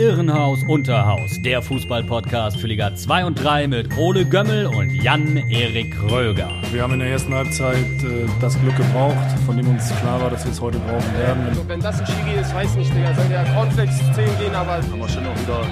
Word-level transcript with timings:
Irrenhaus 0.00 0.62
Unterhaus, 0.62 1.42
der 1.42 1.60
Fußballpodcast 1.60 2.56
für 2.56 2.68
Liga 2.68 2.94
2 2.94 3.26
und 3.26 3.34
3 3.34 3.68
mit 3.68 3.98
Ole 3.98 4.24
Gömmel 4.24 4.64
und 4.64 4.94
Jan-Erik 4.94 5.94
Röger. 6.10 6.50
Wir 6.72 6.82
haben 6.82 6.94
in 6.94 7.00
der 7.00 7.10
ersten 7.10 7.34
Halbzeit 7.34 7.84
äh, 8.02 8.24
das 8.40 8.58
Glück 8.58 8.74
gebraucht, 8.78 9.18
von 9.44 9.58
dem 9.58 9.68
uns 9.68 9.94
klar 10.00 10.18
war, 10.22 10.30
dass 10.30 10.46
wir 10.46 10.52
es 10.52 10.60
heute 10.62 10.78
brauchen 10.78 11.18
werden. 11.18 11.44
Also, 11.48 11.68
wenn 11.68 11.80
das 11.80 12.00
ein 12.00 12.06
Schiri 12.06 12.40
ist, 12.40 12.54
weiß 12.54 12.76
nicht, 12.76 12.94
Digga. 12.94 13.14
Soll 13.14 13.28
der 13.28 13.44
Cornflakes 13.52 13.98
10 13.98 14.24
gehen, 14.38 14.54
aber. 14.54 14.76
Haben 14.76 15.00
wir 15.00 15.08
schon 15.10 15.26
auch 15.26 15.38
wieder 15.38 15.66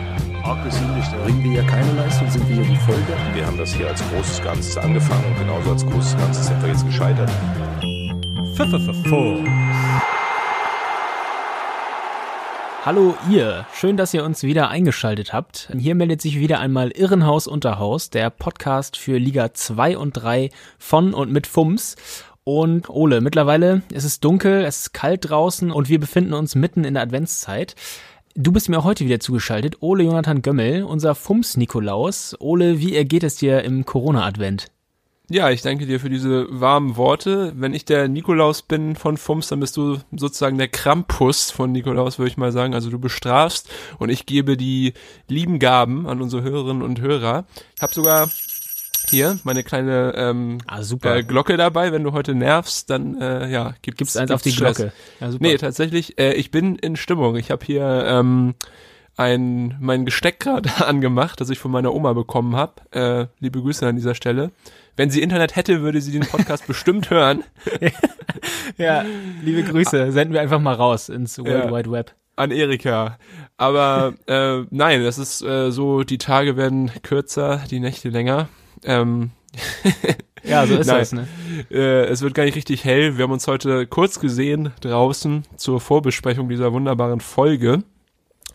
arg 0.45 0.62
gesündigt. 0.62 1.08
Bringen 1.24 1.45
wir 1.45 1.50
hier 1.52 1.62
keine 1.62 1.92
Leistung, 1.92 2.30
sind 2.30 2.46
wir 2.50 2.56
hier 2.56 2.66
die 2.66 2.76
Folge. 2.76 3.14
Wir 3.32 3.46
haben 3.46 3.56
das 3.56 3.72
hier 3.72 3.88
als 3.88 4.02
großes 4.10 4.42
Ganzes 4.45 4.76
angefangen 4.76 5.24
und 5.24 5.38
genauso 5.38 5.70
als 5.70 5.86
großes 5.86 6.18
Ganzes 6.18 6.48
sind 6.48 6.60
wir 6.60 6.68
jetzt 6.68 6.84
gescheitert. 6.84 7.31
Pfefferfuß. 8.54 9.48
Hallo 12.88 13.14
ihr, 13.30 13.66
schön, 13.74 13.98
dass 13.98 14.14
ihr 14.14 14.24
uns 14.24 14.44
wieder 14.44 14.70
eingeschaltet 14.70 15.34
habt. 15.34 15.70
Hier 15.78 15.94
meldet 15.94 16.22
sich 16.22 16.38
wieder 16.40 16.58
einmal 16.58 16.90
Irrenhaus 16.90 17.46
Unterhaus, 17.46 18.08
der 18.08 18.30
Podcast 18.30 18.96
für 18.96 19.18
Liga 19.18 19.52
2 19.52 19.98
und 19.98 20.12
3 20.12 20.48
von 20.78 21.12
und 21.12 21.30
mit 21.30 21.46
FUMS. 21.46 21.96
Und 22.44 22.88
Ole, 22.88 23.20
mittlerweile 23.20 23.82
ist 23.92 24.04
es 24.04 24.20
dunkel, 24.20 24.64
es 24.64 24.78
ist 24.80 24.94
kalt 24.94 25.28
draußen 25.28 25.70
und 25.70 25.90
wir 25.90 26.00
befinden 26.00 26.32
uns 26.32 26.54
mitten 26.54 26.84
in 26.84 26.94
der 26.94 27.02
Adventszeit. 27.02 27.74
Du 28.34 28.52
bist 28.52 28.70
mir 28.70 28.84
heute 28.84 29.04
wieder 29.04 29.20
zugeschaltet, 29.20 29.82
Ole 29.82 30.04
Jonathan 30.04 30.40
Gömmel, 30.40 30.82
unser 30.82 31.14
FUMS 31.14 31.58
Nikolaus. 31.58 32.36
Ole, 32.41 32.80
wie 32.80 32.97
ergeht 32.97 33.22
es 33.22 33.36
dir 33.36 33.64
im 33.64 33.84
Corona-Advent? 33.84 34.69
Ja, 35.31 35.50
ich 35.50 35.61
danke 35.61 35.84
dir 35.84 36.00
für 36.00 36.09
diese 36.09 36.47
warmen 36.48 36.97
Worte. 36.97 37.53
Wenn 37.55 37.75
ich 37.75 37.84
der 37.84 38.09
Nikolaus 38.09 38.62
bin 38.62 38.97
von 38.97 39.19
Fums, 39.19 39.48
dann 39.48 39.61
bist 39.61 39.77
du 39.77 39.98
sozusagen 40.11 40.57
der 40.57 40.69
Krampus 40.69 41.51
von 41.51 41.70
Nikolaus, 41.70 42.19
würde 42.19 42.31
ich 42.31 42.39
mal 42.39 42.51
sagen. 42.51 42.73
Also 42.73 42.89
du 42.89 42.98
bestrafst 42.98 43.69
und 43.98 44.09
ich 44.09 44.25
gebe 44.25 44.57
die 44.57 44.95
lieben 45.29 45.59
Gaben 45.59 46.07
an 46.07 46.23
unsere 46.23 46.43
Hörerinnen 46.43 46.83
und 46.83 47.03
Hörer. 47.03 47.45
Ich 47.77 47.83
habe 47.83 47.93
sogar 47.93 48.31
hier 49.11 49.39
meine 49.45 49.65
kleine 49.65 50.15
ähm, 50.17 50.59
ah, 50.67 50.83
super. 50.83 51.17
Äh, 51.17 51.25
Glocke 51.25 51.59
dabei. 51.59 51.92
Wenn 51.92 52.05
du 52.05 52.13
heute 52.13 52.35
nervst, 52.35 52.89
dann 52.89 53.20
äh, 53.20 53.51
ja 53.51 53.75
gibt's, 53.83 53.98
gibt's 53.98 54.17
eins 54.17 54.31
auf 54.31 54.41
die 54.41 54.53
Stress. 54.53 54.79
Glocke. 54.79 54.92
Ja, 55.20 55.31
super. 55.31 55.45
Nee, 55.47 55.59
tatsächlich. 55.59 56.19
Äh, 56.19 56.35
ich 56.35 56.51
bin 56.51 56.77
in 56.77 56.97
Stimmung. 56.97 57.37
Ich 57.37 57.51
habe 57.51 57.67
hier 57.67 58.05
ähm, 58.07 58.55
ein 59.19 59.77
mein 59.79 60.07
Gesteck 60.07 60.41
gerade 60.41 60.70
angemacht, 60.87 61.39
das 61.41 61.51
ich 61.51 61.59
von 61.59 61.70
meiner 61.70 61.92
Oma 61.92 62.15
bekommen 62.15 62.57
habe. 62.57 62.73
Äh, 62.92 63.27
liebe 63.41 63.61
Grüße 63.61 63.87
an 63.87 63.97
dieser 63.97 64.15
Stelle. 64.15 64.53
Wenn 64.99 65.11
sie 65.11 65.23
Internet 65.23 65.55
hätte, 65.55 65.83
würde 65.83 66.01
sie 66.01 66.11
den 66.11 66.27
Podcast 66.27 66.67
bestimmt 66.67 67.09
hören. 67.09 67.45
ja, 68.79 69.05
liebe 69.45 69.63
Grüße. 69.63 70.11
Senden 70.11 70.35
wir 70.35 70.41
einfach 70.41 70.59
mal 70.59 70.75
raus 70.75 71.09
ins 71.09 71.39
World 71.39 71.67
ja, 71.67 71.73
Wide 71.73 71.93
Web. 71.93 72.17
An 72.35 72.51
Erika. 72.51 73.17
Aber 73.57 74.15
äh, 74.27 74.65
nein, 74.71 75.05
das 75.05 75.19
ist 75.19 75.41
äh, 75.41 75.71
so, 75.71 76.03
die 76.03 76.19
Tage 76.19 76.57
werden 76.57 76.91
kürzer, 77.05 77.63
die 77.71 77.79
Nächte 77.79 78.09
länger. 78.09 78.49
Ähm, 78.83 79.31
ja, 80.43 80.67
so 80.67 80.75
ist 80.75 80.87
Nein, 80.89 80.99
das, 80.99 81.13
ne? 81.13 81.29
Äh, 81.71 82.07
es 82.07 82.23
wird 82.23 82.35
gar 82.35 82.43
nicht 82.43 82.57
richtig 82.57 82.85
hell. 82.85 83.19
Wir 83.19 83.23
haben 83.23 83.33
uns 83.33 83.47
heute 83.47 83.87
kurz 83.87 84.19
gesehen 84.19 84.73
draußen 84.81 85.45
zur 85.57 85.81
Vorbesprechung 85.81 86.49
dieser 86.49 86.73
wunderbaren 86.73 87.21
Folge. 87.21 87.85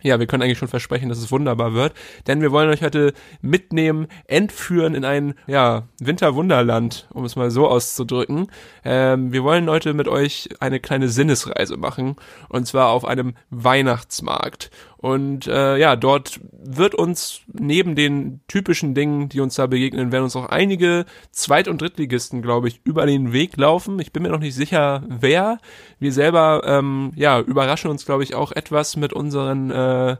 Ja, 0.04 0.20
wir 0.20 0.26
können 0.26 0.42
eigentlich 0.42 0.58
schon 0.58 0.68
versprechen, 0.68 1.08
dass 1.08 1.16
es 1.16 1.32
wunderbar 1.32 1.72
wird, 1.72 1.94
denn 2.26 2.42
wir 2.42 2.52
wollen 2.52 2.68
euch 2.68 2.82
heute 2.82 3.14
mitnehmen, 3.40 4.06
entführen 4.26 4.94
in 4.94 5.02
ein 5.02 5.32
ja, 5.46 5.88
Winterwunderland, 5.98 7.08
um 7.14 7.24
es 7.24 7.36
mal 7.36 7.50
so 7.50 7.66
auszudrücken. 7.66 8.48
Ähm, 8.84 9.32
wir 9.32 9.42
wollen 9.42 9.70
heute 9.70 9.94
mit 9.94 10.06
euch 10.06 10.50
eine 10.60 10.78
kleine 10.78 11.08
Sinnesreise 11.08 11.78
machen 11.78 12.16
und 12.50 12.66
zwar 12.66 12.90
auf 12.90 13.06
einem 13.06 13.32
Weihnachtsmarkt. 13.48 14.70
Und 15.04 15.46
äh, 15.48 15.76
ja, 15.76 15.96
dort 15.96 16.40
wird 16.50 16.94
uns 16.94 17.42
neben 17.52 17.94
den 17.94 18.40
typischen 18.48 18.94
Dingen, 18.94 19.28
die 19.28 19.40
uns 19.40 19.54
da 19.54 19.66
begegnen, 19.66 20.12
werden 20.12 20.24
uns 20.24 20.34
auch 20.34 20.46
einige 20.46 21.04
Zweit- 21.30 21.68
und 21.68 21.82
Drittligisten, 21.82 22.40
glaube 22.40 22.68
ich, 22.68 22.80
über 22.84 23.04
den 23.04 23.34
Weg 23.34 23.58
laufen. 23.58 23.98
Ich 23.98 24.14
bin 24.14 24.22
mir 24.22 24.30
noch 24.30 24.38
nicht 24.38 24.54
sicher, 24.54 25.02
wer. 25.06 25.58
Wir 25.98 26.10
selber 26.10 26.62
ähm, 26.64 27.12
ja 27.16 27.38
überraschen 27.38 27.90
uns, 27.90 28.06
glaube 28.06 28.22
ich, 28.22 28.34
auch 28.34 28.50
etwas 28.50 28.96
mit 28.96 29.12
unseren 29.12 29.70
äh, 29.70 30.16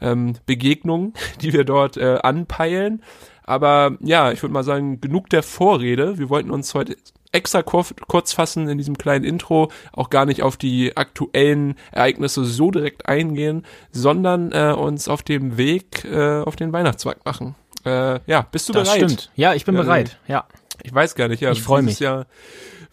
ähm, 0.00 0.34
Begegnungen, 0.46 1.12
die 1.40 1.52
wir 1.52 1.62
dort 1.62 1.96
äh, 1.96 2.18
anpeilen. 2.20 3.04
Aber 3.44 3.96
ja, 4.00 4.32
ich 4.32 4.42
würde 4.42 4.52
mal 4.52 4.64
sagen, 4.64 5.00
genug 5.00 5.28
der 5.30 5.42
Vorrede. 5.42 6.18
Wir 6.18 6.30
wollten 6.30 6.50
uns 6.50 6.74
heute 6.74 6.96
extra 7.32 7.62
kurz 7.62 8.32
fassen 8.32 8.68
in 8.68 8.78
diesem 8.78 8.96
kleinen 8.96 9.24
Intro, 9.24 9.70
auch 9.92 10.08
gar 10.08 10.24
nicht 10.24 10.42
auf 10.42 10.56
die 10.56 10.96
aktuellen 10.96 11.74
Ereignisse 11.90 12.44
so 12.44 12.70
direkt 12.70 13.06
eingehen, 13.06 13.66
sondern 13.90 14.52
äh, 14.52 14.72
uns 14.72 15.08
auf 15.08 15.22
dem 15.22 15.56
Weg 15.56 16.04
äh, 16.04 16.42
auf 16.42 16.56
den 16.56 16.72
Weihnachtsmarkt 16.72 17.24
machen. 17.26 17.56
Äh, 17.84 18.20
ja, 18.26 18.46
bist 18.50 18.68
du 18.68 18.72
das 18.72 18.88
bereit? 18.88 19.10
Stimmt. 19.10 19.30
Ja, 19.34 19.54
ich 19.54 19.64
bin 19.64 19.74
bereit. 19.74 20.18
Ja. 20.26 20.46
Ich 20.82 20.94
weiß 20.94 21.14
gar 21.14 21.28
nicht. 21.28 21.40
Ja, 21.40 21.50
ich 21.50 21.62
freue 21.62 21.82
mich. 21.82 22.00
Jahr 22.00 22.26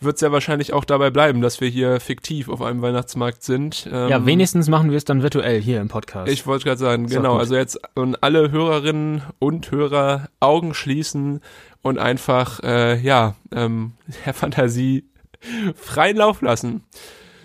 wird 0.04 0.16
es 0.16 0.22
ja 0.22 0.32
wahrscheinlich 0.32 0.74
auch 0.74 0.86
dabei 0.86 1.10
bleiben, 1.10 1.42
dass 1.42 1.62
wir 1.62 1.70
hier 1.70 2.00
fiktiv 2.00 2.50
auf 2.50 2.62
einem 2.62 2.82
Weihnachtsmarkt 2.82 3.44
sind. 3.44 3.88
Ähm, 3.92 4.10
ja, 4.10 4.26
wenigstens 4.26 4.70
machen 4.70 4.90
wir 4.90 4.98
es 4.98 5.06
dann 5.06 5.22
virtuell 5.22 5.62
hier 5.62 5.80
im 5.82 5.88
Podcast. 5.88 6.32
Ich 6.32 6.46
wollte 6.48 6.66
gerade 6.66 6.80
sagen, 6.80 7.08
genau. 7.08 7.38
Also 7.38 7.56
jetzt 7.56 7.80
und 7.96 8.24
alle 8.24 8.52
Hörerinnen 8.52 9.22
und 9.40 9.72
Hörer 9.72 10.30
Augen 10.40 10.74
schließen 10.74 11.42
und 11.82 11.98
einfach, 11.98 12.62
äh, 12.64 13.00
ja, 13.00 13.36
ähm, 13.54 13.94
der 14.26 14.34
Fantasie 14.34 15.06
freien 15.76 16.18
Lauf 16.18 16.42
lassen. 16.42 16.84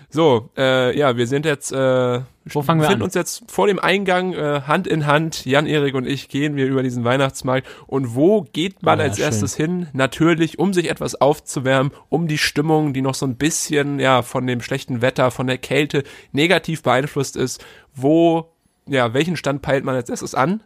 So, 0.09 0.49
äh, 0.57 0.97
ja, 0.97 1.17
wir 1.17 1.27
sind 1.27 1.45
jetzt, 1.45 1.71
äh, 1.73 2.21
Wo 2.45 2.61
fangen 2.61 2.79
wir 2.79 2.87
finden 2.87 3.01
an? 3.01 3.07
uns 3.07 3.13
jetzt 3.13 3.43
vor 3.51 3.67
dem 3.67 3.77
Eingang 3.77 4.33
äh, 4.33 4.61
Hand 4.65 4.87
in 4.87 5.05
Hand. 5.05 5.45
Jan-Erik 5.45 5.95
und 5.95 6.07
ich 6.07 6.29
gehen 6.29 6.55
wir 6.55 6.65
über 6.65 6.81
diesen 6.81 7.03
Weihnachtsmarkt. 7.03 7.67
Und 7.87 8.15
wo 8.15 8.43
geht 8.53 8.81
man 8.83 8.99
ja, 8.99 9.05
als 9.05 9.19
erstes 9.19 9.55
hin? 9.55 9.87
Natürlich, 9.91 10.59
um 10.59 10.73
sich 10.73 10.89
etwas 10.89 11.15
aufzuwärmen, 11.15 11.91
um 12.07 12.27
die 12.29 12.37
Stimmung, 12.37 12.93
die 12.93 13.01
noch 13.01 13.15
so 13.15 13.25
ein 13.25 13.35
bisschen, 13.35 13.99
ja, 13.99 14.21
von 14.21 14.47
dem 14.47 14.61
schlechten 14.61 15.01
Wetter, 15.01 15.29
von 15.29 15.45
der 15.47 15.57
Kälte 15.57 16.03
negativ 16.31 16.83
beeinflusst 16.83 17.35
ist. 17.35 17.63
Wo, 17.93 18.53
ja, 18.87 19.13
welchen 19.13 19.35
Stand 19.35 19.61
peilt 19.61 19.83
man 19.83 19.95
als 19.95 20.09
erstes 20.09 20.33
an? 20.35 20.63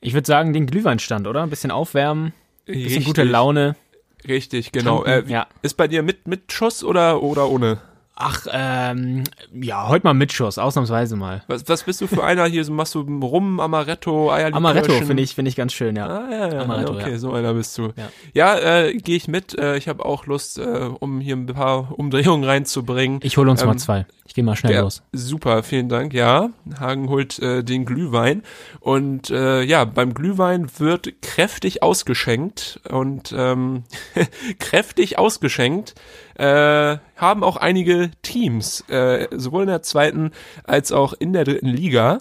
Ich 0.00 0.12
würde 0.12 0.26
sagen, 0.26 0.52
den 0.52 0.66
Glühweinstand, 0.66 1.26
oder? 1.26 1.42
Ein 1.42 1.48
bisschen 1.50 1.70
aufwärmen, 1.70 2.34
ein 2.68 2.72
bisschen 2.74 2.84
Richtig. 2.88 3.04
gute 3.06 3.22
Laune. 3.24 3.76
Richtig, 4.28 4.72
genau. 4.72 5.04
Tanken, 5.04 5.28
Äh, 5.30 5.32
ja. 5.32 5.46
Ist 5.62 5.78
bei 5.78 5.88
dir 5.88 6.02
mit, 6.02 6.28
mit 6.28 6.52
Schuss 6.52 6.84
oder, 6.84 7.22
oder 7.22 7.48
ohne? 7.48 7.78
Ach, 8.14 8.46
ähm, 8.52 9.24
ja, 9.54 9.88
heute 9.88 10.06
mal 10.06 10.12
Mitschuss, 10.12 10.58
ausnahmsweise 10.58 11.16
mal. 11.16 11.42
Was, 11.46 11.66
was 11.68 11.82
bist 11.84 12.00
du 12.02 12.06
für 12.06 12.22
einer 12.22 12.44
hier? 12.44 12.62
So 12.62 12.72
Machst 12.72 12.94
du 12.94 13.00
Rum, 13.00 13.58
Amaretto, 13.58 14.30
Eierlikörchen? 14.30 14.54
Amaretto 14.54 14.92
finde 15.06 15.22
ich, 15.22 15.34
finde 15.34 15.48
ich 15.48 15.56
ganz 15.56 15.72
schön, 15.72 15.96
ja. 15.96 16.06
Ah, 16.06 16.28
ja, 16.30 16.52
ja. 16.52 16.60
Amaretto, 16.60 16.92
okay, 16.92 17.12
ja. 17.12 17.18
so 17.18 17.32
einer 17.32 17.54
bist 17.54 17.76
du. 17.78 17.92
Ja. 17.96 18.10
Ja, 18.34 18.82
äh, 18.84 18.94
gehe 18.94 19.16
ich 19.16 19.28
mit. 19.28 19.58
Äh, 19.58 19.76
ich 19.78 19.88
habe 19.88 20.04
auch 20.04 20.26
Lust, 20.26 20.58
äh, 20.58 20.90
um 21.00 21.20
hier 21.20 21.36
ein 21.36 21.46
paar 21.46 21.98
Umdrehungen 21.98 22.44
reinzubringen. 22.44 23.20
Ich 23.22 23.38
hole 23.38 23.50
uns 23.50 23.62
Ähm, 23.62 23.68
mal 23.68 23.78
zwei. 23.78 24.06
Ich 24.26 24.34
gehe 24.34 24.44
mal 24.44 24.56
schnell 24.56 24.80
los. 24.80 25.02
super, 25.12 25.62
vielen 25.62 25.88
Dank. 25.88 26.14
Ja, 26.14 26.50
Hagen 26.78 27.08
holt 27.08 27.38
äh, 27.40 27.62
den 27.64 27.84
Glühwein 27.84 28.42
und 28.80 29.30
äh, 29.30 29.62
ja, 29.62 29.84
beim 29.84 30.14
Glühwein 30.14 30.68
wird 30.78 31.20
kräftig 31.22 31.82
ausgeschenkt 31.82 32.80
und 32.88 33.34
ähm, 33.36 33.84
kräftig 34.58 35.18
ausgeschenkt 35.18 35.94
äh, 36.34 36.98
haben 37.16 37.44
auch 37.44 37.56
einige 37.56 38.10
Teams, 38.22 38.82
äh, 38.88 39.28
sowohl 39.32 39.62
in 39.62 39.68
der 39.68 39.82
zweiten 39.82 40.32
als 40.64 40.92
auch 40.92 41.12
in 41.12 41.32
der 41.32 41.44
dritten 41.44 41.68
Liga. 41.68 42.18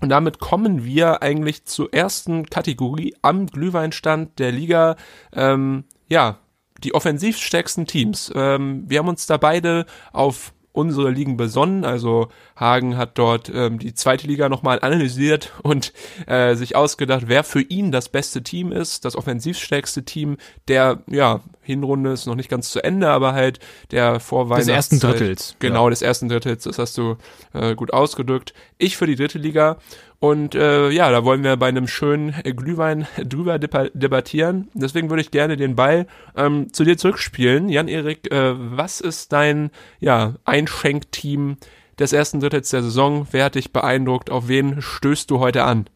Und 0.00 0.10
damit 0.10 0.40
kommen 0.40 0.84
wir 0.84 1.22
eigentlich 1.22 1.64
zur 1.64 1.92
ersten 1.92 2.46
Kategorie 2.46 3.14
am 3.22 3.46
Glühweinstand 3.46 4.38
der 4.38 4.52
Liga. 4.52 4.96
Ähm, 5.32 5.84
ja, 6.08 6.38
die 6.84 6.94
offensivstärksten 6.94 7.86
Teams. 7.86 8.30
Ähm, 8.34 8.84
wir 8.86 8.98
haben 8.98 9.08
uns 9.08 9.26
da 9.26 9.38
beide 9.38 9.86
auf 10.12 10.52
unsere 10.76 11.10
Ligen 11.10 11.36
besonnen. 11.36 11.84
Also 11.84 12.28
Hagen 12.54 12.96
hat 12.96 13.18
dort 13.18 13.50
ähm, 13.52 13.78
die 13.78 13.94
zweite 13.94 14.26
Liga 14.26 14.48
nochmal 14.48 14.78
analysiert 14.80 15.52
und 15.62 15.92
äh, 16.26 16.54
sich 16.54 16.76
ausgedacht, 16.76 17.24
wer 17.26 17.44
für 17.44 17.62
ihn 17.62 17.92
das 17.92 18.08
beste 18.08 18.42
Team 18.42 18.72
ist, 18.72 19.04
das 19.04 19.16
offensivstärkste 19.16 20.04
Team 20.04 20.36
der, 20.68 21.02
ja, 21.06 21.40
Hinrunde 21.62 22.12
ist 22.12 22.26
noch 22.26 22.36
nicht 22.36 22.48
ganz 22.48 22.70
zu 22.70 22.82
Ende, 22.84 23.08
aber 23.08 23.32
halt 23.32 23.58
der 23.90 24.20
Vorweihnachtszeit. 24.20 24.76
ersten 24.76 25.00
Drittels, 25.00 25.56
Genau, 25.58 25.84
ja. 25.84 25.90
des 25.90 26.02
ersten 26.02 26.28
Drittels, 26.28 26.62
das 26.64 26.78
hast 26.78 26.96
du 26.96 27.16
äh, 27.54 27.74
gut 27.74 27.92
ausgedrückt. 27.92 28.54
Ich 28.78 28.96
für 28.96 29.06
die 29.06 29.16
dritte 29.16 29.38
Liga 29.38 29.78
und 30.18 30.54
äh, 30.54 30.90
ja, 30.90 31.10
da 31.10 31.24
wollen 31.24 31.44
wir 31.44 31.56
bei 31.56 31.68
einem 31.68 31.86
schönen 31.86 32.34
äh, 32.44 32.52
Glühwein 32.52 33.06
drüber 33.24 33.58
debattieren. 33.58 34.68
Deswegen 34.74 35.10
würde 35.10 35.20
ich 35.20 35.30
gerne 35.30 35.56
den 35.56 35.76
Ball 35.76 36.06
ähm, 36.36 36.72
zu 36.72 36.84
dir 36.84 36.96
zurückspielen. 36.96 37.68
Jan-Erik, 37.68 38.30
äh, 38.32 38.54
was 38.56 39.00
ist 39.00 39.32
dein 39.32 39.70
ja, 40.00 40.34
Einschenkteam 40.44 41.58
des 41.98 42.12
ersten 42.12 42.40
Drittels 42.40 42.70
der 42.70 42.82
Saison? 42.82 43.26
Wer 43.30 43.44
hat 43.44 43.54
dich 43.54 43.72
beeindruckt? 43.72 44.30
Auf 44.30 44.48
wen 44.48 44.80
stößt 44.80 45.30
du 45.30 45.40
heute 45.40 45.64
an? 45.64 45.86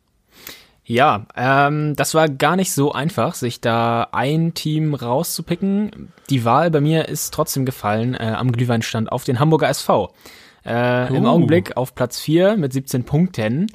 Ja, 0.85 1.27
ähm, 1.37 1.95
das 1.95 2.15
war 2.15 2.29
gar 2.29 2.57
nicht 2.57 2.73
so 2.73 2.93
einfach, 2.93 3.35
sich 3.35 3.61
da 3.61 4.09
ein 4.11 4.55
Team 4.55 4.95
rauszupicken. 4.95 6.13
Die 6.31 6.45
Wahl 6.45 6.71
bei 6.71 6.81
mir 6.81 7.09
ist 7.09 7.33
trotzdem 7.33 7.65
gefallen 7.65 8.15
äh, 8.15 8.35
am 8.37 8.51
Glühweinstand 8.51 9.13
auf 9.13 9.23
den 9.23 9.39
Hamburger 9.39 9.69
SV. 9.69 10.13
Äh, 10.65 11.15
Im 11.15 11.25
Uh. 11.25 11.29
Augenblick 11.29 11.77
auf 11.77 11.95
Platz 11.95 12.21
4 12.21 12.57
mit 12.57 12.73
17 12.73 13.05
Punkten. 13.05 13.71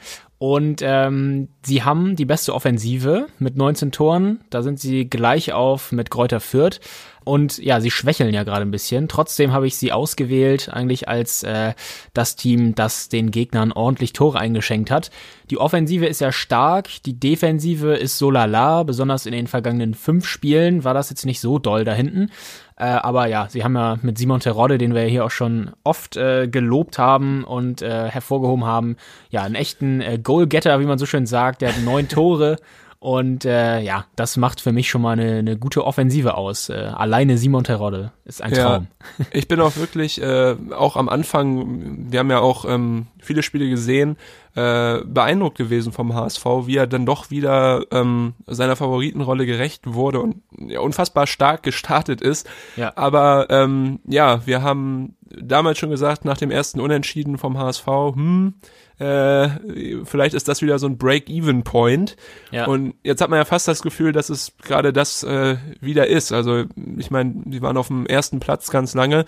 Und 0.46 0.84
ähm, 0.84 1.48
sie 1.64 1.82
haben 1.82 2.16
die 2.16 2.26
beste 2.26 2.54
Offensive 2.54 3.26
mit 3.40 3.58
19 3.58 3.92
Toren. 3.92 4.42
Da 4.52 4.62
sind 4.62 4.80
sie 4.80 5.10
gleich 5.10 5.54
auf 5.54 5.92
mit 5.92 6.12
Kräuter 6.12 6.40
Fürth. 6.40 6.80
Und 7.24 7.58
ja, 7.58 7.82
sie 7.82 7.90
schwächeln 7.90 8.32
ja 8.32 8.44
gerade 8.44 8.62
ein 8.62 8.70
bisschen. 8.70 9.08
Trotzdem 9.08 9.52
habe 9.52 9.66
ich 9.66 9.76
sie 9.76 9.92
ausgewählt, 9.92 10.70
eigentlich 10.72 11.10
als 11.10 11.42
äh, 11.42 11.74
das 12.14 12.36
Team, 12.36 12.76
das 12.76 13.10
den 13.10 13.32
Gegnern 13.32 13.72
ordentlich 13.72 14.14
Tore 14.14 14.38
eingeschenkt 14.38 14.92
hat. 14.92 15.10
Die 15.50 15.58
Offensive 15.58 16.06
ist 16.06 16.22
ja 16.22 16.32
stark, 16.32 16.90
die 17.08 17.20
Defensive 17.20 17.96
ist 17.96 18.20
so 18.20 18.30
lala, 18.30 18.84
besonders 18.84 19.26
in 19.26 19.32
den 19.32 19.48
vergangenen 19.48 19.96
fünf 19.96 20.28
Spielen 20.28 20.84
war 20.84 20.94
das 20.94 21.10
jetzt 21.10 21.26
nicht 21.26 21.40
so 21.40 21.58
doll 21.58 21.86
da 21.86 21.94
hinten. 21.96 22.30
Äh, 22.78 22.86
aber 22.86 23.28
ja, 23.28 23.48
sie 23.50 23.64
haben 23.64 23.76
ja 23.76 23.98
mit 24.02 24.18
Simon 24.18 24.42
Terodde, 24.42 24.78
den 24.78 24.94
wir 24.94 25.04
hier 25.04 25.24
auch 25.24 25.32
schon 25.32 25.72
oft 25.84 26.18
äh, 26.18 26.48
gelobt 26.48 26.98
haben 26.98 27.46
und 27.46 27.82
äh, 27.82 28.10
hervorgehoben 28.10 28.66
haben, 28.66 28.98
ja, 29.30 29.44
einen 29.44 29.56
echten 29.56 30.02
äh, 30.02 30.20
Goalgetter, 30.22 30.80
wie 30.82 30.86
man 30.86 30.98
so 30.98 31.06
schön 31.06 31.26
sagt. 31.26 31.62
Der 31.62 31.70
hat 31.74 31.82
neun 31.84 32.08
Tore. 32.10 32.58
Und 33.06 33.46
äh, 33.46 33.82
ja, 33.82 34.06
das 34.16 34.36
macht 34.36 34.62
für 34.62 34.72
mich 34.72 34.90
schon 34.90 35.04
mal 35.04 35.12
eine, 35.12 35.38
eine 35.38 35.60
gute 35.60 35.86
Offensive 35.86 36.34
aus. 36.34 36.70
Äh, 36.70 36.74
alleine 36.74 37.38
Simon 37.38 37.64
Terodde 37.64 38.14
ist 38.24 38.42
ein 38.42 38.52
Traum. 38.52 38.88
Ja, 39.20 39.26
ich 39.32 39.48
bin 39.48 39.62
auch 39.62 39.76
wirklich, 39.76 40.20
äh, 40.20 40.56
auch 40.76 40.96
am 40.96 41.08
Anfang, 41.08 42.12
wir 42.12 42.18
haben 42.18 42.32
ja 42.32 42.40
auch 42.40 42.66
ähm, 42.68 43.06
viele 43.20 43.44
Spiele 43.44 43.70
gesehen, 43.70 44.18
äh, 44.56 45.02
beeindruckt 45.06 45.56
gewesen 45.56 45.94
vom 45.94 46.16
HSV, 46.16 46.46
wie 46.66 46.78
er 46.78 46.88
dann 46.88 47.06
doch 47.06 47.30
wieder 47.30 47.84
ähm, 47.92 48.34
seiner 48.48 48.76
Favoritenrolle 48.76 49.46
gerecht 49.46 49.94
wurde 49.94 50.20
und 50.20 50.42
ja, 50.58 50.80
unfassbar 50.80 51.28
stark 51.28 51.62
gestartet 51.62 52.22
ist. 52.22 52.50
Ja. 52.76 52.94
Aber 52.96 53.52
ähm, 53.52 54.00
ja, 54.08 54.48
wir 54.48 54.64
haben 54.64 55.16
damals 55.30 55.78
schon 55.78 55.92
gesagt, 55.92 56.26
nach 56.26 56.38
dem 56.38 56.50
ersten 56.50 56.80
Unentschieden 56.80 57.38
vom 57.38 57.60
HSV, 57.60 57.86
hm, 57.86 58.56
äh, 58.98 59.50
vielleicht 60.06 60.34
ist 60.34 60.48
das 60.48 60.62
wieder 60.62 60.80
so 60.80 60.88
ein 60.88 60.98
Break-Even-Point. 60.98 62.16
Ja. 62.52 62.66
Und 62.68 62.96
jetzt 63.04 63.22
hat 63.22 63.30
man 63.30 63.38
ja 63.38 63.46
fast 63.46 63.68
das 63.68 63.82
Gefühl, 63.82 64.12
dass 64.12 64.30
es 64.30 64.54
gerade 64.64 64.94
das 64.94 65.24
äh, 65.24 65.58
wieder 65.82 66.08
ist. 66.08 66.32
Also 66.32 66.64
ich 66.98 67.12
meine, 67.12 67.34
die 67.46 67.62
waren 67.62 67.78
auf 67.78 67.88
dem 67.88 68.06
ersten 68.06 68.40
Platz 68.40 68.72
ganz 68.72 68.94
lange 68.94 69.26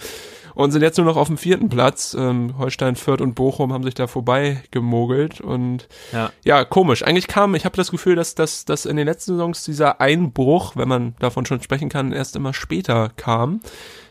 und 0.55 0.71
sind 0.71 0.81
jetzt 0.81 0.97
nur 0.97 1.05
noch 1.05 1.17
auf 1.17 1.27
dem 1.27 1.37
vierten 1.37 1.69
Platz. 1.69 2.15
Ähm, 2.17 2.57
Holstein, 2.57 2.95
Fürth 2.95 3.21
und 3.21 3.35
Bochum 3.35 3.73
haben 3.73 3.83
sich 3.83 3.93
da 3.93 4.07
vorbei 4.07 4.63
gemogelt 4.71 5.41
und 5.41 5.87
Ja. 6.13 6.31
ja, 6.43 6.63
komisch. 6.63 7.03
Eigentlich 7.03 7.27
kam, 7.27 7.53
ich 7.53 7.65
habe 7.65 7.75
das 7.75 7.91
Gefühl, 7.91 8.15
dass, 8.15 8.35
dass, 8.35 8.65
dass 8.65 8.85
in 8.85 8.95
den 8.95 9.05
letzten 9.05 9.33
Saisons 9.33 9.65
dieser 9.65 9.99
Einbruch, 10.01 10.75
wenn 10.75 10.87
man 10.87 11.15
davon 11.19 11.45
schon 11.45 11.61
sprechen 11.61 11.89
kann, 11.89 12.11
erst 12.13 12.35
immer 12.35 12.53
später 12.53 13.11
kam. 13.17 13.59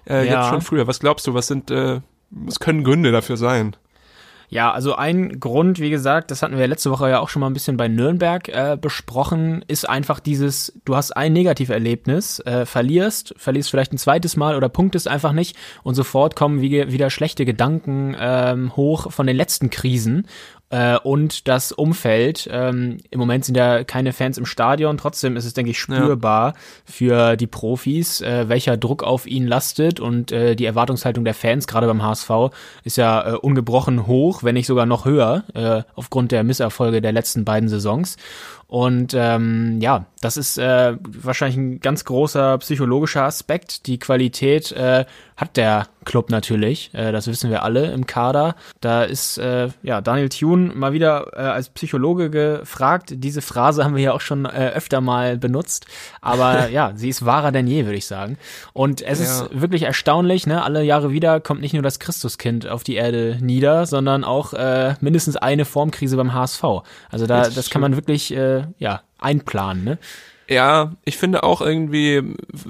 Äh, 0.09 0.27
Ja. 0.27 0.41
Jetzt 0.43 0.51
schon 0.51 0.61
früher. 0.61 0.87
Was 0.87 1.01
glaubst 1.01 1.27
du, 1.27 1.35
was 1.35 1.47
sind, 1.47 1.71
äh, 1.71 2.01
was 2.31 2.61
können 2.61 2.85
Gründe 2.85 3.11
dafür 3.11 3.37
sein? 3.37 3.75
Ja, 4.49 4.71
also 4.73 4.95
ein 4.95 5.41
Grund, 5.41 5.81
wie 5.81 5.91
gesagt, 5.91 6.31
das 6.31 6.43
hatten 6.43 6.57
wir 6.57 6.67
letzte 6.67 6.91
Woche 6.91 7.11
ja 7.11 7.21
auch 7.21 7.29
schon 7.29 7.41
mal 7.41 7.49
ein 7.49 7.53
bisschen 7.53 7.77
bei 7.77 7.89
Nürnberg 7.89 8.49
äh, 8.49 8.79
besprochen, 8.81 9.65
ist 9.67 9.89
einfach 9.89 10.21
dieses, 10.21 10.73
du 10.85 10.95
hast 10.95 11.17
ein 11.17 11.33
Negativerlebnis, 11.33 12.41
äh, 12.41 12.65
verlierst, 12.65 13.35
verlierst 13.37 13.71
vielleicht 13.71 13.93
ein 13.93 13.99
zweites 13.99 14.37
Mal 14.37 14.57
oder 14.57 14.69
punktest 14.69 15.09
einfach 15.09 15.33
nicht 15.33 15.57
und 15.83 15.95
sofort 15.95 16.37
kommen 16.37 16.61
wie, 16.61 16.93
wieder 16.93 17.11
schlechte 17.11 17.45
Gedanken 17.45 18.17
ähm, 18.19 18.77
hoch 18.77 19.11
von 19.11 19.27
den 19.27 19.37
letzten 19.37 19.71
Krisen 19.71 20.27
äh, 20.71 20.99
und 20.99 21.49
das 21.49 21.73
Umfeld. 21.73 22.49
Ähm, 22.51 22.99
Im 23.11 23.19
Moment 23.21 23.45
sind 23.45 23.57
ja 23.57 23.85
keine 23.85 24.13
Fans 24.13 24.39
im 24.39 24.47
Stadion, 24.47 24.99
trotzdem 24.99 25.37
ist 25.37 25.45
es, 25.45 25.55
denke 25.55 25.71
ich, 25.71 25.79
spürbar 25.79 26.55
für 26.85 27.37
die 27.37 27.47
Profis, 27.47 28.21
äh, 28.21 28.49
welcher 28.49 28.77
Druck 28.77 29.03
auf 29.03 29.27
ihnen 29.27 29.47
lastet 29.47 30.01
und 30.01 30.33
äh, 30.33 30.57
die 30.57 30.65
Erwartungshaltung 30.65 31.25
der 31.25 31.35
Fans, 31.35 31.67
gerade 31.67 31.87
beim 31.87 32.03
HSV, 32.03 32.31
ist 32.85 32.97
ja 32.97 33.35
äh, 33.35 33.37
ungebrochen 33.37 34.07
hoch, 34.07 34.43
wenn 34.43 34.55
nicht 34.55 34.67
sogar 34.67 34.87
noch 34.87 35.05
höher, 35.05 35.45
äh, 35.55 35.83
aufgrund 35.95 36.33
der 36.33 36.45
Misserfolge 36.45 37.01
der 37.01 37.13
letzten 37.13 37.45
beiden 37.45 37.69
Saisons. 37.69 38.17
Und 38.69 39.15
ähm, 39.15 39.81
ja, 39.81 40.07
das 40.21 40.37
ist 40.37 40.59
äh, 40.59 40.97
wahrscheinlich 41.01 41.57
ein 41.57 41.81
ganz 41.81 42.05
großer 42.05 42.59
psychologischer 42.59 43.23
Aspekt. 43.23 43.87
Die 43.87 43.99
Qualität 43.99 44.73
äh, 44.73 45.05
hat 45.37 45.57
der 45.57 45.87
Club 46.05 46.31
natürlich, 46.31 46.91
äh, 46.95 47.13
das 47.13 47.27
wissen 47.29 47.51
wir 47.51 47.63
alle 47.63 47.93
im 47.93 48.07
Kader. 48.07 48.57
Da 48.81 49.05
ist 49.05 49.39
äh, 49.39 49.69
ja 49.83 50.01
Daniel 50.01 50.29
Thune 50.31 50.73
mal 50.75 50.93
wieder 50.93 51.33
äh, 51.35 51.41
als 51.43 51.69
Psychologe 51.69 52.31
gefragt. 52.31 53.13
Diese 53.17 53.41
Phrase 53.43 53.85
haben 53.85 53.95
wir 53.95 54.03
ja 54.03 54.13
auch 54.13 54.21
schon 54.21 54.47
äh, 54.47 54.73
öfter 54.75 55.01
mal 55.01 55.37
benutzt, 55.37 55.87
aber 56.21 56.69
ja, 56.71 56.93
sie 56.97 57.09
ist 57.09 57.25
wahrer 57.25 57.53
denn 57.53 57.67
je, 57.69 57.85
würde 57.85 57.99
ich 57.99 58.07
sagen. 58.07 58.37
Und 58.73 59.01
es 59.03 59.21
Ja. 59.21 59.25
ist 59.45 59.61
wirklich 59.61 59.83
erstaunlich, 59.83 60.47
ne? 60.47 60.63
Alle 60.65 60.83
Jahre 60.83 61.13
wieder 61.13 61.39
kommt 61.41 61.61
nicht 61.61 61.75
nur 61.75 61.83
das 61.83 62.01
Christuskind 62.01 62.67
auf 62.69 62.83
die 62.83 62.95
Erde 62.97 63.39
nieder, 63.41 63.87
sondern 63.87 64.25
auch 64.25 64.55
äh, 64.55 64.95
mindestens 65.01 65.37
eine 65.37 65.65
Formkrise 65.67 66.17
beim 66.17 66.33
HSV. 66.35 66.65
Also 67.11 67.27
da, 67.27 67.43
Das 67.43 67.55
das, 67.55 67.71
kann 67.71 67.81
man 67.83 67.95
wirklich 67.95 68.35
äh, 68.35 68.56
ja 68.79 69.03
einplanen, 69.19 69.85
ne? 69.85 69.99
Ja, 70.49 70.93
ich 71.05 71.17
finde 71.17 71.43
auch 71.43 71.61
irgendwie, 71.61 72.23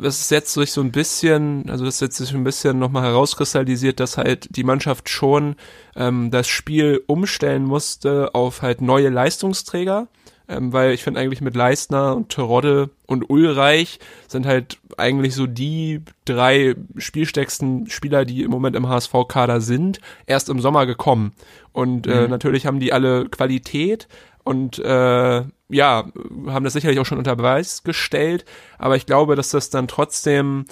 es 0.02 0.20
ist 0.20 0.30
jetzt 0.30 0.54
sich 0.54 0.72
so 0.72 0.80
ein 0.80 0.92
bisschen, 0.92 1.68
also 1.68 1.84
das 1.84 1.96
ist 1.96 2.00
jetzt 2.00 2.16
sich 2.16 2.32
ein 2.32 2.44
bisschen 2.44 2.78
nochmal 2.78 3.02
herauskristallisiert, 3.02 4.00
dass 4.00 4.16
halt 4.16 4.56
die 4.56 4.64
Mannschaft 4.64 5.10
schon 5.10 5.56
ähm, 5.94 6.30
das 6.30 6.48
Spiel 6.48 7.02
umstellen 7.06 7.64
musste 7.64 8.34
auf 8.34 8.62
halt 8.62 8.80
neue 8.80 9.10
Leistungsträger. 9.10 10.08
Ähm, 10.48 10.72
weil 10.72 10.92
ich 10.92 11.02
finde 11.02 11.18
eigentlich 11.18 11.40
mit 11.40 11.56
Leistner 11.56 12.14
und 12.14 12.28
Terodde 12.28 12.90
und 13.06 13.28
Ulreich 13.28 13.98
sind 14.28 14.46
halt 14.46 14.78
eigentlich 14.96 15.34
so 15.34 15.48
die 15.48 16.02
drei 16.24 16.76
spielstärksten 16.96 17.90
Spieler, 17.90 18.24
die 18.24 18.44
im 18.44 18.52
Moment 18.52 18.76
im 18.76 18.88
HSV-Kader 18.88 19.60
sind, 19.60 20.00
erst 20.26 20.48
im 20.48 20.60
Sommer 20.60 20.86
gekommen. 20.86 21.32
Und 21.72 22.06
äh, 22.06 22.28
natürlich 22.28 22.64
haben 22.64 22.78
die 22.78 22.92
alle 22.92 23.28
Qualität 23.28 24.06
und 24.44 24.78
äh, 24.78 25.42
ja, 25.68 26.04
haben 26.46 26.64
das 26.64 26.72
sicherlich 26.74 26.98
auch 27.00 27.06
schon 27.06 27.18
unter 27.18 27.36
Beweis 27.36 27.82
gestellt, 27.82 28.44
aber 28.78 28.96
ich 28.96 29.06
glaube, 29.06 29.36
dass 29.36 29.50
das 29.50 29.70
dann 29.70 29.88
trotzdem 29.88 30.64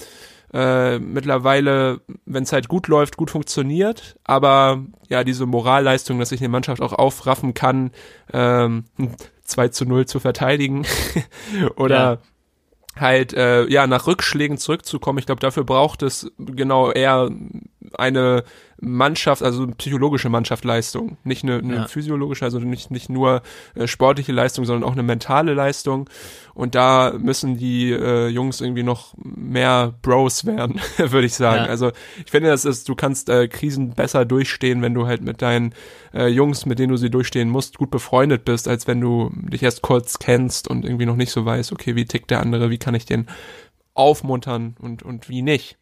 äh, 0.53 0.99
mittlerweile, 1.01 2.01
wenn 2.27 2.45
es 2.45 2.53
halt 2.53 2.69
gut 2.69 2.87
läuft, 2.87 3.17
gut 3.17 3.31
funktioniert, 3.31 4.17
aber 4.23 4.85
ja, 5.09 5.25
diese 5.25 5.47
Moralleistung, 5.47 6.19
dass 6.21 6.29
sich 6.29 6.41
eine 6.41 6.49
Mannschaft 6.49 6.81
auch 6.81 6.93
aufraffen 6.93 7.55
kann, 7.55 7.91
ähm, 8.33 8.85
2 9.43 9.69
zu 9.69 9.85
0 9.85 10.07
zu 10.07 10.21
verteidigen 10.21 10.87
oder 11.77 12.21
Ja. 12.97 13.01
halt 13.01 13.33
äh, 13.35 13.67
ja 13.67 13.87
nach 13.89 14.07
Rückschlägen 14.07 14.57
zurückzukommen. 14.57 15.19
Ich 15.19 15.27
glaube, 15.27 15.41
dafür 15.41 15.65
braucht 15.65 16.03
es 16.03 16.31
genau 16.39 16.93
eher 16.93 17.31
eine 17.97 18.45
Mannschaft, 18.81 19.43
also 19.43 19.63
eine 19.63 19.75
psychologische 19.77 20.29
Mannschaftsleistung, 20.29 21.17
nicht 21.23 21.43
eine, 21.45 21.59
eine 21.59 21.75
Ja. 21.77 21.87
physiologische, 21.87 22.45
also 22.45 22.59
nicht 22.59 22.91
nicht 22.91 23.09
nur 23.09 23.43
äh, 23.75 23.87
sportliche 23.87 24.33
Leistung, 24.33 24.65
sondern 24.65 24.89
auch 24.89 24.93
eine 24.95 25.03
mentale 25.03 25.55
Leistung. 25.55 26.11
Und 26.55 26.75
da 26.75 27.15
müssen 27.19 27.57
die 27.57 27.91
äh, 27.93 28.29
Jungs 28.29 28.61
irgendwie 28.61 28.83
noch 28.83 29.15
mehr 29.17 29.95
Bros 30.03 30.45
werden, 30.45 30.81
würde 30.99 31.27
ich 31.27 31.35
sagen. 31.35 31.65
Ja. 31.65 31.71
Also 31.71 31.93
ich 32.25 32.31
finde, 32.31 32.51
das 32.51 32.65
ist, 32.65 32.89
du 32.89 32.95
kannst 32.95 33.29
äh, 33.29 33.49
Krisen 33.49 33.91
besser 33.95 34.25
durchstehen, 34.25 34.83
wenn 34.83 34.95
du 34.95 35.07
halt 35.07 35.23
mit 35.23 35.41
deinen 35.41 35.75
äh, 36.13 36.27
Jungs, 36.29 36.67
mit 36.67 36.79
denen 36.79 36.91
du 36.91 36.97
sie 36.97 37.11
durchstehen 37.11 37.49
musst, 37.49 37.79
gut 37.79 37.91
befreundet 37.91 38.45
bist, 38.45 38.69
als 38.69 38.87
wenn 38.87 39.01
du 39.01 39.31
dich 39.35 39.63
erst 39.63 39.83
kurz 39.83 40.19
kennst 40.19 40.69
und 40.69 40.85
irgendwie 40.85 41.07
noch 41.07 41.17
nicht 41.17 41.31
so 41.33 41.45
weißt, 41.45 41.73
okay, 41.73 41.97
wie 41.97 42.05
tickt 42.07 42.31
der 42.31 42.41
andere, 42.41 42.71
wie 42.71 42.79
kann 42.79 42.95
ich 42.95 43.07
den 43.07 43.27
aufmuntern 43.95 44.77
und, 44.81 45.03
und 45.03 45.29
wie 45.29 45.43
nicht. 45.43 45.79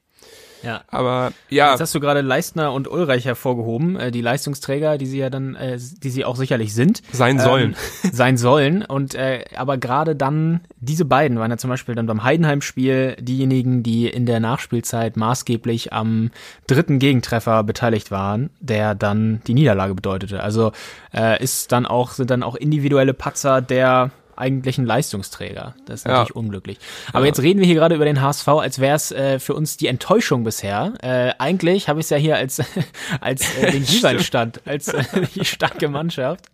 Ja. 0.63 0.83
Aber 0.89 1.33
ja, 1.49 1.71
Jetzt 1.71 1.81
hast 1.81 1.95
du 1.95 2.01
gerade 2.01 2.21
Leistner 2.21 2.73
und 2.73 2.89
Ulreich 2.89 3.25
hervorgehoben, 3.25 3.97
äh, 3.97 4.11
die 4.11 4.21
Leistungsträger, 4.21 4.99
die 4.99 5.07
sie 5.07 5.19
ja 5.19 5.31
dann, 5.31 5.55
äh, 5.55 5.79
die 5.79 6.11
sie 6.11 6.25
auch 6.25 6.37
sicherlich 6.37 6.75
sind. 6.75 7.03
sein 7.13 7.39
sollen. 7.39 7.75
Ähm, 8.05 8.11
sein 8.13 8.37
sollen. 8.37 8.85
Und 8.85 9.15
äh, 9.15 9.45
aber 9.57 9.79
gerade 9.79 10.17
dann, 10.17 10.61
diese 10.79 11.05
beiden 11.05 11.39
waren 11.39 11.51
ja 11.51 11.57
zum 11.57 11.71
Beispiel 11.71 11.95
dann 11.95 12.07
beim 12.07 12.23
Heidenheim-Spiel 12.23 13.17
diejenigen, 13.21 13.83
die 13.83 14.09
in 14.09 14.27
der 14.27 14.41
Nachspielzeit 14.41 15.17
maßgeblich 15.17 15.93
am 15.93 16.31
dritten 16.67 16.99
Gegentreffer 16.99 17.65
beteiligt 17.65 18.11
waren, 18.11 18.51
der 18.61 18.95
dann 18.95 19.41
die 19.47 19.55
Niederlage 19.55 19.95
bedeutete. 19.95 20.43
Also 20.43 20.73
äh, 21.15 21.43
ist 21.43 21.73
dann 21.73 21.87
auch, 21.87 22.13
sind 22.13 22.31
dann 22.31 22.43
auch 22.43 22.55
individuelle 22.55 23.15
Patzer 23.15 23.61
der 23.61 24.11
eigentlichen 24.37 24.85
Leistungsträger. 24.85 25.75
Das 25.87 26.01
ist 26.01 26.07
Ja. 26.07 26.13
natürlich 26.13 26.37
unglücklich. 26.37 26.79
Aber 27.13 27.21
Ja. 27.21 27.27
jetzt 27.27 27.41
reden 27.43 27.61
wir 27.61 27.67
hier 27.67 27.75
gerade 27.77 27.95
über 27.95 28.05
den 28.05 28.21
HSV, 28.21 28.49
als 28.49 28.79
wäre 28.79 28.97
es 28.97 29.13
äh, 29.13 29.39
für 29.39 29.55
uns 29.55 29.77
die 29.77 29.87
Enttäuschung 29.89 30.45
bisher. 30.45 30.95
Äh, 31.03 31.33
eigentlich 31.39 31.89
habe 31.89 32.01
ich 32.01 32.05
es 32.07 32.11
ja 32.11 32.17
hier 32.17 32.37
als, 32.37 32.61
als 33.21 33.57
äh, 33.59 33.71
den 33.73 33.85
Giewaldstand, 33.87 34.61
als 34.67 34.89
äh, 34.89 35.03
die 35.35 35.45
starke 35.45 35.89
Mannschaft. 35.89 36.47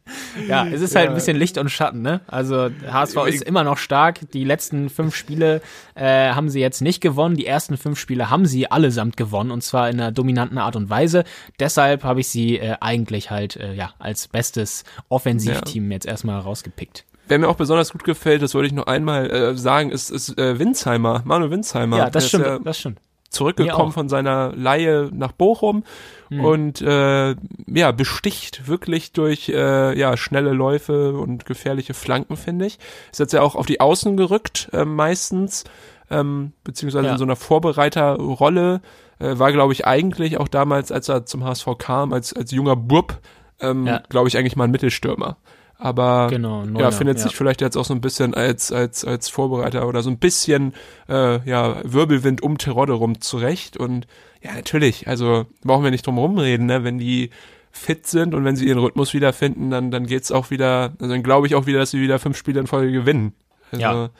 Ja, 0.49 0.67
es 0.67 0.81
ist 0.81 0.95
halt 0.97 1.09
ein 1.09 1.15
bisschen 1.15 1.37
Licht 1.37 1.59
und 1.59 1.69
Schatten, 1.71 2.03
ne? 2.03 2.21
Also 2.27 2.71
HSV 2.91 3.17
ist 3.27 3.43
immer 3.43 3.65
noch 3.65 3.79
stark. 3.79 4.21
Die 4.33 4.45
letzten 4.45 4.89
fünf 4.91 5.15
Spiele 5.15 5.61
äh, 5.95 6.31
haben 6.31 6.49
sie 6.49 6.61
jetzt 6.61 6.81
nicht 6.81 7.01
gewonnen. 7.01 7.37
Die 7.37 7.47
ersten 7.47 7.77
fünf 7.77 7.99
Spiele 7.99 8.31
haben 8.31 8.47
sie 8.47 8.71
allesamt 8.71 9.17
gewonnen 9.17 9.51
und 9.51 9.63
zwar 9.63 9.89
in 9.91 10.01
einer 10.01 10.13
dominanten 10.13 10.59
Art 10.59 10.77
und 10.77 10.89
Weise. 10.91 11.25
Deshalb 11.61 12.05
habe 12.05 12.21
ich 12.21 12.29
sie 12.29 12.59
äh, 12.59 12.77
eigentlich 12.81 13.31
halt 13.31 13.57
äh, 13.57 13.75
ja 13.75 13.93
als 13.99 14.29
bestes 14.29 14.85
Offensivteam 15.09 15.91
jetzt 15.93 16.07
erstmal 16.07 16.41
rausgepickt. 16.41 17.05
Wer 17.29 17.39
mir 17.39 17.49
auch 17.49 17.57
besonders 17.57 17.93
gut 17.93 18.05
gefällt, 18.05 18.43
das 18.43 18.55
wollte 18.55 18.67
ich 18.69 18.73
noch 18.73 18.87
einmal 18.87 19.31
äh, 19.31 19.57
sagen, 19.57 19.91
ist, 19.91 20.11
ist 20.11 20.37
äh, 20.39 20.59
Winsheimer, 20.59 21.23
Manuel 21.25 21.51
Winsheimer. 21.51 21.97
Ja, 21.99 22.05
Der 22.05 22.11
das 22.13 22.25
ist 22.25 22.29
stimmt, 22.31 22.47
Ja, 22.47 22.59
das 22.59 22.79
stimmt. 22.79 22.99
zurückgekommen 23.31 23.93
von 23.93 24.09
seiner 24.09 24.53
Laie 24.57 25.11
nach 25.13 25.33
Bochum 25.33 25.85
Hm. 26.31 26.45
und 26.45 26.81
äh, 26.83 27.35
ja, 27.67 27.93
besticht 27.93 28.67
wirklich 28.69 29.13
durch 29.13 29.49
äh, 29.49 29.99
ja, 29.99 30.17
schnelle 30.19 30.53
Läufe 30.53 31.13
und 31.15 31.47
gefährliche 31.47 31.95
Flanken, 31.95 32.37
finde 32.37 32.67
ich. 32.67 32.79
Ist 33.11 33.19
jetzt 33.21 33.33
ja 33.33 33.41
auch 33.43 33.55
auf 33.55 33.65
die 33.67 33.81
Außen 33.81 34.17
gerückt, 34.17 34.69
äh, 34.75 34.85
meistens, 34.85 35.65
ähm, 36.11 36.53
beziehungsweise 36.65 37.07
Ja. 37.07 37.13
in 37.13 37.19
so 37.19 37.25
einer 37.25 37.37
Vorbereiterrolle. 37.37 38.81
Äh, 39.21 39.39
war, 39.39 39.51
glaube 39.53 39.73
ich, 39.73 39.85
eigentlich 39.87 40.39
auch 40.39 40.47
damals, 40.49 40.93
als 40.93 41.09
er 41.09 41.27
zum 41.27 41.45
HSV 41.45 41.67
kam, 41.79 42.13
als, 42.13 42.33
als 42.35 42.53
junger 42.53 42.77
Bub, 42.77 43.19
ähm, 43.61 43.87
Ja. 43.87 44.01
glaube 44.09 44.29
ich, 44.29 44.37
eigentlich 44.39 44.55
mal 44.55 44.65
ein 44.65 44.71
Mittelstürmer. 44.71 45.37
Aber 45.79 46.27
Genau, 46.29 46.65
ja, 46.77 46.91
findet 46.91 47.19
ja. 47.19 47.23
sich 47.23 47.37
vielleicht 47.37 47.61
jetzt 47.61 47.77
auch 47.77 47.85
so 47.85 47.95
ein 47.95 48.01
bisschen 48.01 48.35
als, 48.35 48.73
als, 48.73 49.05
als 49.05 49.29
Vorbereiter 49.29 49.87
oder 49.87 50.03
so 50.03 50.11
ein 50.11 50.19
bisschen 50.19 50.75
äh, 51.09 51.49
ja, 51.49 51.77
Wirbelwind 51.85 52.43
um 52.43 52.59
Terodde 52.59 52.95
rum 52.95 53.21
zurecht. 53.21 53.77
Und 53.77 54.09
ja, 54.43 54.55
natürlich, 54.55 55.07
also 55.07 55.47
brauchen 55.63 55.85
wir 55.85 55.93
nicht 55.93 56.05
drum 56.07 56.19
rumreden, 56.19 56.67
ne? 56.67 56.83
wenn 56.83 56.99
die 56.99 57.31
fit 57.71 58.09
sind 58.09 58.35
und 58.35 58.45
wenn 58.45 58.57
sie 58.57 58.67
ihren 58.67 58.81
Rhythmus 58.81 59.15
wiederfinden, 59.15 59.71
dann, 59.71 59.93
dann 59.93 60.07
geht's 60.07 60.33
auch 60.33 60.51
wieder, 60.51 60.95
also 60.99 61.13
dann 61.13 61.23
glaube 61.23 61.47
ich 61.47 61.55
auch 61.55 61.67
wieder, 61.67 61.79
dass 61.79 61.93
sie 61.93 62.01
wieder 62.01 62.19
fünf 62.19 62.37
Spiele 62.37 62.59
in 62.59 62.67
Folge 62.67 62.91
gewinnen. 62.91 63.35
Also 63.71 63.83
Ja. 63.83 64.11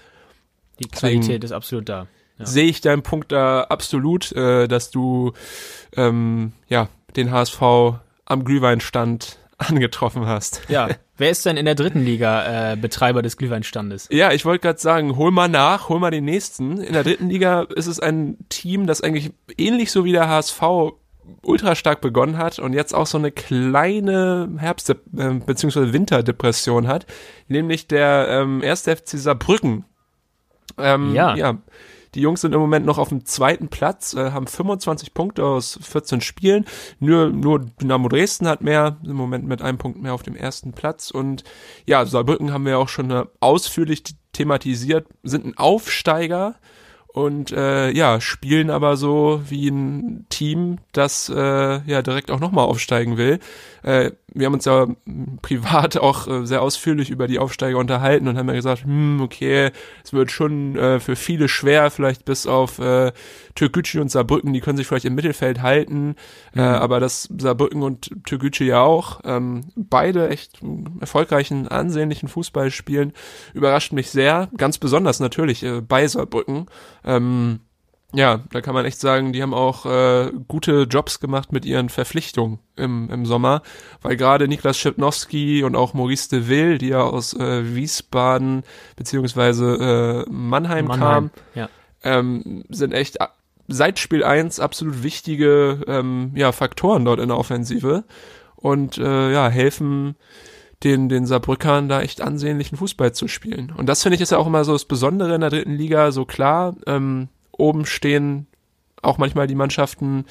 Die 0.79 0.87
Qualität 0.87 1.43
ist 1.43 1.51
absolut 1.51 1.89
da. 1.89 2.07
Ja. 2.39 2.47
sehe 2.47 2.67
ich 2.67 2.81
deinen 2.81 3.03
Punkt 3.03 3.33
da 3.33 3.63
absolut, 3.63 4.31
äh, 4.31 4.69
dass 4.69 4.93
du 4.93 5.33
ähm, 5.97 6.53
ja 6.69 6.89
den 7.17 7.33
HSV 7.33 7.61
am 8.27 8.45
Glühweinstand 8.45 9.39
angetroffen 9.59 10.27
hast. 10.27 10.63
Ja, 10.69 10.89
wer 11.17 11.31
ist 11.31 11.45
denn 11.45 11.57
in 11.57 11.65
der 11.67 11.75
dritten 11.75 12.01
Liga 12.05 12.73
äh, 12.73 12.77
Betreiber 12.77 13.23
des 13.23 13.37
Glühweinstandes? 13.37 14.09
Ja, 14.11 14.33
ich 14.33 14.45
wollte 14.45 14.63
gerade 14.63 14.79
sagen, 14.81 15.17
hol 15.17 15.31
mal 15.31 15.49
nach, 15.49 15.89
hol 15.89 15.99
mal 16.01 16.11
den 16.11 16.25
nächsten. 16.25 16.81
In 16.81 16.93
der 16.93 17.05
dritten 17.05 17.29
Liga 17.29 17.63
ist 17.75 17.87
es 17.87 18.01
ein 18.01 18.37
Team, 18.49 18.87
das 18.87 19.01
eigentlich 19.03 19.33
ähnlich 19.57 19.91
so 19.93 20.05
wie 20.05 20.13
der 20.13 20.29
HSV 20.29 20.63
ultra 21.43 21.75
stark 21.75 22.01
begonnen 22.01 22.39
hat 22.39 22.59
und 22.59 22.73
jetzt 22.73 22.95
auch 22.95 23.07
so 23.07 23.19
eine 23.19 23.31
kleine 23.31 24.49
Herbst- 24.59 24.89
äh, 24.91 24.95
bzw. 24.95 25.93
Winterdepression 25.93 26.89
hat, 26.89 27.05
nämlich 27.49 27.87
der 27.87 28.29
ähm, 28.31 28.63
1. 28.65 28.83
FC 28.85 29.19
Saarbrücken. 29.19 29.85
Ähm, 30.79 31.15
Ja. 31.15 31.35
ja. 31.37 31.59
Die 32.15 32.21
Jungs 32.21 32.41
sind 32.41 32.55
im 32.55 32.61
Moment 32.61 32.87
noch 32.87 32.99
auf 32.99 33.11
dem 33.11 33.25
zweiten 33.25 33.69
Platz, 33.69 34.15
äh, 34.15 34.31
haben 34.31 34.47
25 34.47 35.15
Punkte 35.15 35.45
aus 35.45 35.79
14 35.83 36.21
Spielen. 36.21 36.65
Nur, 37.01 37.31
nur 37.31 37.61
Dynamo 37.61 38.09
Dresden 38.09 38.49
hat 38.49 38.63
mehr, 38.63 38.97
im 39.05 39.17
Moment 39.17 39.47
mit 39.47 39.63
einem 39.63 39.79
Punkt 39.79 40.01
mehr 40.01 40.15
auf 40.15 40.23
dem 40.23 40.37
ersten 40.37 40.73
Platz. 40.73 41.11
Und 41.11 41.45
ja, 41.87 42.05
Saarbrücken 42.07 42.53
haben 42.53 42.67
wir 42.67 42.79
auch 42.79 42.89
schon 42.89 43.11
äh, 43.11 43.25
ausführlich 43.41 44.05
thematisiert, 44.33 45.07
sind 45.23 45.45
ein 45.45 45.57
Aufsteiger 45.57 46.57
und 47.09 47.53
äh, 47.53 47.91
ja, 47.91 48.21
spielen 48.21 48.71
aber 48.71 48.97
so 48.97 49.41
wie 49.49 49.69
ein 49.69 50.27
Team, 50.29 50.79
das 50.93 51.29
äh, 51.29 51.81
ja 51.91 52.03
direkt 52.03 52.31
auch 52.31 52.39
nochmal 52.39 52.67
aufsteigen 52.67 53.17
will. 53.17 53.41
Äh, 53.83 54.13
wir 54.35 54.47
haben 54.47 54.55
uns 54.55 54.67
ja 54.67 54.87
privat 55.43 55.97
auch 55.97 56.29
äh, 56.29 56.47
sehr 56.47 56.63
ausführlich 56.63 57.11
über 57.11 57.27
die 57.27 57.39
Aufsteiger 57.39 57.79
unterhalten 57.79 58.29
und 58.29 58.37
haben 58.37 58.49
ja 58.49 58.55
gesagt, 58.55 58.85
hm, 58.85 59.21
okay, 59.21 59.71
es 60.05 60.13
wird 60.13 60.31
schon 60.31 60.77
äh, 60.77 61.01
für 61.01 61.17
viele 61.17 61.49
schwer, 61.49 61.91
vielleicht 61.91 62.25
bis 62.25 62.47
auf 62.47 62.79
äh, 62.79 63.13
Türkgücü 63.55 64.01
und 64.01 64.11
Saarbrücken, 64.11 64.53
die 64.53 64.61
können 64.61 64.77
sich 64.77 64.87
vielleicht 64.87 65.07
im 65.07 65.15
Mittelfeld 65.15 65.63
halten, 65.63 66.15
äh, 66.55 66.61
aber 66.61 67.01
das 67.01 67.29
Saarbrücken 67.37 67.83
und 67.83 68.11
Türkgücü 68.25 68.65
ja 68.65 68.83
auch, 68.83 69.21
ähm, 69.25 69.63
beide 69.75 70.29
echt 70.29 70.61
erfolgreichen, 71.01 71.67
ansehnlichen 71.67 72.29
Fußball 72.29 72.71
spielen, 72.71 73.13
überrascht 73.55 73.93
mich 73.93 74.11
sehr, 74.11 74.49
ganz 74.57 74.79
besonders 74.79 75.21
natürlich 75.21 75.63
äh, 75.63 75.81
bei 75.81 76.07
Saarbrücken. 76.07 76.67
Ähm, 77.09 77.61
ja, 78.15 78.41
da 78.53 78.63
kann 78.63 78.73
man 78.75 78.87
echt 78.87 79.01
sagen, 79.01 79.33
die 79.35 79.43
haben 79.43 79.53
auch 79.53 79.85
äh, 79.85 80.31
gute 80.49 80.85
Jobs 80.85 81.21
gemacht 81.21 81.53
mit 81.53 81.67
ihren 81.67 81.91
Verpflichtungen 81.91 82.59
im, 82.75 83.11
im 83.11 83.27
Sommer, 83.27 83.63
weil 84.01 84.17
gerade 84.17 84.49
Niklas 84.49 84.79
Schipnowski 84.79 85.63
und 85.63 85.77
auch 85.77 85.93
Maurice 85.93 86.31
de 86.31 86.49
Will, 86.49 86.79
die 86.79 86.89
ja 86.89 87.03
aus 87.03 87.35
äh, 87.35 87.75
Wiesbaden 87.75 88.63
beziehungsweise 88.97 90.25
äh, 90.27 90.31
Mannheim, 90.31 90.89
kamen, 90.89 91.31
Ja. 91.55 91.69
ähm, 92.03 92.65
sind 92.71 92.95
echt 92.95 93.19
seit 93.67 93.99
Spiel 93.99 94.25
1 94.25 94.59
absolut 94.59 95.03
wichtige 95.03 95.83
ähm, 95.87 96.33
ja, 96.35 96.53
Faktoren 96.53 97.05
dort 97.05 97.21
in 97.21 97.29
der 97.29 97.37
Offensive 97.37 98.05
und 98.57 98.97
äh, 98.97 99.33
ja, 99.33 99.51
helfen 99.51 100.17
den, 100.85 101.09
den 101.09 101.27
Saarbrückern 101.27 101.89
da 101.89 102.03
echt 102.03 102.21
ansehnlichen 102.21 102.77
Fußball 102.77 103.13
zu 103.13 103.29
spielen. 103.29 103.73
Und 103.77 103.89
das 103.89 104.03
finde 104.03 104.17
ich 104.17 104.21
ist 104.23 104.31
ja 104.31 104.39
auch 104.39 104.47
immer 104.47 104.65
so 104.65 104.73
das 104.73 104.85
Besondere 104.85 105.35
in 105.35 105.41
der 105.41 105.51
dritten 105.51 105.75
Liga, 105.75 106.13
so 106.13 106.25
klar, 106.25 106.77
ähm, 106.87 107.29
oben 107.53 107.85
stehen 107.85 108.47
auch 109.03 109.19
manchmal 109.19 109.47
die 109.47 109.55
Mannschaften, 109.55 110.25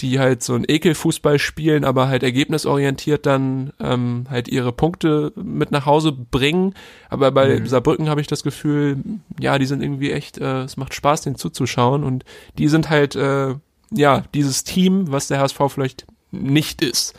die 0.00 0.18
halt 0.18 0.42
so 0.42 0.54
ein 0.54 0.64
Ekelfußball 0.66 1.38
spielen, 1.38 1.84
aber 1.84 2.08
halt 2.08 2.22
ergebnisorientiert 2.22 3.24
dann 3.24 3.72
ähm, 3.80 4.26
halt 4.28 4.48
ihre 4.48 4.72
Punkte 4.72 5.32
mit 5.36 5.70
nach 5.70 5.86
Hause 5.86 6.12
bringen. 6.12 6.74
Aber 7.08 7.30
bei 7.30 7.64
Saarbrücken 7.64 8.08
habe 8.08 8.20
ich 8.20 8.26
das 8.26 8.42
Gefühl, 8.42 8.98
ja, 9.40 9.58
die 9.58 9.66
sind 9.66 9.82
irgendwie 9.82 10.12
echt, 10.12 10.38
äh, 10.38 10.62
es 10.62 10.76
macht 10.76 10.92
Spaß, 10.92 11.22
denen 11.22 11.36
zuzuschauen 11.36 12.04
und 12.04 12.24
die 12.58 12.68
sind 12.68 12.90
halt, 12.90 13.16
äh, 13.16 13.54
ja, 13.90 14.24
dieses 14.34 14.64
Team, 14.64 15.10
was 15.10 15.28
der 15.28 15.40
HSV 15.40 15.60
vielleicht 15.68 16.06
nicht 16.30 16.82
ist. 16.82 17.14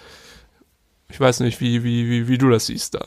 Ich 1.10 1.20
weiß 1.20 1.40
nicht, 1.42 1.62
wie, 1.62 1.84
wie, 1.84 2.10
wie, 2.10 2.28
wie 2.28 2.38
du 2.38 2.50
das 2.50 2.68
siehst 2.68 2.96
da. 2.96 3.06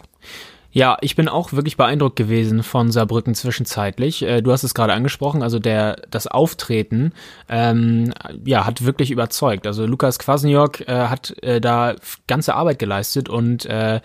Ja, 0.73 0.99
ich 1.01 1.17
bin 1.17 1.29
auch 1.29 1.53
wirklich 1.53 1.77
beeindruckt 1.77 2.15
gewesen 2.15 2.63
von 2.63 2.93
Saarbrücken 2.93 3.35
zwischenzeitlich. 3.35 4.23
Äh, 4.23 4.41
du 4.41 4.53
hast 4.53 4.63
es 4.63 4.73
gerade 4.73 4.93
angesprochen, 4.93 5.43
also 5.43 5.59
der 5.59 5.97
das 6.11 6.29
Auftreten 6.29 7.13
ähm, 7.49 8.13
ja 8.45 8.67
hat 8.67 8.85
wirklich 8.85 9.11
überzeugt. 9.11 9.67
Also 9.67 9.85
Lukas 9.85 10.21
Kwasniok 10.21 10.83
äh, 10.83 11.09
hat 11.09 11.37
äh, 11.43 11.61
da 11.61 11.97
ganze 12.29 12.55
Arbeit 12.55 12.79
geleistet 12.79 13.29
und 13.29 13.67
äh, 13.67 14.01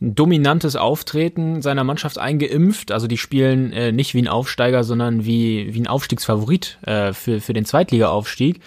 dominantes 0.00 0.76
Auftreten 0.76 1.62
seiner 1.62 1.84
Mannschaft 1.84 2.18
eingeimpft. 2.18 2.92
Also 2.92 3.06
die 3.06 3.18
spielen 3.18 3.72
äh, 3.72 3.90
nicht 3.90 4.12
wie 4.12 4.20
ein 4.20 4.28
Aufsteiger, 4.28 4.84
sondern 4.84 5.24
wie 5.24 5.72
wie 5.72 5.80
ein 5.80 5.86
Aufstiegsfavorit 5.86 6.78
äh, 6.82 7.14
für 7.14 7.40
für 7.40 7.54
den 7.54 7.64
Zweitliga-Aufstieg. 7.64 8.60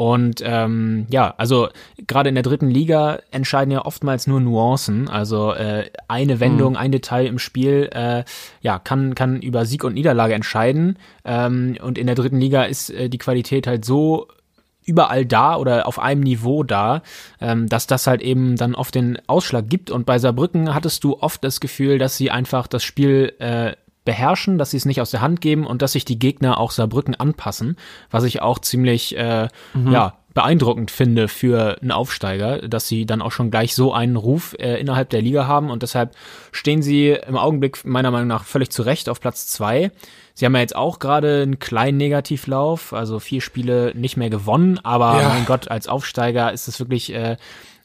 Und 0.00 0.42
ähm, 0.42 1.06
ja, 1.10 1.34
also 1.36 1.68
gerade 2.06 2.30
in 2.30 2.34
der 2.34 2.42
dritten 2.42 2.70
Liga 2.70 3.18
entscheiden 3.32 3.70
ja 3.70 3.84
oftmals 3.84 4.26
nur 4.26 4.40
Nuancen. 4.40 5.10
Also 5.10 5.52
äh, 5.52 5.90
eine 6.08 6.40
Wendung, 6.40 6.78
ein 6.78 6.90
Detail 6.90 7.26
im 7.26 7.38
Spiel, 7.38 7.90
äh, 7.92 8.24
ja, 8.62 8.78
kann 8.78 9.14
kann 9.14 9.42
über 9.42 9.66
Sieg 9.66 9.84
und 9.84 9.92
Niederlage 9.92 10.32
entscheiden. 10.32 10.96
Ähm, 11.22 11.76
und 11.82 11.98
in 11.98 12.06
der 12.06 12.16
dritten 12.16 12.40
Liga 12.40 12.62
ist 12.62 12.88
äh, 12.88 13.10
die 13.10 13.18
Qualität 13.18 13.66
halt 13.66 13.84
so 13.84 14.28
überall 14.86 15.26
da 15.26 15.56
oder 15.56 15.86
auf 15.86 15.98
einem 15.98 16.22
Niveau 16.22 16.62
da, 16.62 17.02
ähm, 17.38 17.68
dass 17.68 17.86
das 17.86 18.06
halt 18.06 18.22
eben 18.22 18.56
dann 18.56 18.74
oft 18.74 18.94
den 18.94 19.18
Ausschlag 19.26 19.68
gibt. 19.68 19.90
Und 19.90 20.06
bei 20.06 20.18
Saarbrücken 20.18 20.74
hattest 20.74 21.04
du 21.04 21.18
oft 21.20 21.44
das 21.44 21.60
Gefühl, 21.60 21.98
dass 21.98 22.16
sie 22.16 22.30
einfach 22.30 22.68
das 22.68 22.82
Spiel 22.82 23.34
äh, 23.38 23.72
beherrschen, 24.10 24.58
dass 24.58 24.70
sie 24.72 24.76
es 24.76 24.86
nicht 24.86 25.00
aus 25.00 25.12
der 25.12 25.20
Hand 25.20 25.40
geben 25.40 25.64
und 25.66 25.82
dass 25.82 25.92
sich 25.92 26.04
die 26.04 26.18
Gegner 26.18 26.58
auch 26.58 26.72
Saarbrücken 26.72 27.14
anpassen, 27.14 27.76
was 28.10 28.24
ich 28.24 28.42
auch 28.42 28.58
ziemlich 28.58 29.16
äh, 29.16 29.46
ja 29.88 30.14
beeindruckend 30.34 30.90
finde 30.90 31.26
für 31.28 31.78
einen 31.80 31.90
Aufsteiger, 31.92 32.58
dass 32.68 32.86
sie 32.88 33.04
dann 33.06 33.20
auch 33.22 33.32
schon 33.32 33.50
gleich 33.50 33.74
so 33.74 33.92
einen 33.92 34.16
Ruf 34.16 34.54
äh, 34.58 34.80
innerhalb 34.80 35.10
der 35.10 35.22
Liga 35.22 35.46
haben 35.46 35.70
und 35.70 35.82
deshalb 35.82 36.14
stehen 36.52 36.82
sie 36.82 37.08
im 37.10 37.36
Augenblick 37.36 37.84
meiner 37.84 38.10
Meinung 38.10 38.28
nach 38.28 38.44
völlig 38.44 38.70
zu 38.70 38.82
Recht 38.82 39.08
auf 39.08 39.20
Platz 39.20 39.46
zwei. 39.48 39.90
Sie 40.34 40.44
haben 40.46 40.54
ja 40.54 40.60
jetzt 40.60 40.76
auch 40.76 40.98
gerade 41.00 41.42
einen 41.42 41.58
kleinen 41.58 41.98
Negativlauf, 41.98 42.92
also 42.92 43.18
vier 43.20 43.40
Spiele 43.40 43.92
nicht 43.94 44.16
mehr 44.16 44.30
gewonnen, 44.30 44.78
aber 44.82 45.16
Ja. 45.18 45.28
mein 45.28 45.44
Gott, 45.44 45.68
als 45.70 45.86
Aufsteiger 45.88 46.52
ist 46.52 46.68
es 46.68 46.78
wirklich 46.80 47.12
äh, 47.12 47.36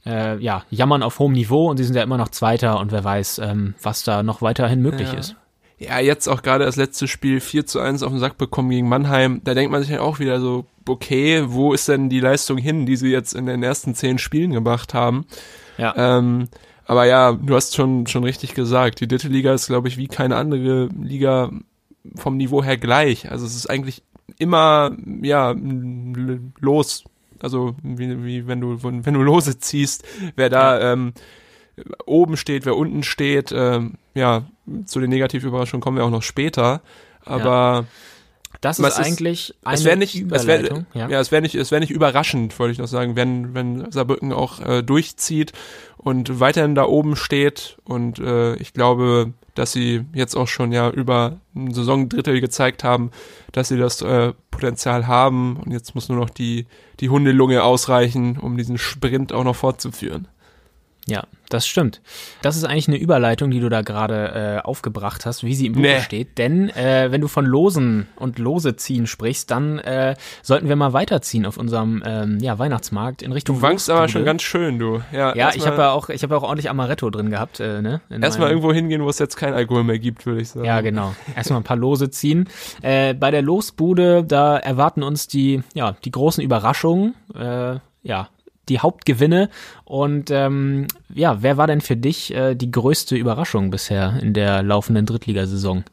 äh, 0.05 0.37
ja 0.37 0.63
jammern 0.69 1.01
auf 1.03 1.17
hohem 1.19 1.33
Niveau 1.33 1.67
und 1.69 1.77
sie 1.77 1.83
sind 1.83 1.95
ja 1.95 2.03
immer 2.03 2.17
noch 2.17 2.29
Zweiter 2.29 2.79
und 2.79 2.91
wer 2.91 3.03
weiß, 3.03 3.39
ähm, 3.39 3.73
was 3.81 4.03
da 4.03 4.21
noch 4.23 4.41
weiterhin 4.43 4.81
möglich 4.81 5.11
Ja. 5.13 5.19
ist. 5.19 5.35
Ja, 5.77 5.99
jetzt 5.99 6.27
auch 6.27 6.41
gerade 6.41 6.65
das 6.65 6.77
letzte 6.77 7.07
Spiel 7.07 7.41
4 7.41 7.65
zu 7.65 7.79
1 7.79 8.01
auf 8.01 8.11
den 8.11 8.19
Sack 8.19 8.37
bekommen 8.37 8.69
gegen 8.69 8.87
Mannheim. 8.87 9.41
Da 9.43 9.53
denkt 9.53 9.71
man 9.71 9.81
sich 9.81 9.91
ja 9.91 10.01
auch 10.01 10.19
wieder 10.19 10.39
so, 10.39 10.65
okay, 10.87 11.43
wo 11.47 11.73
ist 11.73 11.89
denn 11.89 12.09
die 12.09 12.21
Leistung 12.21 12.57
hin, 12.57 12.85
die 12.85 12.95
sie 12.95 13.09
jetzt 13.09 13.33
in 13.33 13.45
den 13.45 13.61
ersten 13.61 13.93
zehn 13.93 14.17
Spielen 14.17 14.51
gebracht 14.51 14.93
haben? 14.93 15.25
Ja. 15.77 15.93
Ähm, 15.97 16.47
aber 16.85 17.05
ja, 17.05 17.33
du 17.33 17.55
hast 17.55 17.75
schon, 17.75 18.07
schon 18.07 18.23
richtig 18.23 18.53
gesagt. 18.53 19.01
Die 19.01 19.07
dritte 19.07 19.27
Liga 19.27 19.53
ist, 19.53 19.67
glaube 19.67 19.87
ich, 19.87 19.97
wie 19.97 20.07
keine 20.07 20.37
andere 20.37 20.87
Liga 21.01 21.51
vom 22.15 22.37
Niveau 22.37 22.63
her 22.63 22.77
gleich. 22.77 23.29
Also 23.31 23.45
es 23.45 23.55
ist 23.55 23.69
eigentlich 23.69 24.03
immer, 24.37 24.95
ja, 25.21 25.53
los. 26.59 27.03
Also 27.39 27.75
wie, 27.83 28.23
wie 28.23 28.47
wenn 28.47 28.61
du, 28.61 28.81
wenn 28.81 29.13
du 29.13 29.21
Lose 29.21 29.59
ziehst, 29.59 30.05
wer 30.35 30.49
da 30.49 30.93
ähm, 30.93 31.13
oben 32.05 32.37
steht, 32.37 32.65
wer 32.65 32.75
unten 32.75 33.03
steht. 33.03 33.51
Ähm, 33.55 33.95
ja, 34.13 34.45
zu 34.85 34.99
den 34.99 35.09
Negativüberraschungen 35.09 35.81
kommen 35.81 35.97
wir 35.97 36.05
auch 36.05 36.09
noch 36.11 36.23
später. 36.23 36.81
Aber 37.23 37.85
Das 38.61 38.81
Was 38.81 38.93
ist 38.93 38.99
ist- 38.99 39.05
eigentlich 39.05 39.55
eine 39.63 39.75
es 39.75 39.83
wäre 39.83 39.97
nicht, 39.97 40.15
es 40.15 40.47
wäre, 40.47 40.59
Überleitung. 40.59 40.85
ja. 40.93 41.09
ja. 41.09 41.19
es 41.19 41.31
wäre 41.31 41.41
nicht, 41.41 41.55
es 41.55 41.71
wäre 41.71 41.81
nicht 41.81 41.91
überraschend, 41.91 42.57
wollte 42.59 42.71
ich 42.71 42.77
noch 42.79 42.87
sagen, 42.87 43.15
wenn, 43.15 43.53
wenn 43.53 43.91
Saarbrücken 43.91 44.31
auch 44.31 44.59
äh, 44.61 44.81
durchzieht 44.81 45.51
und 45.97 46.39
weiterhin 46.39 46.75
da 46.75 46.85
oben 46.85 47.15
steht. 47.15 47.77
Und 47.83 48.19
äh, 48.19 48.55
ich 48.55 48.73
glaube, 48.73 49.33
dass 49.55 49.71
sie 49.71 50.05
jetzt 50.13 50.35
auch 50.35 50.47
schon 50.47 50.71
ja 50.71 50.89
über 50.89 51.37
ein 51.55 51.73
Saisondrittel 51.73 52.39
gezeigt 52.41 52.83
haben, 52.83 53.11
dass 53.51 53.67
sie 53.69 53.77
das 53.77 54.01
äh, 54.01 54.33
Potenzial 54.51 55.07
haben 55.07 55.57
und 55.57 55.71
jetzt 55.71 55.95
muss 55.95 56.09
nur 56.09 56.17
noch 56.17 56.29
die, 56.29 56.65
die 56.99 57.09
Hundelunge 57.09 57.63
ausreichen, 57.63 58.37
um 58.37 58.57
diesen 58.57 58.77
Sprint 58.77 59.31
auch 59.33 59.43
noch 59.43 59.55
fortzuführen. 59.55 60.27
Ja, 61.07 61.23
das 61.49 61.67
stimmt. 61.67 62.01
Das 62.41 62.57
ist 62.57 62.63
eigentlich 62.63 62.87
eine 62.87 62.97
Überleitung, 62.97 63.51
die 63.51 63.59
du 63.59 63.69
da 63.69 63.81
gerade 63.83 64.59
äh, 64.63 64.65
aufgebracht 64.65 65.27
hast, 65.27 65.43
wie 65.43 65.53
sie 65.53 65.67
im 65.67 65.73
Buch 65.73 65.81
Nee. 65.81 66.01
steht. 66.01 66.39
Denn 66.39 66.69
äh, 66.69 67.11
wenn 67.11 67.21
du 67.21 67.27
von 67.27 67.45
Losen 67.45 68.07
und 68.15 68.39
Lose 68.39 68.75
ziehen 68.75 69.05
sprichst, 69.05 69.51
dann 69.51 69.77
äh, 69.77 70.15
sollten 70.41 70.67
wir 70.67 70.75
mal 70.75 70.93
weiterziehen 70.93 71.45
auf 71.45 71.57
unserem 71.57 72.01
ähm, 72.03 72.39
ja, 72.39 72.57
Weihnachtsmarkt 72.57 73.21
in 73.21 73.31
Richtung 73.33 73.57
Du 73.57 73.61
wankst 73.61 73.87
aber 73.91 74.07
schon 74.07 74.25
ganz 74.25 74.41
schön, 74.41 74.79
du. 74.79 75.01
Ja, 75.11 75.35
Ja, 75.35 75.51
ich 75.53 75.67
habe 75.67 75.77
ja 75.77 75.91
auch, 75.91 76.09
ich 76.09 76.23
habe 76.23 76.33
ja 76.33 76.39
auch 76.39 76.43
ordentlich 76.43 76.71
Amaretto 76.71 77.07
drin 77.11 77.29
gehabt, 77.29 77.59
äh, 77.59 77.83
ne? 77.83 78.01
Erstmal 78.09 78.49
irgendwo 78.49 78.73
hingehen, 78.73 79.03
wo 79.03 79.09
es 79.09 79.19
jetzt 79.19 79.35
kein 79.35 79.53
Alkohol 79.53 79.83
mehr 79.83 79.99
gibt, 79.99 80.25
würde 80.25 80.41
ich 80.41 80.49
sagen. 80.49 80.65
Ja, 80.65 80.81
genau. 80.81 81.13
Erstmal 81.35 81.59
ein 81.59 81.63
paar 81.63 81.77
Lose 81.77 82.09
ziehen. 82.09 82.49
Äh, 82.81 83.13
bei 83.13 83.29
der 83.29 83.43
Losbude, 83.43 84.23
da 84.23 84.57
erwarten 84.57 85.03
uns 85.03 85.27
die, 85.27 85.61
ja, 85.75 85.95
die 86.03 86.09
großen 86.11 86.43
Überraschungen, 86.43 87.13
äh, 87.35 87.75
ja, 88.01 88.29
die 88.69 88.79
Hauptgewinne. 88.79 89.49
Und 89.83 90.31
ähm, 90.31 90.87
ja, 91.13 91.41
wer 91.41 91.57
war 91.57 91.67
denn 91.67 91.81
für 91.81 91.97
dich 91.97 92.33
äh, 92.33 92.55
die 92.55 92.71
größte 92.71 93.15
Überraschung 93.15 93.71
bisher 93.71 94.19
in 94.21 94.33
der 94.33 94.63
laufenden 94.63 95.05
Drittligasaison? 95.05 95.83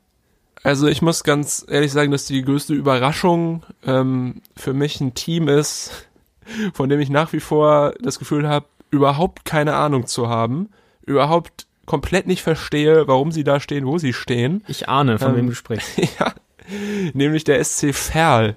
Also 0.63 0.87
ich 0.87 1.03
muss 1.03 1.25
ganz 1.25 1.67
ehrlich 1.69 1.93
sagen, 1.93 2.13
dass 2.13 2.27
die 2.27 2.43
größte 2.43 2.75
Überraschung 2.75 3.65
ähm, 3.85 4.43
für 4.57 4.73
mich 4.73 5.01
ein 5.01 5.15
Team 5.15 5.49
ist, 5.49 6.09
von 6.75 6.89
dem 6.89 7.01
ich 7.01 7.11
nach 7.11 7.33
wie 7.33 7.41
vor 7.41 7.95
das 8.01 8.19
Gefühl 8.19 8.49
habe, 8.49 8.67
überhaupt 8.91 9.45
keine 9.45 9.75
Ahnung 9.75 10.07
zu 10.07 10.29
haben, 10.29 10.69
überhaupt 11.05 11.67
komplett 11.87 12.27
nicht 12.27 12.43
verstehe, 12.43 13.09
warum 13.09 13.33
sie 13.33 13.43
da 13.43 13.59
stehen, 13.59 13.87
wo 13.87 13.99
sie 13.99 14.13
stehen. 14.13 14.63
Ich 14.69 14.89
ahne, 14.89 15.19
von 15.19 15.31
Ähm, 15.31 15.37
wem 15.37 15.47
du 15.49 15.55
sprichst. 15.55 15.99
ja, 16.19 16.33
nämlich 17.13 17.45
der 17.45 17.63
SC 17.63 17.93
Verl. 17.93 18.57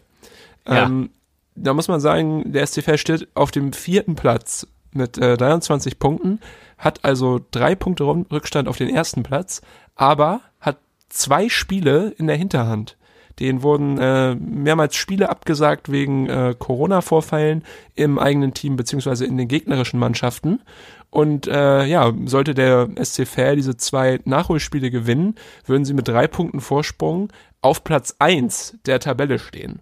Ja. 0.67 0.85
Ähm, 0.85 1.09
da 1.55 1.73
muss 1.73 1.87
man 1.87 1.99
sagen, 1.99 2.51
der 2.51 2.65
SC 2.65 2.83
Verl 2.83 2.97
steht 2.97 3.27
auf 3.33 3.51
dem 3.51 3.73
vierten 3.73 4.15
Platz 4.15 4.67
mit 4.91 5.17
äh, 5.17 5.37
23 5.37 5.99
Punkten, 5.99 6.39
hat 6.77 7.03
also 7.03 7.39
drei 7.51 7.75
Punkte 7.75 8.05
Rückstand 8.05 8.67
auf 8.67 8.77
den 8.77 8.89
ersten 8.89 9.23
Platz, 9.23 9.61
aber 9.95 10.41
hat 10.59 10.77
zwei 11.09 11.49
Spiele 11.49 12.13
in 12.17 12.27
der 12.27 12.35
Hinterhand. 12.35 12.97
Denen 13.39 13.63
wurden 13.63 13.97
äh, 13.97 14.35
mehrmals 14.35 14.95
Spiele 14.95 15.29
abgesagt 15.29 15.91
wegen 15.91 16.29
äh, 16.29 16.55
Corona-Vorfällen 16.57 17.63
im 17.93 18.17
eigenen 18.17 18.53
Team 18.53 18.77
beziehungsweise 18.77 19.25
in 19.25 19.37
den 19.37 19.49
gegnerischen 19.49 19.99
Mannschaften. 19.99 20.61
Und 21.09 21.47
äh, 21.47 21.85
ja, 21.85 22.13
sollte 22.25 22.53
der 22.53 22.89
SC 23.01 23.27
Verl 23.27 23.57
diese 23.57 23.75
zwei 23.75 24.19
Nachholspiele 24.23 24.89
gewinnen, 24.89 25.35
würden 25.65 25.83
sie 25.83 25.93
mit 25.93 26.07
drei 26.07 26.27
Punkten 26.27 26.61
Vorsprung 26.61 27.29
auf 27.61 27.83
Platz 27.83 28.15
eins 28.19 28.77
der 28.85 28.99
Tabelle 28.99 29.39
stehen. 29.39 29.81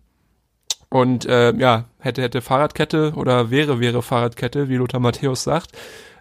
Und 0.93 1.25
äh, 1.25 1.55
ja, 1.55 1.85
hätte, 1.97 2.21
hätte 2.21 2.41
Fahrradkette 2.43 3.13
oder 3.15 3.50
wäre, 3.50 3.79
wäre 3.79 4.03
Fahrradkette, 4.03 4.69
wie 4.69 4.75
Lothar 4.75 5.00
Matthäus 5.00 5.43
sagt. 5.43 5.71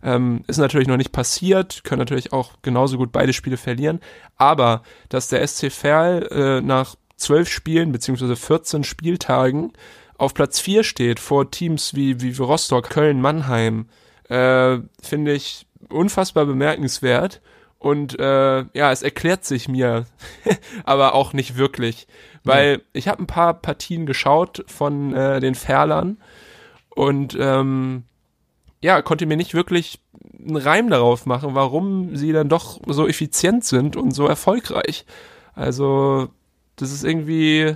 Ähm, 0.02 0.44
ist 0.46 0.56
natürlich 0.56 0.88
noch 0.88 0.96
nicht 0.96 1.12
passiert, 1.12 1.84
können 1.84 1.98
natürlich 1.98 2.32
auch 2.32 2.52
genauso 2.62 2.96
gut 2.96 3.12
beide 3.12 3.34
Spiele 3.34 3.58
verlieren. 3.58 4.00
Aber 4.38 4.82
dass 5.10 5.28
der 5.28 5.46
SC 5.46 5.70
Verl 5.70 6.26
äh, 6.30 6.62
nach 6.62 6.94
zwölf 7.18 7.50
Spielen 7.50 7.92
beziehungsweise 7.92 8.34
14 8.34 8.82
Spieltagen 8.82 9.74
auf 10.16 10.32
Platz 10.32 10.58
vier 10.58 10.84
steht 10.84 11.20
vor 11.20 11.50
Teams 11.50 11.94
wie, 11.94 12.22
wie 12.22 12.32
Rostock, 12.42 12.88
Köln, 12.88 13.20
Mannheim, 13.20 13.90
äh, 14.30 14.78
finde 15.02 15.34
ich 15.34 15.66
unfassbar 15.90 16.46
bemerkenswert. 16.46 17.42
Und 17.82 18.16
äh, 18.20 18.58
ja, 18.74 18.92
es 18.92 19.02
erklärt 19.02 19.44
sich 19.44 19.68
mir, 19.68 20.06
aber 20.84 21.16
auch 21.16 21.32
nicht 21.32 21.56
wirklich. 21.56 22.06
Weil 22.44 22.82
ich 22.92 23.08
habe 23.08 23.20
ein 23.20 23.26
paar 23.26 23.54
Partien 23.54 24.06
geschaut 24.06 24.64
von 24.68 25.12
äh, 25.14 25.40
den 25.40 25.56
Ferlern 25.56 26.18
und 26.90 27.36
ähm, 27.40 28.04
ja, 28.80 29.02
konnte 29.02 29.26
mir 29.26 29.36
nicht 29.36 29.54
wirklich 29.54 29.98
einen 30.38 30.56
Reim 30.58 30.90
darauf 30.90 31.26
machen, 31.26 31.56
warum 31.56 32.14
sie 32.14 32.32
dann 32.32 32.48
doch 32.48 32.80
so 32.86 33.08
effizient 33.08 33.64
sind 33.64 33.96
und 33.96 34.12
so 34.12 34.28
erfolgreich. 34.28 35.04
Also, 35.54 36.28
das 36.76 36.92
ist 36.92 37.02
irgendwie 37.02 37.74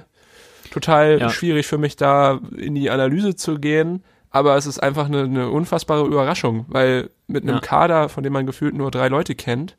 total 0.70 1.18
Ja. 1.20 1.30
schwierig 1.30 1.66
für 1.66 1.78
mich, 1.78 1.96
da 1.96 2.38
in 2.56 2.76
die 2.76 2.90
Analyse 2.90 3.34
zu 3.34 3.58
gehen. 3.58 4.04
Aber 4.30 4.56
es 4.56 4.66
ist 4.66 4.80
einfach 4.80 5.06
eine, 5.06 5.22
eine 5.24 5.50
unfassbare 5.50 6.06
Überraschung, 6.06 6.64
weil 6.68 7.10
mit 7.26 7.42
einem 7.42 7.56
Ja. 7.56 7.60
Kader, 7.60 8.08
von 8.08 8.22
dem 8.22 8.32
man 8.32 8.46
gefühlt 8.46 8.74
nur 8.74 8.90
drei 8.92 9.08
Leute 9.08 9.34
kennt, 9.34 9.76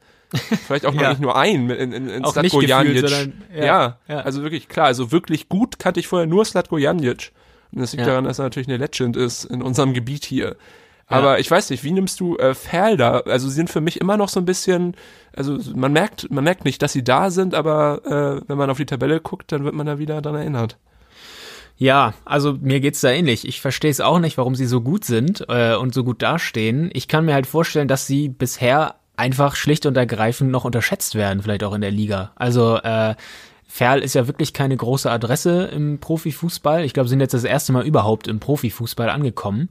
vielleicht 0.66 0.86
auch 0.86 0.94
noch 0.94 1.02
Ja. 1.08 1.10
nicht 1.10 1.22
nur 1.22 1.36
einen, 1.38 1.70
in, 1.70 1.92
in, 1.92 2.10
in 2.10 2.26
Slatko 2.26 2.62
ja, 2.62 2.84
ja, 2.84 3.98
ja. 4.08 4.20
also 4.20 4.42
wirklich 4.44 4.68
klar, 4.68 4.88
also 4.88 5.12
wirklich 5.12 5.50
gut 5.50 5.80
kannte 5.80 6.00
ich 6.00 6.08
vorher 6.08 6.28
nur 6.28 6.44
Slatko 6.46 6.78
Janic. 6.78 7.32
Und 7.72 7.82
das 7.82 7.92
liegt 7.94 8.02
Ja. 8.06 8.12
daran, 8.12 8.26
dass 8.26 8.40
er 8.40 8.44
natürlich 8.44 8.68
eine 8.68 8.78
Legend 8.78 9.18
ist 9.18 9.46
in 9.46 9.62
unserem 9.62 9.94
Gebiet 9.94 10.26
hier. 10.26 10.56
Aber 11.10 11.40
ich 11.40 11.50
weiß 11.50 11.70
nicht, 11.70 11.86
wie 11.86 11.92
nimmst 11.94 12.20
du 12.20 12.36
äh, 12.36 12.54
Ferl 12.54 12.98
da? 12.98 13.20
Also 13.22 13.48
sie 13.48 13.56
sind 13.56 13.70
für 13.70 13.80
mich 13.80 14.02
immer 14.02 14.18
noch 14.18 14.28
so 14.28 14.42
ein 14.42 14.46
bisschen, 14.46 14.94
also 15.34 15.58
man 15.74 15.94
merkt, 15.94 16.30
man 16.30 16.44
merkt 16.44 16.66
nicht, 16.66 16.82
dass 16.82 16.92
sie 16.92 17.04
da 17.04 17.30
sind, 17.30 17.56
aber 17.56 18.02
äh, 18.44 18.50
wenn 18.50 18.58
man 18.58 18.70
auf 18.70 18.76
die 18.76 18.86
Tabelle 18.86 19.22
guckt, 19.22 19.52
dann 19.54 19.64
wird 19.64 19.74
man 19.74 19.86
da 19.88 20.00
wieder 20.00 20.22
dran 20.22 20.36
erinnert. 20.36 20.78
Ja, 21.78 22.14
also 22.26 22.54
mir 22.60 22.80
geht's 22.82 23.00
da 23.02 23.10
ähnlich. 23.12 23.48
Ich 23.48 23.62
verstehe 23.62 23.92
es 23.92 24.02
auch 24.02 24.20
nicht, 24.20 24.38
warum 24.38 24.56
sie 24.56 24.66
so 24.66 24.82
gut 24.82 25.06
sind 25.06 25.46
äh, 25.48 25.76
und 25.76 25.94
so 25.94 26.04
gut 26.04 26.22
dastehen. 26.22 26.90
Ich 26.94 27.08
kann 27.08 27.24
mir 27.24 27.36
halt 27.36 27.48
vorstellen, 27.48 27.88
dass 27.88 28.08
sie 28.08 28.28
bisher 28.30 28.96
einfach 29.18 29.56
schlicht 29.56 29.86
und 29.86 29.98
ergreifend 29.98 30.52
noch 30.52 30.66
unterschätzt 30.66 31.16
werden, 31.16 31.42
vielleicht 31.44 31.64
auch 31.64 31.74
in 31.74 31.82
der 31.82 31.92
Liga. 31.92 32.32
Also 32.36 32.78
äh, 32.78 33.16
Ferl 33.68 34.00
ist 34.00 34.16
ja 34.16 34.28
wirklich 34.28 34.54
keine 34.54 34.78
große 34.78 35.12
Adresse 35.12 35.66
im 35.66 36.00
Profifußball. 36.00 36.86
Ich 36.86 36.94
glaube, 36.94 37.08
sie 37.08 37.12
sind 37.12 37.20
jetzt 37.20 37.34
das 37.34 37.44
erste 37.44 37.74
Mal 37.74 37.86
überhaupt 37.86 38.28
im 38.28 38.40
Profifußball 38.40 39.10
angekommen. 39.10 39.70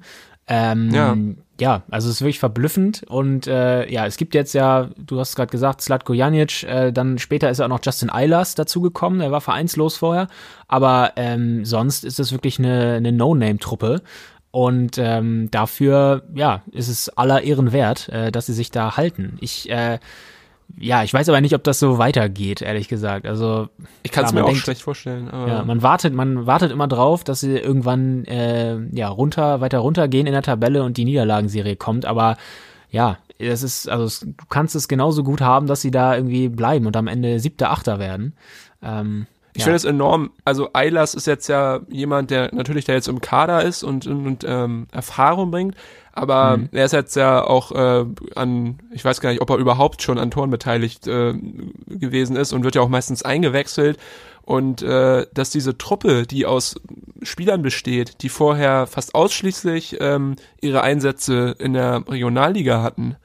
Ähm, 0.49 0.91
Ja. 0.95 1.17
ja, 1.59 1.83
also 1.91 2.09
es 2.09 2.17
ist 2.17 2.21
wirklich 2.21 2.39
verblüffend 2.39 3.03
und 3.09 3.49
äh, 3.49 3.91
ja, 3.91 4.07
es 4.07 4.17
gibt 4.17 4.33
jetzt 4.33 4.53
ja, 4.53 4.91
du 4.97 5.19
hast 5.19 5.35
gerade 5.35 5.51
gesagt, 5.51 5.83
Slatko 5.83 6.13
Janic, 6.13 6.63
äh, 6.63 6.93
dann 6.93 7.19
später 7.19 7.51
ist 7.51 7.59
ja 7.59 7.65
auch 7.65 7.69
noch 7.71 7.81
Justin 7.83 8.11
Eilers 8.11 8.55
dazugekommen, 8.55 9.19
der 9.19 9.33
war 9.33 9.41
vereinslos 9.41 9.97
vorher, 9.97 10.29
aber 10.69 11.15
ähm, 11.17 11.65
sonst 11.65 12.05
ist 12.05 12.21
es 12.21 12.31
wirklich 12.31 12.61
eine, 12.61 12.95
eine 12.95 13.11
No-Name-Truppe 13.11 14.03
und 14.57 14.97
ähm, 14.97 15.51
dafür, 15.51 16.23
ja, 16.35 16.63
ist 16.73 16.89
es 16.89 17.11
aller 17.11 17.43
Ehren 17.43 17.73
wert, 17.73 18.09
äh, 18.09 18.33
dass 18.33 18.47
sie 18.47 18.55
sich 18.55 18.71
da 18.71 18.97
halten. 18.97 19.37
Ich, 19.43 19.69
äh, 19.69 19.99
ja, 20.79 21.03
ich 21.03 21.13
weiß 21.13 21.29
aber 21.29 21.43
nicht, 21.43 21.55
ob 21.55 21.63
das 21.63 21.79
so 21.79 21.99
weitergeht, 21.99 22.63
ehrlich 22.63 22.89
gesagt. 22.89 23.27
Also 23.27 23.69
Ich 24.03 24.13
kann 24.13 24.25
es 24.25 24.33
mir 24.33 24.37
man 24.41 24.45
auch 24.45 24.49
denkt- 24.49 24.63
schlecht 24.63 24.81
vorstellen. 24.81 25.29
Ja, 25.31 25.63
man 25.63 25.83
wartet, 25.83 26.15
man 26.15 26.47
wartet 26.47 26.73
immer 26.73 26.89
drauf, 26.89 27.23
dass 27.23 27.41
sie 27.41 27.55
irgendwann 27.55 28.25
äh, 28.25 28.79
ja 28.93 29.09
runter, 29.11 29.61
weiter 29.61 29.79
runtergehen 29.81 30.27
in 30.27 30.33
der 30.33 30.41
Tabelle 30.43 30.85
und 30.85 30.97
die 30.97 31.05
Niederlagenserie 31.05 31.77
kommt. 31.77 32.07
Aber 32.07 32.39
ja, 32.91 33.19
es 33.39 33.63
ist, 33.63 33.91
also 33.91 34.25
du 34.25 34.33
kannst 34.49 34.75
es 34.75 34.89
genauso 34.89 35.23
gut 35.23 35.43
haben, 35.43 35.67
dass 35.67 35.83
sie 35.83 35.91
da 35.91 36.17
irgendwie 36.17 36.49
bleiben 36.49 36.87
und 36.87 36.97
am 36.97 37.09
Ende 37.09 37.41
siebter, 37.41 37.71
achter 37.71 37.99
werden. 37.99 38.33
Ähm, 38.83 39.27
Ich 39.57 39.61
ja. 39.61 39.65
finde 39.65 39.77
es 39.77 39.85
enorm, 39.85 40.31
also 40.45 40.69
Eilers 40.75 41.15
ist 41.15 41.27
jetzt 41.27 41.49
ja 41.49 41.81
jemand, 41.89 42.31
der 42.31 42.55
natürlich 42.55 42.85
da 42.85 42.93
jetzt 42.93 43.09
im 43.09 43.23
Kader 43.23 43.63
ist 43.63 43.83
und, 43.83 44.07
und, 44.07 44.27
und 44.27 44.45
ähm, 44.47 44.87
Erfahrung 44.93 45.51
bringt, 45.51 45.75
aber 46.13 46.59
Mhm. 46.59 46.69
er 46.73 46.85
ist 46.85 46.93
jetzt 46.93 47.17
ja 47.17 47.43
auch 47.43 47.73
äh, 47.73 48.05
an, 48.35 48.79
ich 48.93 49.03
weiß 49.05 49.21
gar 49.21 49.31
nicht, 49.31 49.41
ob 49.41 49.49
er 49.51 49.57
überhaupt 49.57 50.03
schon 50.03 50.19
an 50.19 50.31
Toren 50.31 50.51
beteiligt 50.51 51.07
äh, 51.07 51.33
gewesen 51.87 52.37
ist 52.37 52.53
und 52.53 52.65
wird 52.65 52.75
ja 52.75 52.83
auch 52.83 52.89
meistens 52.89 53.23
eingewechselt 53.23 53.99
und 54.43 54.83
äh, 54.83 55.27
dass 55.33 55.51
diese 55.51 55.79
Truppe, 55.79 56.27
die 56.27 56.45
aus 56.45 56.79
Spielern 57.23 57.63
besteht, 57.63 58.23
die 58.23 58.29
vorher 58.29 58.87
fast 58.87 59.15
ausschließlich 59.15 59.97
ähm, 60.01 60.37
ihre 60.61 60.83
Einsätze 60.83 61.57
in 61.59 61.73
der 61.73 62.05
Regionalliga 62.07 62.83
hatten, 62.83 63.17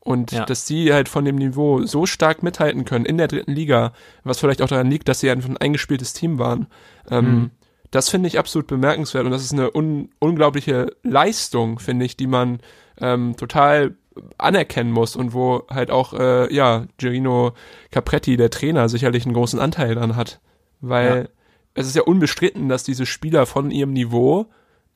und 0.00 0.32
Ja. 0.32 0.44
dass 0.46 0.64
die 0.64 0.92
halt 0.92 1.08
von 1.08 1.24
dem 1.24 1.36
Niveau 1.36 1.84
so 1.84 2.06
stark 2.06 2.42
mithalten 2.42 2.84
können 2.84 3.04
in 3.04 3.18
der 3.18 3.28
dritten 3.28 3.52
Liga, 3.52 3.92
was 4.24 4.38
vielleicht 4.40 4.62
auch 4.62 4.68
daran 4.68 4.90
liegt, 4.90 5.08
dass 5.08 5.20
sie 5.20 5.30
einfach 5.30 5.48
ein 5.48 5.56
eingespieltes 5.58 6.12
Team 6.14 6.38
waren. 6.38 6.66
Ähm, 7.10 7.24
Mhm. 7.34 7.50
Das 7.92 8.08
finde 8.08 8.28
ich 8.28 8.38
absolut 8.38 8.68
bemerkenswert 8.68 9.24
und 9.24 9.32
das 9.32 9.42
ist 9.42 9.52
eine 9.52 9.72
un 9.74 10.10
unglaubliche 10.20 10.94
Leistung, 11.02 11.80
finde 11.80 12.04
ich, 12.06 12.16
die 12.16 12.28
man 12.28 12.60
ähm, 12.98 13.34
total 13.36 13.96
anerkennen 14.38 14.92
muss 14.92 15.16
und 15.16 15.32
wo 15.32 15.64
halt 15.68 15.90
auch, 15.90 16.12
äh, 16.14 16.52
ja, 16.54 16.86
Gerino 16.98 17.52
Capretti, 17.90 18.36
der 18.36 18.50
Trainer, 18.50 18.88
sicherlich 18.88 19.24
einen 19.24 19.34
großen 19.34 19.58
Anteil 19.58 19.94
dran 19.96 20.14
hat. 20.16 20.40
Weil 20.80 21.22
Ja. 21.24 21.28
es 21.74 21.86
ist 21.88 21.96
ja 21.96 22.02
unbestritten, 22.02 22.68
dass 22.68 22.84
diese 22.84 23.06
Spieler 23.06 23.44
von 23.46 23.70
ihrem 23.70 23.92
Niveau 23.92 24.46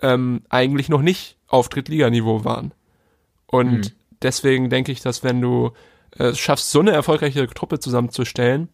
ähm, 0.00 0.42
eigentlich 0.48 0.88
noch 0.88 1.02
nicht 1.02 1.36
auf 1.48 1.68
Drittliganiveau 1.68 2.44
waren. 2.44 2.72
Und 3.46 3.70
Mhm. 3.78 3.82
Deswegen 4.24 4.68
denke 4.70 4.90
ich, 4.90 5.00
dass 5.00 5.22
wenn 5.22 5.40
du 5.40 5.70
äh, 6.18 6.24
es 6.24 6.38
schaffst, 6.40 6.70
so 6.72 6.80
eine 6.80 6.90
erfolgreiche 6.90 7.46
Truppe 7.48 7.78
zusammenzustellen, 7.78 8.68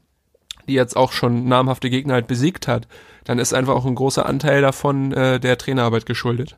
die 0.68 0.74
jetzt 0.74 0.96
auch 0.96 1.12
schon 1.12 1.46
namhafte 1.48 1.90
Gegner 1.90 2.14
halt 2.14 2.26
besiegt 2.26 2.66
hat, 2.68 2.86
dann 3.24 3.38
ist 3.38 3.52
einfach 3.52 3.74
auch 3.74 3.84
ein 3.86 3.94
großer 3.94 4.24
Anteil 4.24 4.62
davon 4.62 5.12
äh, 5.12 5.38
der 5.40 5.58
Trainerarbeit 5.58 6.06
geschuldet. 6.06 6.56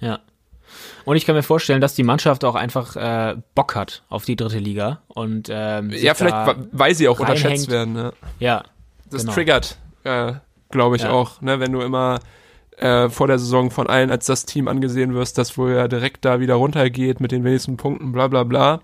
Ja. 0.00 0.18
Und 1.04 1.16
ich 1.16 1.26
kann 1.26 1.34
mir 1.34 1.42
vorstellen, 1.42 1.80
dass 1.80 1.94
die 1.94 2.02
Mannschaft 2.02 2.44
auch 2.44 2.54
einfach 2.54 2.96
äh, 2.96 3.36
Bock 3.54 3.74
hat 3.74 4.02
auf 4.08 4.24
die 4.24 4.36
dritte 4.36 4.58
Liga 4.58 5.02
und 5.08 5.48
ähm, 5.50 5.90
Ja, 5.90 6.14
vielleicht, 6.14 6.56
weil 6.72 6.94
sie 6.94 7.08
auch 7.08 7.20
reinhängt. 7.20 7.38
unterschätzt 7.44 7.70
werden. 7.70 7.92
Ne? 7.92 8.12
Ja, 8.38 8.64
Das 9.10 9.22
Genau. 9.22 9.34
triggert, 9.34 9.76
äh, 10.04 10.32
glaube 10.70 10.96
ich 10.96 11.02
Ja. 11.02 11.10
auch, 11.10 11.40
ne? 11.42 11.60
wenn 11.60 11.72
du 11.72 11.82
immer 11.82 12.20
äh, 12.82 13.08
vor 13.08 13.28
der 13.28 13.38
Saison 13.38 13.70
von 13.70 13.86
allen 13.86 14.10
als 14.10 14.26
das 14.26 14.44
Team 14.44 14.68
angesehen 14.68 15.14
wirst, 15.14 15.38
das 15.38 15.56
wohl 15.56 15.72
ja 15.72 15.88
direkt 15.88 16.24
da 16.24 16.40
wieder 16.40 16.54
runtergeht 16.54 17.20
mit 17.20 17.30
den 17.30 17.44
wenigsten 17.44 17.76
Punkten, 17.76 18.12
bla 18.12 18.28
bla 18.28 18.44
bla. 18.44 18.80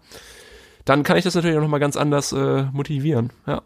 Dann 0.84 1.02
kann 1.02 1.16
ich 1.16 1.24
das 1.24 1.34
natürlich 1.34 1.56
auch 1.56 1.62
nochmal 1.62 1.80
ganz 1.80 1.96
anders 1.96 2.32
äh, 2.32 2.62
motivieren. 2.72 3.32
Ja. 3.46 3.62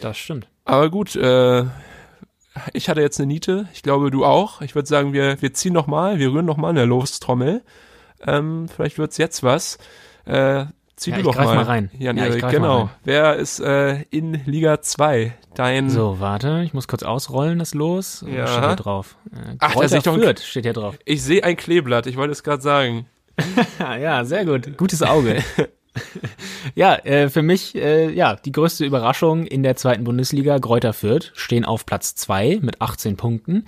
das 0.00 0.18
stimmt. 0.18 0.46
Aber 0.64 0.90
gut, 0.90 1.16
äh, 1.16 1.64
ich 2.72 2.88
hatte 2.88 3.00
jetzt 3.00 3.18
eine 3.18 3.26
Niete, 3.26 3.68
ich 3.72 3.82
glaube 3.82 4.10
du 4.10 4.24
auch. 4.24 4.60
Ich 4.60 4.74
würde 4.74 4.88
sagen, 4.88 5.12
wir, 5.12 5.40
wir 5.42 5.54
ziehen 5.54 5.72
nochmal, 5.72 6.18
wir 6.18 6.30
rühren 6.30 6.46
nochmal 6.46 6.70
eine 6.70 6.84
Lostrommel. 6.84 7.62
Ähm, 8.26 8.68
vielleicht 8.68 8.98
wird's 8.98 9.18
jetzt 9.18 9.42
was. 9.42 9.78
Äh, 10.26 10.66
zieh 10.96 11.10
Ja, 11.10 11.16
du 11.18 11.22
doch 11.24 11.36
mal. 11.36 11.54
mal 11.54 11.64
rein. 11.64 11.90
Jan 11.98 12.16
Ja, 12.16 12.26
Erik, 12.26 12.48
genau. 12.48 12.90
Wer 13.04 13.36
ist 13.36 13.60
äh, 13.60 14.02
in 14.10 14.40
Liga 14.46 14.80
2? 14.80 15.34
Dein 15.54 15.88
So, 15.90 16.18
warte, 16.20 16.62
ich 16.64 16.74
muss 16.74 16.88
kurz 16.88 17.02
ausrollen, 17.02 17.58
das 17.58 17.74
Los. 17.74 18.24
Ja. 18.28 18.46
Steht 18.46 18.64
hier 18.64 18.76
drauf? 18.76 19.16
Äh, 19.32 19.56
Ach, 19.60 19.74
da 19.74 19.88
sehe 19.88 19.98
ich 19.98 20.04
doch 20.04 20.14
Fürth 20.14 20.40
steht 20.40 20.64
hier 20.64 20.72
drauf. 20.72 20.98
Ich 21.04 21.22
sehe 21.22 21.44
ein 21.44 21.56
Kleeblatt, 21.56 22.06
ich 22.06 22.16
wollte 22.16 22.32
es 22.32 22.42
gerade 22.42 22.62
sagen. 22.62 23.06
Ja, 23.78 24.24
sehr 24.24 24.44
gut. 24.44 24.76
Gutes 24.76 25.02
Auge. 25.02 25.42
ja, 26.74 26.94
äh, 26.96 27.28
für 27.28 27.42
mich, 27.42 27.74
äh, 27.74 28.10
ja, 28.10 28.36
die 28.36 28.52
größte 28.52 28.84
Überraschung 28.84 29.44
in 29.46 29.62
der 29.62 29.76
zweiten 29.76 30.04
Bundesliga, 30.04 30.58
Kräuter 30.58 30.92
Fürth, 30.92 31.30
stehen 31.34 31.64
auf 31.64 31.86
Platz 31.86 32.14
zwei 32.14 32.58
mit 32.62 32.80
18 32.80 33.16
Punkten. 33.16 33.66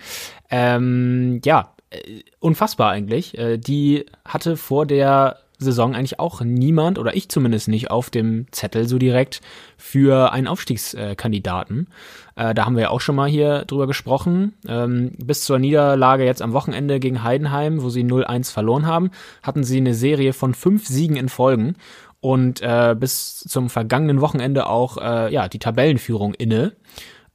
Ähm, 0.51 1.41
ja, 1.45 1.75
äh, 1.91 2.23
unfassbar 2.41 2.91
eigentlich. 2.91 3.37
Äh, 3.39 3.59
die 3.59 4.07
hatte 4.25 4.57
vor 4.57 4.87
der 4.87 5.39
Saison 5.59 5.95
eigentlich 5.95 6.21
auch 6.21 6.41
niemand, 6.41 6.99
oder 6.99 7.17
ich 7.17 7.29
zumindest 7.29 7.69
nicht, 7.69 7.91
auf 7.91 8.11
dem 8.11 8.47
Zettel 8.51 8.89
so 8.89 8.99
direkt 8.99 9.41
für 9.77 10.33
einen 10.33 10.47
Aufstiegskandidaten. 10.47 11.89
Äh, 12.37 12.55
da 12.55 12.67
haben 12.67 12.77
wir 12.77 12.83
ja 12.85 12.91
auch 12.91 13.01
schon 13.01 13.17
mal 13.17 13.29
hier 13.29 13.65
drüber 13.65 13.87
gesprochen. 13.87 14.55
Ähm, 14.69 15.13
bis 15.19 15.45
zur 15.45 15.59
Niederlage 15.59 16.25
jetzt 16.25 16.43
am 16.43 16.53
Wochenende 16.53 17.01
gegen 17.01 17.23
Heidenheim, 17.23 17.83
wo 17.83 17.89
sie 17.89 18.05
0-1 18.05 18.53
verloren 18.53 18.87
haben, 18.87 19.11
hatten 19.43 19.65
sie 19.65 19.79
eine 19.79 19.95
Serie 19.95 20.33
von 20.33 20.55
fünf 20.55 20.87
Siegen 20.87 21.17
in 21.17 21.29
Folgen 21.29 21.77
und 22.21 22.61
äh, 22.61 22.95
bis 22.99 23.41
zum 23.41 23.71
vergangenen 23.71 24.21
Wochenende 24.21 24.67
auch 24.67 24.99
äh, 24.99 25.33
ja 25.33 25.49
die 25.49 25.59
Tabellenführung 25.59 26.35
inne. 26.35 26.73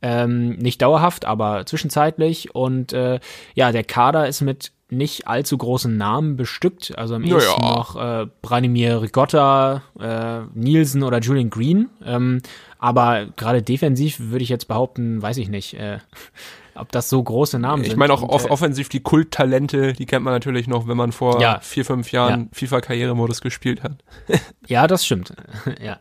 Ähm, 0.01 0.57
nicht 0.57 0.81
dauerhaft, 0.81 1.25
aber 1.25 1.65
zwischenzeitlich. 1.65 2.55
Und 2.55 2.91
äh, 2.91 3.19
ja, 3.53 3.71
der 3.71 3.83
Kader 3.83 4.27
ist 4.27 4.41
mit 4.41 4.71
nicht 4.91 5.27
allzu 5.27 5.57
großen 5.57 5.95
Namen 5.95 6.35
bestückt. 6.35 6.97
Also 6.97 7.15
am 7.15 7.23
ehesten 7.23 7.61
noch 7.61 7.95
äh, 7.95 8.27
Branimir 8.41 9.01
Rigotta, 9.01 9.83
äh, 9.99 10.41
Nielsen 10.53 11.03
oder 11.03 11.19
Julian 11.19 11.49
Green. 11.49 11.89
Ähm, 12.03 12.41
aber 12.77 13.27
gerade 13.37 13.61
defensiv 13.61 14.19
würde 14.19 14.43
ich 14.43 14.49
jetzt 14.49 14.67
behaupten, 14.67 15.21
weiß 15.21 15.37
ich 15.37 15.49
nicht, 15.49 15.75
äh, 15.75 15.99
ob 16.75 16.91
das 16.91 17.09
so 17.09 17.21
große 17.21 17.59
Namen 17.59 17.83
sind. 17.83 17.91
Ich 17.91 17.97
meine 17.97 18.13
auch 18.13 18.23
off 18.23 18.45
äh, 18.45 18.49
offensiv 18.49 18.89
die 18.89 19.01
Kulttalente, 19.01 19.93
die 19.93 20.05
kennt 20.05 20.23
man 20.23 20.33
natürlich 20.33 20.67
noch, 20.67 20.87
wenn 20.87 20.97
man 20.97 21.11
vor 21.11 21.41
Ja. 21.41 21.59
vier, 21.61 21.85
fünf 21.85 22.11
Jahren 22.11 22.49
FIFA-Karrieremodus 22.53 23.41
gespielt 23.41 23.83
hat. 23.83 23.93
Ja, 24.67 24.87
das 24.87 25.05
stimmt. 25.05 25.33
ja. 25.83 25.99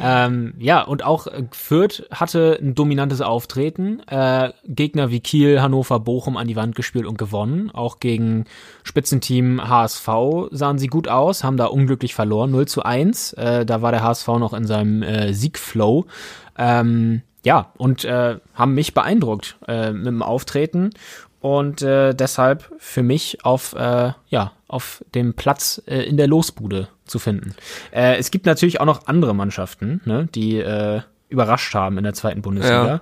Ähm, 0.00 0.54
ja, 0.58 0.82
und 0.82 1.02
auch 1.04 1.26
äh, 1.26 1.44
Fürth 1.50 2.04
hatte 2.12 2.56
ein 2.62 2.74
dominantes 2.76 3.20
Auftreten. 3.20 4.00
Äh, 4.06 4.52
Gegner 4.64 5.10
wie 5.10 5.18
Kiel, 5.20 5.60
Hannover, 5.60 5.98
Bochum 5.98 6.36
an 6.36 6.46
die 6.46 6.54
Wand 6.54 6.76
gespielt 6.76 7.06
und 7.06 7.18
gewonnen. 7.18 7.70
Auch 7.72 7.98
gegen 7.98 8.44
Spitzenteam 8.84 9.66
HSV 9.66 10.08
sahen 10.52 10.78
sie 10.78 10.86
gut 10.86 11.08
aus, 11.08 11.42
haben 11.42 11.56
da 11.56 11.66
unglücklich 11.66 12.14
verloren, 12.14 12.50
0 12.52 12.68
zu 12.68 12.82
1. 12.84 13.32
Äh, 13.32 13.66
da 13.66 13.82
war 13.82 13.90
der 13.90 14.02
HSV 14.02 14.28
noch 14.28 14.52
in 14.52 14.66
seinem 14.66 15.02
äh, 15.02 15.32
Siegflow. 15.32 16.06
Ähm, 16.58 17.22
ja, 17.46 17.70
und 17.76 18.04
äh, 18.04 18.40
haben 18.54 18.74
mich 18.74 18.92
beeindruckt 18.92 19.56
äh, 19.68 19.92
mit 19.92 20.06
dem 20.06 20.20
Auftreten 20.20 20.90
und 21.40 21.80
äh, 21.80 22.12
deshalb 22.12 22.68
für 22.78 23.04
mich 23.04 23.44
auf, 23.44 23.72
äh, 23.74 24.10
ja, 24.26 24.50
auf 24.66 25.04
dem 25.14 25.34
Platz 25.34 25.80
äh, 25.86 26.00
in 26.00 26.16
der 26.16 26.26
Losbude 26.26 26.88
zu 27.04 27.20
finden. 27.20 27.54
Äh, 27.92 28.16
es 28.16 28.32
gibt 28.32 28.46
natürlich 28.46 28.80
auch 28.80 28.84
noch 28.84 29.06
andere 29.06 29.32
Mannschaften, 29.32 30.00
ne, 30.06 30.28
die 30.34 30.58
äh, 30.58 31.02
überrascht 31.28 31.72
haben 31.72 31.98
in 31.98 32.02
der 32.02 32.14
zweiten 32.14 32.42
Bundesliga. 32.42 33.00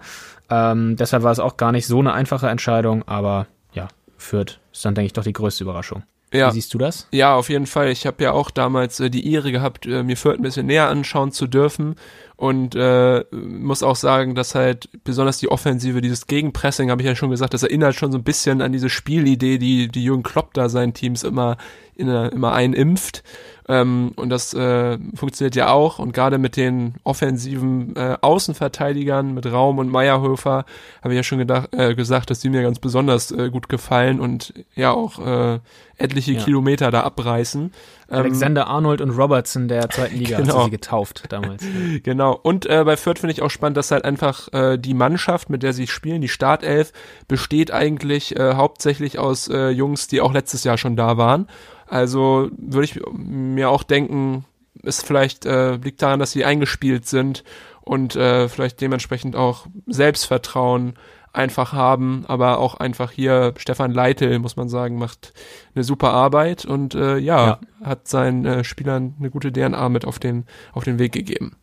Ähm, 0.50 0.96
deshalb 0.96 1.22
war 1.22 1.32
es 1.32 1.38
auch 1.38 1.56
gar 1.56 1.72
nicht 1.72 1.86
so 1.86 2.00
eine 2.00 2.12
einfache 2.12 2.50
Entscheidung, 2.50 3.02
aber 3.08 3.46
ja, 3.72 3.88
Fürth 4.18 4.60
ist 4.74 4.84
dann, 4.84 4.94
denke 4.94 5.06
ich, 5.06 5.12
doch 5.14 5.24
die 5.24 5.32
größte 5.32 5.64
Überraschung. 5.64 6.02
Ja. 6.34 6.48
Wie 6.48 6.54
siehst 6.54 6.74
du 6.74 6.78
das? 6.78 7.06
Ja, 7.12 7.34
auf 7.34 7.48
jeden 7.48 7.66
Fall. 7.66 7.88
Ich 7.90 8.06
habe 8.06 8.22
ja 8.22 8.32
auch 8.32 8.50
damals 8.50 8.98
äh, 8.98 9.08
die 9.08 9.32
Ehre 9.32 9.52
gehabt, 9.52 9.86
äh, 9.86 10.02
mir 10.02 10.16
Fürth 10.16 10.38
ein 10.38 10.42
bisschen 10.42 10.66
näher 10.66 10.88
anschauen 10.88 11.30
zu 11.30 11.46
dürfen 11.46 11.94
und 12.36 12.74
äh, 12.74 13.24
muss 13.30 13.82
auch 13.82 13.96
sagen, 13.96 14.34
dass 14.34 14.54
halt 14.54 14.88
besonders 15.04 15.38
die 15.38 15.48
Offensive, 15.48 16.00
dieses 16.00 16.26
Gegenpressing, 16.26 16.90
habe 16.90 17.00
ich 17.00 17.06
ja 17.06 17.14
schon 17.14 17.30
gesagt, 17.30 17.54
das 17.54 17.62
erinnert 17.62 17.94
schon 17.94 18.10
so 18.10 18.18
ein 18.18 18.24
bisschen 18.24 18.60
an 18.60 18.72
diese 18.72 18.90
Spielidee, 18.90 19.58
die, 19.58 19.88
die 19.88 20.04
Jürgen 20.04 20.24
Klopp 20.24 20.52
da 20.52 20.68
seinen 20.68 20.94
Teams 20.94 21.22
immer, 21.22 21.56
in, 21.94 22.08
immer 22.08 22.52
einimpft. 22.52 23.22
Ähm, 23.68 24.12
und 24.16 24.30
das 24.30 24.52
äh, 24.52 24.98
funktioniert 25.14 25.54
ja 25.54 25.70
auch. 25.70 25.98
Und 26.00 26.12
gerade 26.12 26.38
mit 26.38 26.56
den 26.56 26.94
offensiven 27.04 27.94
äh, 27.96 28.16
Außenverteidigern, 28.20 29.32
mit 29.32 29.46
Raum 29.46 29.78
und 29.78 29.90
Meyerhöfer, 29.90 30.64
habe 31.02 31.14
ich 31.14 31.16
ja 31.16 31.22
schon 31.22 31.38
gedacht, 31.38 31.68
äh, 31.72 31.94
gesagt, 31.94 32.30
dass 32.30 32.40
die 32.40 32.50
mir 32.50 32.62
ganz 32.62 32.78
besonders 32.80 33.30
äh, 33.30 33.48
gut 33.48 33.68
gefallen 33.68 34.20
und 34.20 34.52
ja 34.74 34.90
auch 34.90 35.24
äh, 35.24 35.60
etliche 35.96 36.32
Ja. 36.32 36.42
Kilometer 36.42 36.90
da 36.90 37.02
abreißen. 37.02 37.72
Ähm, 38.14 38.20
Alexander 38.20 38.66
Arnold 38.66 39.00
und 39.00 39.10
Robertson 39.10 39.68
der 39.68 39.88
zweiten 39.90 40.16
Liga 40.16 40.38
Genau. 40.38 40.48
hast 40.54 40.58
du 40.60 40.64
sie 40.64 40.70
getauft 40.70 41.24
damals. 41.28 41.62
Genau. 42.02 42.38
Und 42.42 42.66
äh, 42.66 42.82
bei 42.84 42.96
Fürth 42.96 43.18
finde 43.20 43.32
ich 43.32 43.42
auch 43.42 43.50
spannend, 43.50 43.76
dass 43.76 43.90
halt 43.90 44.04
einfach 44.04 44.52
äh, 44.52 44.78
die 44.78 44.94
Mannschaft, 44.94 45.50
mit 45.50 45.62
der 45.62 45.72
sie 45.72 45.86
spielen, 45.86 46.20
die 46.20 46.28
Startelf, 46.28 46.92
besteht 47.28 47.70
eigentlich 47.72 48.36
äh, 48.36 48.54
hauptsächlich 48.54 49.18
aus 49.18 49.48
äh, 49.48 49.68
Jungs, 49.68 50.06
die 50.08 50.20
auch 50.20 50.32
letztes 50.32 50.64
Jahr 50.64 50.78
schon 50.78 50.96
da 50.96 51.16
waren. 51.16 51.46
Also 51.86 52.48
würde 52.56 52.84
ich 52.84 53.00
mir 53.12 53.68
auch 53.70 53.82
denken, 53.82 54.44
ist 54.82 55.06
vielleicht 55.06 55.46
äh, 55.46 55.76
liegt 55.76 56.02
daran, 56.02 56.18
dass 56.18 56.32
sie 56.32 56.44
eingespielt 56.44 57.06
sind 57.06 57.44
und 57.82 58.16
äh, 58.16 58.48
vielleicht 58.48 58.80
dementsprechend 58.80 59.36
auch 59.36 59.66
Selbstvertrauen 59.86 60.94
einfach 61.34 61.72
haben, 61.72 62.24
aber 62.28 62.58
auch 62.58 62.74
einfach 62.76 63.10
hier 63.10 63.54
Stefan 63.56 63.90
Leitl, 63.92 64.38
muss 64.38 64.56
man 64.56 64.68
sagen, 64.68 64.96
macht 64.98 65.32
eine 65.74 65.84
super 65.84 66.12
Arbeit 66.12 66.64
und 66.64 66.94
äh, 66.94 67.18
ja, 67.18 67.46
Ja. 67.46 67.60
hat 67.82 68.08
seinen 68.08 68.44
äh, 68.44 68.64
Spielern 68.64 69.14
eine 69.18 69.30
gute 69.30 69.52
DNA 69.52 69.88
mit 69.88 70.04
auf 70.04 70.18
den 70.18 70.46
auf 70.72 70.84
den 70.84 70.98
Weg 70.98 71.12
gegeben. 71.12 71.56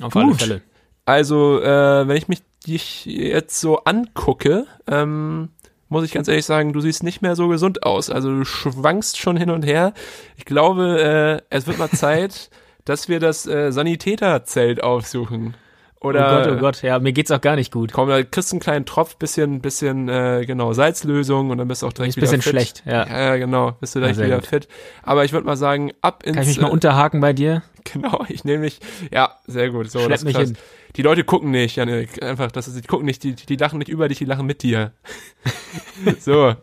Auf 0.00 0.12
Gut. 0.12 0.22
alle 0.24 0.34
Fälle. 0.34 0.62
Also, 1.06 1.60
äh, 1.62 2.06
wenn 2.08 2.16
ich 2.16 2.28
mich 2.28 2.42
dich 2.66 3.06
jetzt 3.06 3.60
so 3.60 3.78
angucke, 3.84 4.66
ähm, 4.86 5.48
muss 5.88 6.04
ich 6.04 6.12
ganz 6.12 6.28
ehrlich 6.28 6.44
sagen, 6.44 6.72
du 6.72 6.80
siehst 6.80 7.02
nicht 7.02 7.22
mehr 7.22 7.34
so 7.34 7.48
gesund 7.48 7.82
aus. 7.84 8.10
Also 8.10 8.30
du 8.30 8.44
schwankst 8.44 9.18
schon 9.18 9.36
hin 9.36 9.50
und 9.50 9.64
her. 9.64 9.92
Ich 10.36 10.44
glaube, 10.44 11.40
äh, 11.50 11.54
es 11.56 11.66
wird 11.66 11.78
mal 11.78 11.90
Zeit, 11.90 12.50
dass 12.84 13.08
wir 13.08 13.18
das 13.18 13.46
äh, 13.46 13.72
Sanitäterzelt 13.72 14.82
aufsuchen. 14.82 15.54
Oder 16.02 16.32
oh 16.32 16.44
Gott, 16.44 16.52
oh 16.56 16.60
Gott, 16.60 16.82
ja, 16.82 16.98
mir 16.98 17.12
geht's 17.12 17.30
auch 17.30 17.42
gar 17.42 17.56
nicht 17.56 17.70
gut. 17.70 17.92
komm, 17.92 18.08
da 18.08 18.22
kriegst 18.22 18.50
du 18.52 18.56
einen 18.56 18.60
kleinen 18.60 18.86
Tropf, 18.86 19.16
bisschen, 19.16 19.60
bisschen, 19.60 20.08
äh, 20.08 20.44
genau, 20.46 20.72
Salzlösung 20.72 21.50
und 21.50 21.58
dann 21.58 21.68
bist 21.68 21.82
du 21.82 21.86
auch 21.86 21.92
direkt 21.92 22.16
Ist 22.16 22.16
ein 22.16 22.22
wieder 22.22 22.30
bisschen 22.38 22.42
fit. 22.42 22.50
schlecht, 22.52 22.82
ja. 22.86 23.06
Ja, 23.06 23.36
genau, 23.36 23.72
bist 23.72 23.94
du 23.94 23.98
direkt 24.00 24.16
sehr 24.16 24.26
wieder 24.26 24.36
gut. 24.36 24.46
fit. 24.46 24.68
Aber 25.02 25.26
ich 25.26 25.32
würde 25.34 25.46
mal 25.46 25.56
sagen, 25.56 25.92
ab 26.00 26.22
ins 26.24 26.36
Kann 26.36 26.42
ich 26.44 26.48
mich 26.48 26.60
mal 26.60 26.68
äh, 26.68 26.72
unterhaken 26.72 27.20
bei 27.20 27.32
dir? 27.32 27.62
Genau, 27.94 28.26
ich 28.28 28.44
nehme 28.44 28.58
mich. 28.58 28.78
Ja, 29.10 29.36
sehr 29.46 29.70
gut. 29.70 29.90
So, 29.90 30.00
Schlepp 30.00 30.10
das 30.10 30.24
mich 30.24 30.34
krass. 30.34 30.48
hin. 30.48 30.58
Die 30.96 31.02
Leute 31.02 31.24
gucken 31.24 31.50
nicht, 31.50 31.76
Janik. 31.76 32.22
Einfach, 32.22 32.52
das 32.52 32.68
ist, 32.68 32.76
die 32.76 32.86
gucken 32.86 33.06
nicht, 33.06 33.22
die, 33.22 33.34
die 33.34 33.56
lachen 33.56 33.78
nicht 33.78 33.88
über 33.88 34.06
dich, 34.06 34.18
die 34.18 34.26
lachen 34.26 34.44
mit 34.44 34.62
dir. 34.62 34.92
so. 36.20 36.54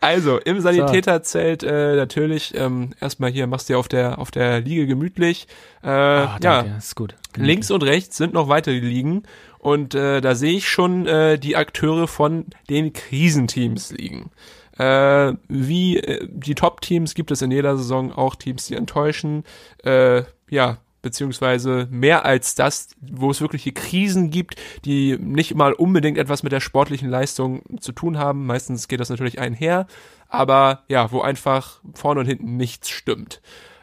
Also, 0.00 0.38
im 0.38 0.60
Sanitäterzelt 0.60 1.62
äh, 1.62 1.96
natürlich, 1.96 2.54
ähm, 2.56 2.90
erstmal 3.00 3.30
hier 3.30 3.46
machst 3.46 3.68
du 3.68 3.74
dir 3.74 3.78
auf 3.78 3.88
der, 3.88 4.18
auf 4.18 4.30
der 4.30 4.60
Liege 4.60 4.86
gemütlich. 4.86 5.46
Äh, 5.82 5.88
Ah, 5.88 6.38
ja, 6.42 6.60
ist 6.78 6.94
gut. 6.94 7.14
links 7.36 7.70
und 7.70 7.82
rechts 7.82 8.16
sind 8.16 8.34
noch 8.34 8.48
weitere 8.48 8.78
Liegen 8.78 9.22
und 9.58 9.94
äh, 9.94 10.20
da 10.20 10.34
sehe 10.34 10.56
ich 10.56 10.68
schon 10.68 11.06
äh, 11.06 11.38
die 11.38 11.56
Akteure 11.56 12.06
von 12.08 12.46
den 12.68 12.92
Krisenteams 12.92 13.92
liegen. 13.92 14.30
Äh, 14.78 15.32
wie 15.48 15.96
äh, 15.98 16.28
die 16.30 16.54
Top-Teams 16.54 17.14
gibt 17.14 17.30
es 17.30 17.40
in 17.42 17.50
jeder 17.50 17.76
Saison 17.76 18.12
auch 18.12 18.34
Teams, 18.34 18.66
die 18.66 18.74
enttäuschen. 18.74 19.44
Äh, 19.84 20.22
ja, 20.50 20.78
beziehungsweise 21.06 21.86
mehr 21.88 22.24
als 22.24 22.56
das, 22.56 22.88
wo 23.00 23.30
es 23.30 23.40
wirkliche 23.40 23.70
Krisen 23.70 24.30
gibt, 24.30 24.56
die 24.84 25.16
nicht 25.16 25.54
mal 25.54 25.72
unbedingt 25.72 26.18
etwas 26.18 26.42
mit 26.42 26.50
der 26.50 26.58
sportlichen 26.58 27.08
Leistung 27.08 27.62
zu 27.80 27.92
tun 27.92 28.18
haben. 28.18 28.44
Meistens 28.44 28.88
geht 28.88 28.98
das 28.98 29.08
natürlich 29.08 29.38
einher, 29.38 29.86
aber 30.28 30.82
ja, 30.88 31.12
wo 31.12 31.20
einfach 31.20 31.80
vorne 31.94 32.18
und 32.18 32.26
hinten 32.26 32.56
nichts 32.56 32.88
stimmt. 32.88 33.40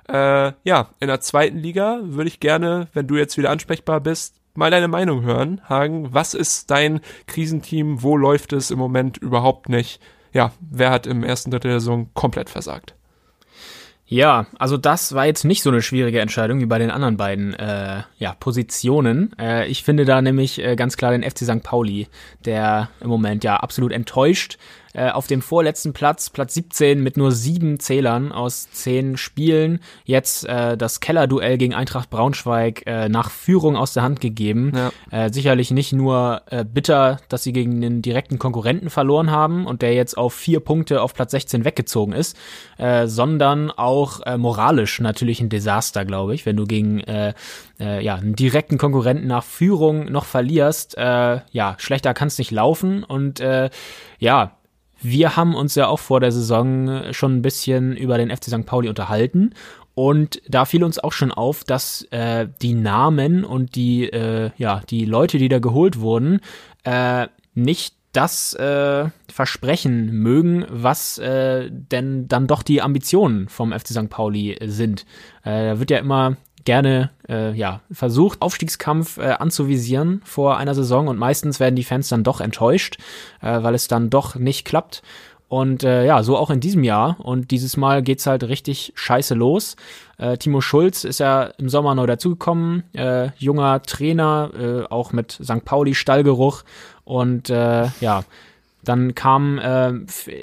Äh, 0.09 0.51
ja, 0.65 0.89
in 0.99 1.07
der 1.07 1.21
zweiten 1.21 1.59
Liga 1.59 2.01
würde 2.03 2.27
ich 2.27 2.41
gerne, 2.41 2.89
wenn 2.91 3.07
du 3.07 3.15
jetzt 3.15 3.37
wieder 3.37 3.51
ansprechbar 3.51 4.01
bist, 4.01 4.35
mal 4.53 4.69
deine 4.69 4.89
Meinung 4.89 5.23
hören. 5.23 5.61
Hagen, 5.69 6.13
was 6.13 6.33
ist 6.33 6.71
dein 6.71 6.99
Krisenteam? 7.25 8.03
Wo 8.03 8.17
läuft 8.17 8.51
es 8.51 8.69
im 8.69 8.79
Moment 8.79 9.17
überhaupt 9.17 9.69
nicht? 9.69 10.01
Ja, 10.33 10.51
wer 10.59 10.91
hat 10.91 11.07
im 11.07 11.23
ersten 11.23 11.51
Drittel 11.51 11.71
der 11.71 11.79
Saison 11.79 12.09
komplett 12.13 12.49
versagt? 12.49 12.95
Ja, 14.13 14.45
also 14.59 14.77
das 14.77 15.15
war 15.15 15.25
jetzt 15.25 15.43
nicht 15.43 15.63
so 15.63 15.71
eine 15.71 15.81
schwierige 15.81 16.21
Entscheidung 16.21 16.59
wie 16.59 16.67
bei 16.67 16.77
den 16.77 16.91
anderen 16.91 17.17
beiden 17.17 17.55
äh, 17.55 18.03
ja, 18.19 18.35
Positionen. 18.39 19.31
Äh, 19.39 19.65
ich 19.65 19.83
finde 19.83 20.05
da 20.05 20.21
nämlich 20.21 20.63
äh, 20.63 20.75
ganz 20.75 20.97
klar 20.97 21.13
den 21.13 21.23
FC 21.23 21.39
St. 21.39 21.63
Pauli, 21.63 22.07
der 22.45 22.89
im 23.01 23.09
Moment 23.09 23.43
ja 23.43 23.55
absolut 23.55 23.91
enttäuscht 23.91 24.59
äh, 24.93 25.09
auf 25.09 25.27
dem 25.27 25.41
vorletzten 25.41 25.93
Platz, 25.93 26.29
Platz 26.29 26.53
17 26.53 27.01
mit 27.01 27.17
nur 27.17 27.31
sieben 27.31 27.79
Zählern 27.79 28.31
aus 28.31 28.69
zehn 28.71 29.17
Spielen. 29.17 29.79
Jetzt 30.05 30.45
äh, 30.45 30.77
das 30.77 30.99
Kellerduell 30.99 31.57
gegen 31.57 31.73
Eintracht 31.73 32.09
Braunschweig 32.09 32.83
äh, 32.85 33.09
nach 33.09 33.31
Führung 33.31 33.75
aus 33.75 33.93
der 33.93 34.03
Hand 34.03 34.21
gegeben. 34.21 34.71
Ja. 34.75 35.25
Äh, 35.25 35.33
sicherlich 35.33 35.71
nicht 35.71 35.93
nur 35.93 36.41
äh, 36.47 36.63
bitter, 36.63 37.17
dass 37.29 37.43
sie 37.43 37.53
gegen 37.53 37.81
den 37.81 38.01
direkten 38.01 38.39
Konkurrenten 38.39 38.89
verloren 38.89 39.31
haben 39.31 39.65
und 39.65 39.81
der 39.81 39.93
jetzt 39.93 40.17
auf 40.17 40.33
vier 40.33 40.59
Punkte 40.59 41.01
auf 41.01 41.13
Platz 41.13 41.31
16 41.31 41.65
weggezogen 41.65 42.13
ist, 42.13 42.37
äh, 42.77 43.07
sondern 43.07 43.71
auch 43.71 44.21
äh, 44.21 44.37
moralisch 44.37 44.99
natürlich 44.99 45.41
ein 45.41 45.49
Desaster, 45.49 46.05
glaube 46.05 46.35
ich, 46.35 46.45
wenn 46.45 46.55
du 46.55 46.65
gegen 46.65 46.99
äh, 47.01 47.33
äh, 47.79 48.03
ja, 48.03 48.15
einen 48.15 48.35
direkten 48.35 48.77
Konkurrenten 48.77 49.27
nach 49.27 49.43
Führung 49.43 50.05
noch 50.05 50.25
verlierst. 50.25 50.97
Äh, 50.97 51.41
ja, 51.51 51.75
schlechter 51.77 52.13
kann 52.13 52.27
es 52.27 52.37
nicht 52.37 52.51
laufen 52.51 53.03
und 53.03 53.39
äh, 53.39 53.69
ja, 54.19 54.57
wir 55.03 55.35
haben 55.35 55.55
uns 55.55 55.75
ja 55.75 55.87
auch 55.87 55.99
vor 55.99 56.19
der 56.19 56.31
Saison 56.31 57.13
schon 57.13 57.35
ein 57.37 57.41
bisschen 57.41 57.95
über 57.95 58.17
den 58.17 58.35
FC 58.35 58.45
St. 58.45 58.65
Pauli 58.65 58.89
unterhalten 58.89 59.53
und 59.95 60.41
da 60.47 60.65
fiel 60.65 60.83
uns 60.83 60.97
auch 60.99 61.11
schon 61.11 61.31
auf, 61.31 61.63
dass 61.63 62.03
äh, 62.11 62.47
die 62.61 62.73
Namen 62.73 63.43
und 63.43 63.75
die, 63.75 64.05
äh, 64.05 64.51
ja, 64.57 64.81
die 64.89 65.05
Leute, 65.05 65.37
die 65.37 65.49
da 65.49 65.59
geholt 65.59 65.99
wurden, 65.99 66.39
äh, 66.83 67.27
nicht 67.53 67.95
das 68.11 68.53
äh, 68.53 69.09
versprechen 69.31 70.11
mögen, 70.11 70.65
was 70.69 71.17
äh, 71.17 71.69
denn 71.71 72.27
dann 72.27 72.47
doch 72.47 72.63
die 72.63 72.81
Ambitionen 72.81 73.49
vom 73.49 73.71
FC 73.71 73.89
St. 73.89 74.09
Pauli 74.09 74.57
sind. 74.65 75.05
Äh, 75.43 75.65
da 75.65 75.79
wird 75.79 75.91
ja 75.91 75.97
immer 75.97 76.37
gerne 76.65 77.11
äh, 77.29 77.53
ja, 77.53 77.81
versucht, 77.91 78.41
Aufstiegskampf 78.41 79.17
äh, 79.17 79.31
anzuvisieren 79.31 80.21
vor 80.23 80.57
einer 80.57 80.75
Saison 80.75 81.07
und 81.07 81.17
meistens 81.17 81.59
werden 81.59 81.75
die 81.75 81.83
Fans 81.83 82.09
dann 82.09 82.23
doch 82.23 82.41
enttäuscht, 82.41 82.97
äh, 83.41 83.63
weil 83.63 83.75
es 83.75 83.87
dann 83.87 84.09
doch 84.09 84.35
nicht 84.35 84.65
klappt. 84.65 85.01
Und 85.53 85.83
äh, 85.83 86.07
ja, 86.07 86.23
so 86.23 86.35
auch 86.35 86.49
in 86.49 86.61
diesem 86.61 86.83
Jahr. 86.83 87.17
Und 87.19 87.51
dieses 87.51 87.77
Mal 87.77 88.01
geht's 88.01 88.25
halt 88.25 88.43
richtig 88.43 88.91
scheiße 88.95 89.35
los. 89.35 89.75
Äh, 90.17 90.37
Timo 90.37 90.61
Schulz 90.61 91.03
ist 91.03 91.19
ja 91.19 91.43
im 91.43 91.69
Sommer 91.69 91.93
neu 91.93 92.07
dazugekommen, 92.07 92.83
äh, 92.93 93.29
junger 93.37 93.83
Trainer, 93.83 94.49
äh, 94.59 94.91
auch 94.91 95.11
mit 95.11 95.31
St. 95.31 95.63
Pauli 95.63 95.93
Stallgeruch. 95.93 96.63
Und 97.03 97.51
äh, 97.51 97.87
ja, 98.01 98.23
dann 98.83 99.15
kamen 99.15 99.57
äh, 99.59 99.91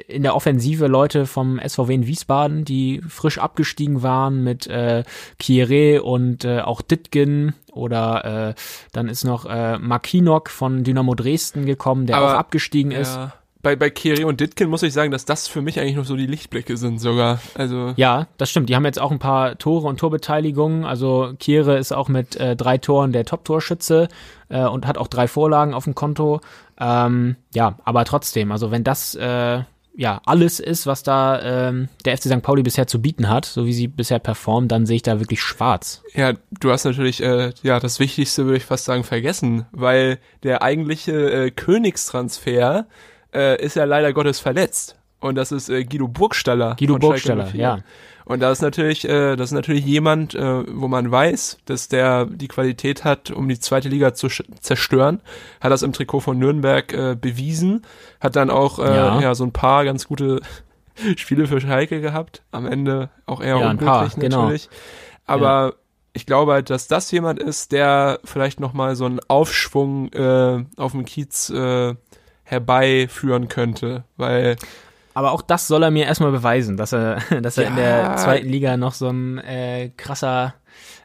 in 0.09 0.23
der 0.23 0.35
Offensive 0.35 0.87
Leute 0.87 1.27
vom 1.27 1.61
SVW 1.65 1.95
in 1.95 2.07
Wiesbaden, 2.07 2.65
die 2.65 3.03
frisch 3.09 3.39
abgestiegen 3.39 4.03
waren 4.03 4.43
mit 4.43 4.67
äh, 4.67 5.05
Kieré 5.41 5.99
und 5.99 6.45
äh, 6.45 6.61
auch 6.61 6.83
Ditgen 6.83 7.55
oder 7.73 8.51
äh, 8.51 8.55
dann 8.93 9.09
ist 9.09 9.25
noch 9.25 9.47
äh, 9.47 9.79
Makinok 9.79 10.51
von 10.51 10.85
Dynamo 10.85 11.15
Dresden 11.15 11.67
gekommen, 11.67 12.07
der 12.07 12.17
Aber, 12.17 12.35
auch 12.35 12.39
abgestiegen 12.39 12.93
ja. 12.93 13.01
ist 13.01 13.19
bei, 13.63 13.77
bei 13.77 13.91
Kiri 13.91 14.25
und 14.25 14.41
Ditkin 14.41 14.69
muss 14.69 14.83
ich 14.83 14.93
sagen, 14.93 15.11
dass 15.11 15.25
das 15.25 15.47
für 15.47 15.61
mich 15.61 15.79
eigentlich 15.79 15.97
noch 15.97 16.05
so 16.05 16.17
die 16.17 16.27
Lichtblicke 16.27 16.77
sind 16.77 16.99
sogar. 16.99 17.41
Also 17.55 17.93
ja, 17.97 18.27
das 18.39 18.51
stimmt. 18.51 18.69
Die 18.69 18.77
haben 18.77 18.85
jetzt 18.85 19.01
auch 19.01 19.11
ein 19.11 19.19
paar 19.19 19.59
Tore 19.59 19.87
und 19.87 19.99
Torbeteiligungen. 19.99 20.85
Also 20.85 21.35
Kire 21.39 21.77
ist 21.77 21.93
auch 21.93 22.09
mit 22.09 22.37
äh, 22.37 22.57
drei 22.57 22.79
Toren 22.79 23.13
der 23.13 23.25
Top-Torschütze 23.25 24.09
äh, 24.49 24.65
und 24.65 24.87
hat 24.87 24.97
auch 24.97 25.09
drei 25.09 25.29
Vorlagen 25.29 25.75
auf 25.75 25.85
dem 25.85 25.95
Konto. 25.95 26.41
Ähm, 26.79 27.37
ja, 27.55 27.77
aber 27.85 28.05
trotzdem, 28.05 28.51
also 28.53 28.71
wenn 28.71 28.85
das 28.85 29.15
äh, 29.15 29.61
ja 29.95 30.23
alles 30.25 30.61
ist, 30.61 30.87
was 30.87 31.03
da 31.03 31.69
ähm, 31.69 31.89
der 32.07 32.17
FC 32.17 32.25
St. 32.25 32.43
Pauli 32.43 32.63
bisher 32.63 32.87
zu 32.87 33.03
bieten 33.03 33.29
hat, 33.29 33.45
so 33.45 33.67
wie 33.67 33.75
sie 33.75 33.89
bisher 33.89 34.19
performen, 34.19 34.69
dann 34.69 34.87
sehe 34.87 34.97
ich 34.97 35.03
da 35.03 35.21
wirklich 35.21 35.43
schwarz. 35.43 36.03
Ja, 36.15 36.33
du 36.61 36.71
hast 36.71 36.85
natürlich 36.85 37.23
äh, 37.23 37.53
ja 37.63 37.79
das 37.79 38.01
Wichtigste 38.01 38.47
würde 38.47 38.57
ich 38.57 38.65
fast 38.65 38.87
sagen 38.87 39.05
vergessen, 39.05 39.67
weil 39.73 40.19
der 40.43 40.63
eigentliche 40.63 41.31
äh, 41.31 41.51
Königstransfer 41.51 42.87
äh, 43.35 43.63
ist 43.63 43.77
ja 43.77 43.85
leider 43.85 44.13
Gottes 44.13 44.41
verletzt 44.41 44.97
und 45.21 45.35
das 45.35 45.53
ist 45.53 45.69
äh, 45.69 45.85
Guido 45.85 46.09
Burgstaller. 46.09 46.77
Guido 46.79 46.99
Burgstaller, 46.99 47.55
ja. 47.55 47.81
Und 48.25 48.41
da 48.41 48.53
ist 48.53 48.63
natürlich, 48.63 49.09
äh, 49.09 49.35
das 49.35 49.49
ist 49.49 49.55
natürlich 49.55 49.85
jemand, 49.85 50.35
äh, 50.35 50.63
wo 50.69 50.89
man 50.89 51.11
weiß, 51.11 51.59
dass 51.65 51.89
der 51.89 52.27
die 52.27 52.49
Qualität 52.49 53.05
hat, 53.05 53.31
um 53.31 53.49
die 53.49 53.59
zweite 53.59 53.89
Liga 53.89 54.15
zu 54.15 54.29
zerstören. 54.61 55.21
Hat 55.61 55.73
das 55.73 55.83
im 55.83 55.93
Trikot 55.93 56.21
von 56.21 56.39
Nürnberg 56.39 56.93
äh, 56.93 57.17
bewiesen. 57.21 57.83
Hat 58.21 58.37
dann 58.37 58.51
auch 58.51 58.79
äh, 58.79 58.85
ja. 58.85 59.21
ja 59.21 59.35
so 59.35 59.45
ein 59.45 59.53
paar 59.53 59.85
ganz 59.85 60.07
gute 60.07 60.41
Spiele 61.17 61.47
für 61.47 61.61
Schalke 61.61 62.01
gehabt. 62.01 62.43
Am 62.53 62.67
Ende 62.67 63.11
auch 63.27 63.41
eher 63.41 63.59
ja, 63.59 63.71
unglücklich 63.71 63.87
paar, 63.89 64.09
genau. 64.17 64.43
natürlich. 64.43 64.69
Genau. 64.69 64.81
Aber 65.27 65.67
ja. 65.67 65.73
ich 66.13 66.25
glaube 66.25 66.53
halt, 66.53 66.71
dass 66.71 66.87
das 66.87 67.11
jemand 67.11 67.41
ist, 67.41 67.73
der 67.73 68.21
vielleicht 68.25 68.61
noch 68.61 68.75
mal 68.75 68.95
so 68.95 69.07
einen 69.07 69.21
Aufschwung 69.27 70.13
äh, 70.13 70.65
auf 70.77 70.93
dem 70.93 71.05
Kiez 71.05 71.51
äh, 71.51 71.95
herbeiführen 72.51 73.49
könnte, 73.49 74.05
weil 74.17 74.57
aber 75.15 75.33
auch 75.33 75.43
das 75.43 75.67
soll 75.67 75.83
er 75.83 75.91
mir 75.91 76.07
erstmal 76.07 76.31
beweisen, 76.31 76.77
dass 76.77 76.93
er, 76.93 77.19
dass 77.43 77.59
er 77.59 77.65
ja. 77.65 77.71
in 77.71 77.77
der 77.77 78.17
zweiten 78.17 78.49
Liga 78.49 78.77
noch 78.77 78.95
so 78.95 79.09
ein 79.09 79.39
äh, 79.39 79.91
krasser 79.97 80.55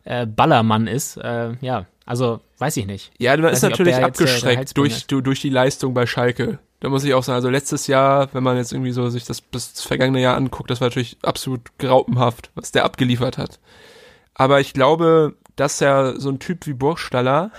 äh, 0.04 0.26
Ballermann 0.26 0.88
ist. 0.88 1.18
Äh, 1.18 1.54
ja, 1.62 1.86
also 2.06 2.40
weiß 2.60 2.78
ich 2.78 2.86
nicht. 2.86 3.12
Ja, 3.18 3.36
man 3.36 3.52
ist 3.52 3.64
nicht, 3.64 3.72
natürlich 3.72 3.96
äh, 3.96 4.04
abgeschreckt 4.04 4.78
durch, 4.78 5.08
durch 5.08 5.42
die 5.42 5.50
Leistung 5.50 5.94
bei 5.94 6.06
Schalke. 6.06 6.60
Da 6.80 6.90
muss 6.90 7.04
ich 7.04 7.14
auch 7.14 7.24
sagen, 7.24 7.38
also 7.38 7.50
letztes 7.50 7.88
Jahr, 7.88 8.30
wenn 8.34 8.44
man 8.44 8.58
jetzt 8.58 8.72
irgendwie 8.72 8.92
so 8.92 9.10
sich 9.10 9.26
das, 9.26 9.42
das 9.52 9.82
vergangene 9.82 10.22
Jahr 10.22 10.38
anguckt, 10.38 10.70
das 10.70 10.82
war 10.82 10.90
natürlich 10.90 11.18
absolut 11.24 11.78
graupenhaft, 11.80 12.52
was 12.54 12.72
der 12.72 12.86
abgeliefert 12.86 13.38
hat. 13.38 13.60
Aber 14.36 14.60
ich 14.60 14.74
glaube, 14.74 15.36
dass 15.56 15.82
er 15.82 16.20
so 16.20 16.30
ein 16.30 16.40
Typ 16.40 16.68
wie 16.68 16.74
Burgstaller, 16.74 17.52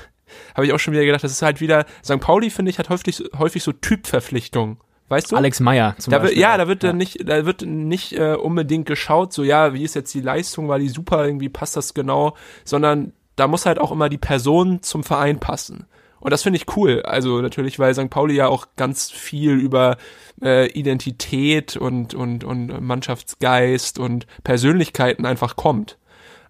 habe 0.55 0.67
ich 0.67 0.73
auch 0.73 0.79
schon 0.79 0.93
wieder 0.93 1.05
gedacht, 1.05 1.25
das 1.25 1.33
ist 1.33 1.43
halt 1.43 1.61
wieder, 1.61 1.87
St. 2.05 2.21
Pauli, 2.21 2.51
finde 2.51 2.71
ich, 2.71 2.79
hat 2.79 2.89
häufig, 2.89 3.23
häufig 3.39 3.63
so 3.63 3.73
Typverpflichtungen. 3.73 4.79
Weißt 5.09 5.31
du? 5.31 5.37
Alex 5.37 5.61
Meyer 5.61 5.95
zum 5.99 6.11
da 6.11 6.19
Beispiel. 6.19 6.37
Wird, 6.37 6.43
ja, 6.43 6.57
da 6.57 6.67
wird 6.67 6.83
ja. 6.83 6.89
dann 6.89 6.97
nicht, 6.97 7.29
da 7.29 7.47
wird 7.47 7.63
nicht 7.63 8.13
äh, 8.13 8.35
unbedingt 8.35 8.87
geschaut, 8.87 9.33
so 9.33 9.45
ja, 9.45 9.73
wie 9.73 9.85
ist 9.85 9.95
jetzt 9.95 10.13
die 10.15 10.21
Leistung, 10.21 10.69
war 10.69 10.81
die 10.81 10.89
super, 10.89 11.25
irgendwie 11.25 11.49
passt 11.49 11.77
das 11.77 11.95
genau, 11.95 12.37
sondern 12.65 13.13
da 13.37 13.47
muss 13.47 13.67
halt 13.67 13.79
auch 13.79 13.93
immer 13.93 14.09
die 14.09 14.19
Person 14.19 14.83
zum 14.83 15.05
Verein 15.05 15.39
passen. 15.39 15.87
Und 16.19 16.33
das 16.33 16.43
finde 16.43 16.57
ich 16.57 16.77
cool. 16.77 17.03
Also 17.03 17.41
natürlich, 17.41 17.79
weil 17.79 17.95
St. 17.95 18.11
Pauli 18.11 18.35
ja 18.35 18.49
auch 18.49 18.67
ganz 18.77 19.11
viel 19.11 19.53
über 19.53 19.97
äh, 20.43 20.69
Identität 20.73 21.77
und, 21.77 22.15
und, 22.15 22.43
und 22.43 22.81
Mannschaftsgeist 22.81 23.99
und 23.99 24.27
Persönlichkeiten 24.43 25.25
einfach 25.25 25.55
kommt. 25.55 25.99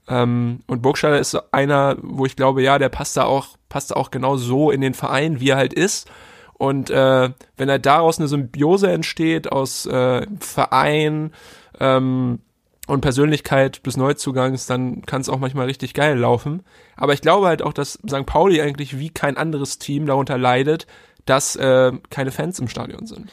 Ähm, 0.08 0.60
und 0.66 0.82
Burgstaller 0.82 1.18
ist 1.18 1.34
einer, 1.52 1.96
wo 2.00 2.26
ich 2.26 2.36
glaube, 2.36 2.62
ja, 2.62 2.78
der 2.78 2.88
passt 2.88 3.16
da 3.16 3.24
auch, 3.24 3.56
passt 3.68 3.90
da 3.90 3.96
auch 3.96 4.10
genau 4.10 4.36
so 4.36 4.70
in 4.70 4.80
den 4.80 4.94
Verein, 4.94 5.40
wie 5.40 5.50
er 5.50 5.56
halt 5.56 5.74
ist. 5.74 6.08
Und 6.54 6.90
äh, 6.90 7.30
wenn 7.56 7.70
halt 7.70 7.84
daraus 7.84 8.18
eine 8.18 8.28
Symbiose 8.28 8.90
entsteht 8.90 9.52
aus 9.52 9.84
äh, 9.86 10.26
Verein 10.40 11.32
ähm, 11.80 12.40
und 12.86 13.00
Persönlichkeit 13.02 13.84
des 13.84 13.96
Neuzugangs, 13.96 14.66
dann 14.66 15.02
kann 15.02 15.20
es 15.20 15.28
auch 15.28 15.38
manchmal 15.38 15.66
richtig 15.66 15.92
geil 15.92 16.16
laufen. 16.16 16.62
Aber 16.96 17.12
ich 17.12 17.20
glaube 17.20 17.46
halt 17.48 17.60
auch, 17.60 17.74
dass 17.74 17.98
St. 18.08 18.24
Pauli 18.24 18.62
eigentlich 18.62 18.98
wie 18.98 19.10
kein 19.10 19.36
anderes 19.36 19.78
Team 19.78 20.06
darunter 20.06 20.38
leidet, 20.38 20.86
dass 21.26 21.56
äh, 21.56 21.92
keine 22.08 22.30
Fans 22.30 22.58
im 22.58 22.68
Stadion 22.68 23.06
sind. 23.06 23.30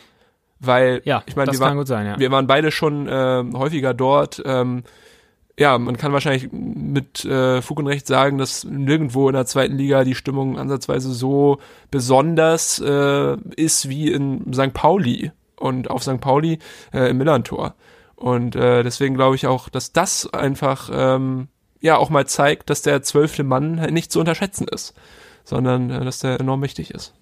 Weil, 0.60 1.02
ja, 1.06 1.24
ich 1.26 1.36
meine, 1.36 1.52
wir, 1.52 1.60
waren, 1.60 2.06
ja. 2.06 2.20
wir 2.20 2.32
waren 2.32 2.48
beide 2.48 2.72
schon 2.72 3.08
äh, 3.08 3.44
häufiger 3.54 3.94
dort. 3.94 4.42
Ähm, 4.46 4.84
ja, 5.58 5.78
man 5.78 5.98
kann 5.98 6.13
wahrscheinlich 6.13 6.52
mit 6.52 7.26
äh, 7.26 7.62
Fug 7.62 7.80
und 7.80 7.88
Recht 7.88 8.08
sagen, 8.08 8.38
dass 8.38 8.63
nirgendwo 8.63 9.30
in 9.30 9.36
der 9.36 9.46
zweiten 9.46 9.78
Liga 9.78 10.04
die 10.04 10.16
Stimmung 10.16 10.58
ansatzweise 10.58 11.12
so 11.12 11.60
besonders 11.92 12.80
äh, 12.80 13.38
ist 13.56 13.88
wie 13.88 14.12
in 14.12 14.52
St. 14.54 14.74
Pauli 14.74 15.32
und 15.58 15.92
auf 15.92 16.04
St. 16.04 16.20
Pauli 16.20 16.58
äh, 16.92 17.10
im 17.10 17.20
Millantor. 17.20 17.76
Und 18.16 18.56
äh, 18.56 18.84
deswegen 18.84 19.16
glaube 19.16 19.36
ich 19.36 19.46
auch, 19.46 19.70
dass 19.70 19.92
das 19.92 20.34
einfach 20.34 20.89
ähm, 20.92 21.50
ja 21.82 21.98
auch 21.98 22.10
mal 22.10 22.26
zeigt, 22.26 22.70
dass 22.70 22.82
der 22.82 23.04
zwölfte 23.04 23.44
Mann 23.44 23.80
halt 23.80 23.92
nicht 23.94 24.12
zu 24.12 24.20
unterschätzen 24.20 24.68
ist, 24.68 24.96
sondern 25.44 25.92
äh, 25.92 26.04
dass 26.04 26.20
der 26.20 26.39
enorm 26.39 26.63
wichtig 26.63 26.92
ist. 26.92 27.13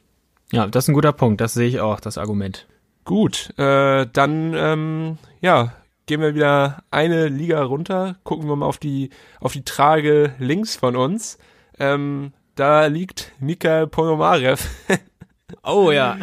Ja, 0.54 0.68
das 0.68 0.86
ist 0.86 0.90
ein 0.90 0.94
guter 0.94 1.14
Punkt. 1.14 1.42
Das 1.42 1.54
sehe 1.54 1.68
ich 1.68 1.82
auch, 1.82 2.00
das 2.00 2.18
Argument. 2.18 2.68
Gut, 3.04 3.54
äh, 3.58 4.06
dann 4.14 4.54
ähm, 4.54 5.18
ja 5.42 5.74
gehen 6.12 6.20
wir 6.20 6.36
wieder 6.36 6.84
eine 6.92 7.30
Liga 7.30 7.64
runter, 7.64 8.18
gucken 8.26 8.50
wir 8.50 8.58
mal 8.58 8.66
auf 8.66 8.80
die, 8.80 9.12
auf 9.40 9.54
die 9.54 9.64
Trage 9.64 10.36
links 10.40 10.76
von 10.76 10.98
uns. 10.98 11.38
Ähm, 11.80 12.34
da 12.56 12.88
liegt 12.88 13.32
Mikael 13.40 13.88
Ponomarev. 13.88 14.62
oh 15.64 15.90
ja. 15.90 16.18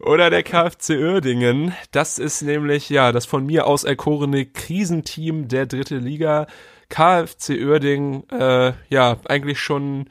Oder 0.00 0.28
der 0.28 0.42
KfC 0.42 0.98
Uerdingen. 0.98 1.74
Das 1.92 2.18
ist 2.18 2.42
nämlich, 2.42 2.90
ja, 2.90 3.10
das 3.10 3.24
von 3.24 3.46
mir 3.46 3.66
aus 3.66 3.84
erkorene 3.84 4.44
Krisenteam 4.44 5.48
der 5.48 5.64
dritte 5.64 5.96
Liga. 5.96 6.46
KfC 6.90 7.64
Uerdingen, 7.64 8.28
äh, 8.28 8.74
ja, 8.90 9.16
eigentlich 9.24 9.60
schon 9.60 10.10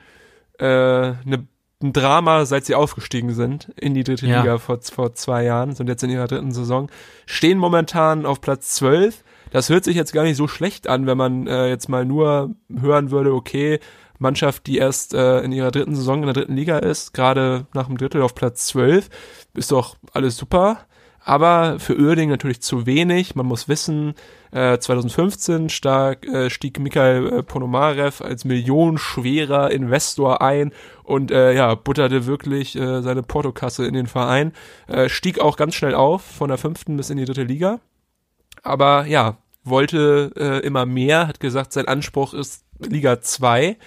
äh, 0.58 0.66
eine 0.66 1.48
ein 1.84 1.94
Drama, 1.94 2.46
seit 2.46 2.66
sie 2.66 2.76
aufgestiegen 2.76 3.34
sind 3.34 3.72
in 3.76 3.94
die 3.94 4.04
dritte 4.04 4.28
Ja. 4.28 4.42
Liga 4.42 4.58
vor, 4.58 4.80
vor 4.82 5.14
zwei 5.14 5.44
Jahren, 5.44 5.76
sind 5.76 5.88
jetzt 5.88 6.04
in 6.04 6.10
ihrer 6.10 6.28
dritten 6.28 6.52
Saison, 6.52 6.90
stehen 7.26 7.58
momentan 7.58 8.26
auf 8.26 8.42
Platz 8.42 8.76
12. 8.76 9.24
Das 9.52 9.70
hört 9.70 9.84
sich 9.84 9.96
jetzt 9.96 10.14
gar 10.14 10.24
nicht 10.24 10.38
so 10.38 10.48
schlecht 10.48 10.88
an, 10.88 11.06
wenn 11.06 11.18
man 11.18 11.48
äh, 11.48 11.68
jetzt 11.68 11.90
mal 11.90 12.06
nur 12.06 12.56
hören 12.74 13.12
würde, 13.12 13.34
okay, 13.34 13.80
Mannschaft, 14.18 14.68
die 14.68 14.78
erst 14.78 15.14
äh, 15.14 15.42
in 15.42 15.52
ihrer 15.52 15.72
dritten 15.72 15.96
Saison 15.96 16.20
in 16.20 16.26
der 16.26 16.34
dritten 16.34 16.56
Liga 16.56 16.78
ist, 16.78 17.14
gerade 17.14 17.68
nach 17.74 17.88
dem 17.88 17.98
Drittel 17.98 18.22
auf 18.22 18.34
Platz 18.34 18.68
12, 18.68 19.10
ist 19.54 19.72
doch 19.72 19.98
alles 20.14 20.38
super. 20.38 20.80
Aber 21.28 21.80
für 21.80 21.98
Uerding 21.98 22.30
natürlich 22.30 22.62
zu 22.62 22.86
wenig. 22.86 23.34
Man 23.34 23.48
muss 23.48 23.68
wissen, 23.68 24.14
äh, 24.52 24.78
2015 24.78 25.70
stark, 25.70 26.24
äh, 26.28 26.52
stieg 26.52 26.80
Mikhail 26.80 27.26
äh, 27.26 27.44
Ponomarev 27.44 28.24
als 28.24 28.46
millionenschwerer 28.46 29.72
Investor 29.72 30.44
ein 30.44 30.72
und 31.04 31.32
äh, 31.32 31.54
ja, 31.54 31.74
butterte 31.74 32.28
wirklich 32.28 32.76
äh, 32.76 33.02
seine 33.02 33.24
Portokasse 33.24 33.88
in 33.88 33.96
den 33.96 34.06
Verein. 34.06 34.54
Äh, 34.86 35.10
stieg 35.10 35.40
auch 35.40 35.58
ganz 35.58 35.74
schnell 35.74 35.96
auf, 35.96 36.22
von 36.22 36.50
der 36.50 36.60
fünften 36.60 36.96
bis 36.96 37.10
in 37.10 37.18
die 37.18 37.26
dritte 37.26 37.44
Liga. 37.44 37.80
Aber 38.62 39.08
ja, 39.08 39.38
wollte 39.64 40.32
äh, 40.38 40.60
immer 40.60 40.86
mehr, 40.86 41.28
hat 41.28 41.40
gesagt, 41.40 41.74
sein 41.74 41.88
Anspruch 41.88 42.36
ist 42.36 42.66
Liga 42.78 43.20
2. 43.20 43.78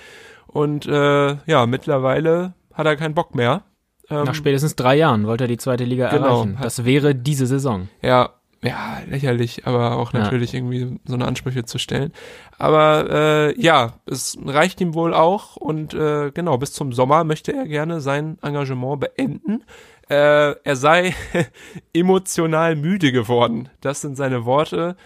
Und 0.48 0.86
äh, 0.86 1.36
ja, 1.46 1.66
mittlerweile 1.66 2.54
hat 2.74 2.86
er 2.86 2.96
keinen 2.96 3.14
Bock 3.14 3.36
mehr. 3.36 3.62
Ähm, 4.10 4.24
Nach 4.24 4.34
spätestens 4.34 4.74
drei 4.76 4.96
Jahren 4.96 5.26
wollte 5.26 5.44
er 5.44 5.48
die 5.48 5.56
zweite 5.58 5.84
Liga 5.84 6.08
Genau. 6.10 6.26
erreichen. 6.42 6.58
Das 6.62 6.84
wäre 6.84 7.14
diese 7.14 7.46
Saison. 7.46 7.88
Ja, 8.02 8.30
ja, 8.62 8.98
lächerlich, 9.08 9.66
aber 9.66 9.96
auch 9.96 10.12
Ja. 10.12 10.20
natürlich 10.20 10.52
irgendwie 10.54 10.98
so 11.04 11.14
eine 11.14 11.26
Ansprüche 11.26 11.64
zu 11.64 11.78
stellen. 11.78 12.12
Aber 12.58 13.08
äh, 13.54 13.60
ja, 13.60 13.92
es 14.06 14.36
reicht 14.44 14.80
ihm 14.80 14.94
wohl 14.94 15.14
auch 15.14 15.56
und 15.56 15.94
äh, 15.94 16.30
genau, 16.32 16.58
bis 16.58 16.72
zum 16.72 16.92
Sommer 16.92 17.22
möchte 17.24 17.52
er 17.52 17.66
gerne 17.66 18.00
sein 18.00 18.38
Engagement 18.42 18.98
beenden. 19.00 19.62
Äh, 20.08 20.52
er 20.64 20.76
sei 20.76 21.14
emotional 21.92 22.76
müde 22.76 23.12
geworden. 23.12 23.68
Das 23.80 24.00
sind 24.00 24.16
seine 24.16 24.44
Worte. 24.44 24.96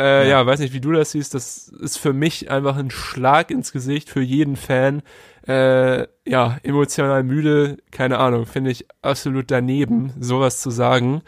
Äh, 0.00 0.28
ja. 0.28 0.46
weiß 0.46 0.60
nicht, 0.60 0.74
wie 0.74 0.80
du 0.80 0.92
das 0.92 1.12
siehst. 1.12 1.34
Das 1.34 1.68
ist 1.68 1.98
für 1.98 2.12
mich 2.12 2.50
einfach 2.50 2.76
ein 2.76 2.90
Schlag 2.90 3.50
ins 3.50 3.72
Gesicht 3.72 4.08
für 4.08 4.20
jeden 4.20 4.56
Fan. 4.56 5.02
Äh, 5.46 6.06
ja, 6.26 6.58
emotional 6.62 7.22
müde, 7.22 7.78
keine 7.90 8.18
Ahnung, 8.18 8.46
finde 8.46 8.70
ich 8.70 8.86
absolut 9.02 9.50
daneben, 9.50 10.12
sowas 10.20 10.60
zu 10.60 10.70
sagen 10.70 11.22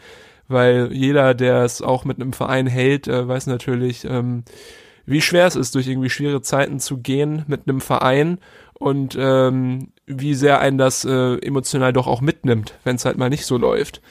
weil 0.51 0.89
jeder, 0.91 1.33
der 1.33 1.63
es 1.63 1.81
auch 1.81 2.05
mit 2.05 2.19
einem 2.19 2.33
Verein 2.33 2.67
hält, 2.67 3.07
äh, 3.07 3.27
weiß 3.27 3.47
natürlich, 3.47 4.05
ähm, 4.05 4.43
wie 5.05 5.21
schwer 5.21 5.47
es 5.47 5.55
ist, 5.55 5.75
durch 5.75 5.87
irgendwie 5.87 6.09
schwere 6.09 6.41
Zeiten 6.41 6.79
zu 6.79 6.97
gehen 6.97 7.43
mit 7.47 7.67
einem 7.67 7.81
Verein 7.81 8.37
und 8.73 9.17
ähm, 9.19 9.93
wie 10.05 10.33
sehr 10.35 10.59
einen 10.59 10.77
das 10.77 11.05
äh, 11.05 11.37
emotional 11.37 11.93
doch 11.93 12.07
auch 12.07 12.21
mitnimmt, 12.21 12.75
wenn 12.83 12.97
es 12.97 13.05
halt 13.05 13.17
mal 13.17 13.29
nicht 13.29 13.45
so 13.45 13.57
läuft. 13.57 14.01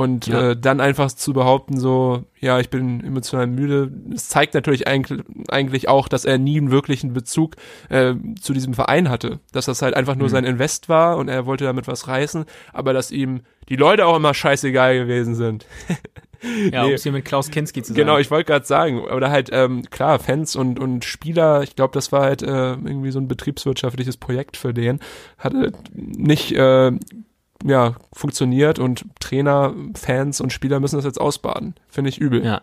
Und 0.00 0.26
Ja. 0.26 0.50
äh, 0.50 0.56
dann 0.56 0.80
einfach 0.80 1.10
zu 1.12 1.32
behaupten, 1.32 1.78
so, 1.78 2.24
ja, 2.38 2.58
ich 2.58 2.70
bin 2.70 3.04
emotional 3.04 3.46
müde, 3.46 3.92
das 4.06 4.28
zeigt 4.28 4.54
natürlich 4.54 4.88
eigentlich, 4.88 5.22
eigentlich 5.48 5.88
auch, 5.88 6.08
dass 6.08 6.24
er 6.24 6.38
nie 6.38 6.56
einen 6.58 6.70
wirklichen 6.70 7.12
Bezug 7.12 7.56
äh, 7.88 8.14
zu 8.40 8.52
diesem 8.52 8.74
Verein 8.74 9.08
hatte. 9.10 9.40
Dass 9.52 9.66
das 9.66 9.82
halt 9.82 9.94
einfach 9.94 10.16
nur 10.16 10.28
Mhm. 10.28 10.32
sein 10.32 10.44
Invest 10.44 10.88
war 10.88 11.16
und 11.16 11.28
er 11.28 11.46
wollte 11.46 11.64
damit 11.64 11.86
was 11.86 12.08
reißen, 12.08 12.44
aber 12.72 12.92
dass 12.92 13.10
ihm 13.10 13.40
die 13.68 13.76
Leute 13.76 14.06
auch 14.06 14.16
immer 14.16 14.34
scheißegal 14.34 14.98
gewesen 14.98 15.34
sind. 15.34 15.66
Ja, 16.72 16.84
Nee. 16.84 16.88
um 16.88 16.94
es 16.94 17.02
hier 17.02 17.12
mit 17.12 17.26
Klaus 17.26 17.50
Kinski 17.50 17.82
zu 17.82 17.92
Genau, 17.92 18.12
sagen. 18.12 18.22
ich 18.22 18.30
wollte 18.30 18.46
gerade 18.50 18.64
sagen, 18.64 19.00
oder 19.04 19.30
halt, 19.30 19.50
ähm, 19.52 19.82
klar, 19.90 20.18
Fans 20.18 20.56
und, 20.56 20.78
und 20.80 21.04
Spieler, 21.04 21.62
ich 21.62 21.76
glaube, 21.76 21.92
das 21.92 22.12
war 22.12 22.22
halt 22.22 22.40
äh, 22.42 22.46
irgendwie 22.72 23.10
so 23.10 23.18
ein 23.20 23.28
betriebswirtschaftliches 23.28 24.16
Projekt 24.16 24.56
für 24.56 24.72
den. 24.72 25.00
Hat 25.36 25.52
halt 25.52 25.76
nicht 25.94 26.52
äh, 26.52 26.92
ja, 27.64 27.94
funktioniert 28.12 28.78
und 28.78 29.04
Trainer, 29.20 29.74
Fans 29.94 30.40
und 30.40 30.52
Spieler 30.52 30.80
müssen 30.80 30.96
das 30.96 31.04
jetzt 31.04 31.20
ausbaden. 31.20 31.74
Finde 31.88 32.10
ich 32.10 32.18
übel. 32.18 32.44
Ja. 32.44 32.62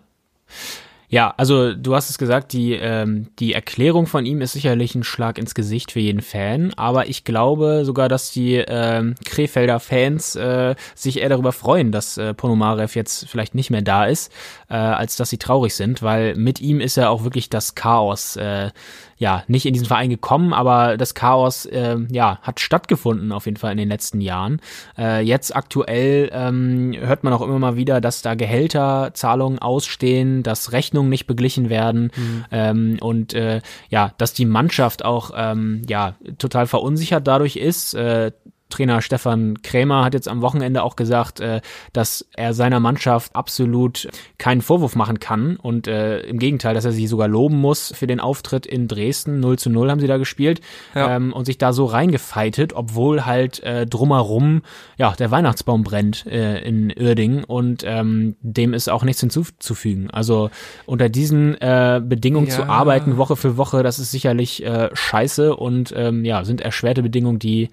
Ja, 1.09 1.33
also 1.37 1.73
du 1.73 1.95
hast 1.95 2.09
es 2.09 2.17
gesagt, 2.17 2.51
die, 2.51 2.73
ähm, 2.73 3.27
die 3.39 3.53
Erklärung 3.53 4.07
von 4.07 4.25
ihm 4.25 4.41
ist 4.41 4.51
sicherlich 4.51 4.93
ein 4.93 5.05
Schlag 5.05 5.37
ins 5.37 5.55
Gesicht 5.55 5.93
für 5.93 6.01
jeden 6.01 6.19
Fan, 6.21 6.73
aber 6.75 7.07
ich 7.07 7.23
glaube 7.23 7.83
sogar, 7.85 8.09
dass 8.09 8.31
die 8.31 8.55
ähm, 8.55 9.15
Krefelder 9.23 9.79
Fans 9.79 10.35
äh, 10.35 10.75
sich 10.95 11.21
eher 11.21 11.29
darüber 11.29 11.53
freuen, 11.53 11.93
dass 11.93 12.17
äh, 12.17 12.33
Ponomarev 12.33 12.93
jetzt 12.93 13.29
vielleicht 13.29 13.55
nicht 13.55 13.69
mehr 13.69 13.83
da 13.83 14.05
ist, 14.05 14.33
äh, 14.69 14.73
als 14.73 15.15
dass 15.15 15.29
sie 15.29 15.37
traurig 15.37 15.75
sind, 15.75 16.01
weil 16.01 16.35
mit 16.35 16.59
ihm 16.59 16.81
ist 16.81 16.97
ja 16.97 17.07
auch 17.07 17.23
wirklich 17.23 17.49
das 17.49 17.73
Chaos, 17.73 18.35
äh, 18.35 18.71
ja, 19.17 19.43
nicht 19.47 19.65
in 19.65 19.73
diesen 19.73 19.87
Verein 19.87 20.09
gekommen, 20.09 20.53
aber 20.53 20.97
das 20.97 21.15
Chaos, 21.15 21.65
äh, 21.65 21.97
ja, 22.11 22.39
hat 22.41 22.59
stattgefunden 22.59 23.31
auf 23.31 23.45
jeden 23.45 23.57
Fall 23.57 23.71
in 23.71 23.77
den 23.77 23.89
letzten 23.89 24.21
Jahren. 24.21 24.61
Äh, 24.97 25.21
jetzt 25.21 25.55
aktuell 25.55 26.29
ähm, 26.31 26.93
hört 26.99 27.23
man 27.23 27.33
auch 27.33 27.41
immer 27.41 27.59
mal 27.59 27.75
wieder, 27.75 27.99
dass 27.99 28.21
da 28.21 28.35
Gehälterzahlungen 28.35 29.59
ausstehen, 29.59 30.43
dass 30.43 30.71
Rechnungen 30.71 31.09
nicht 31.09 31.25
beglichen 31.25 31.69
werden 31.69 32.11
ähm, 32.51 32.97
und 33.01 33.33
äh, 33.33 33.61
ja, 33.89 34.13
dass 34.17 34.33
die 34.33 34.45
Mannschaft 34.45 35.03
auch 35.03 35.31
ähm, 35.35 35.81
ja 35.87 36.15
total 36.37 36.67
verunsichert 36.67 37.27
dadurch 37.27 37.55
ist. 37.55 37.95
Äh, 37.95 38.31
Trainer 38.69 39.01
Stefan 39.01 39.61
Krämer 39.61 40.03
hat 40.03 40.13
jetzt 40.13 40.27
am 40.27 40.41
Wochenende 40.41 40.83
auch 40.83 40.95
gesagt, 40.95 41.39
äh, 41.39 41.61
dass 41.93 42.27
er 42.35 42.53
seiner 42.53 42.79
Mannschaft 42.79 43.35
absolut 43.35 44.07
keinen 44.37 44.61
Vorwurf 44.61 44.95
machen 44.95 45.19
kann 45.19 45.55
und 45.55 45.87
äh, 45.87 46.19
im 46.21 46.39
Gegenteil, 46.39 46.73
dass 46.73 46.85
er 46.85 46.91
sie 46.91 47.07
sogar 47.07 47.27
loben 47.27 47.57
muss 47.57 47.93
für 47.95 48.07
den 48.07 48.19
Auftritt 48.19 48.65
in 48.65 48.87
Dresden. 48.87 49.39
0 49.39 49.57
zu 49.59 49.69
0 49.69 49.89
haben 49.91 49.99
sie 49.99 50.07
da 50.07 50.17
gespielt 50.17 50.61
Ja. 50.95 51.15
ähm, 51.15 51.33
und 51.33 51.45
sich 51.45 51.57
da 51.57 51.73
so 51.73 51.85
reingefeitet, 51.85 52.73
obwohl 52.73 53.25
halt 53.25 53.61
äh, 53.63 53.85
drumherum 53.85 54.61
ja 54.97 55.13
der 55.17 55.31
Weihnachtsbaum 55.31 55.83
brennt 55.83 56.25
in 56.25 56.93
Uerdingen 56.99 57.43
und 57.43 57.83
ähm, 57.85 58.35
dem 58.41 58.73
ist 58.73 58.89
auch 58.89 59.03
nichts 59.03 59.21
hinzuzufügen. 59.21 60.09
Also 60.11 60.49
unter 60.85 61.09
diesen 61.09 61.55
äh, 61.61 62.01
Bedingungen 62.03 62.47
Ja. 62.47 62.53
zu 62.55 62.63
arbeiten, 62.63 63.17
Woche 63.17 63.35
für 63.35 63.57
Woche, 63.57 63.83
das 63.83 63.99
ist 63.99 64.11
sicherlich 64.11 64.63
äh, 64.65 64.89
scheiße 64.93 65.55
und 65.55 65.93
ähm, 65.95 66.25
ja, 66.25 66.43
sind 66.45 66.61
erschwerte 66.61 67.01
Bedingungen, 67.03 67.39
die 67.39 67.69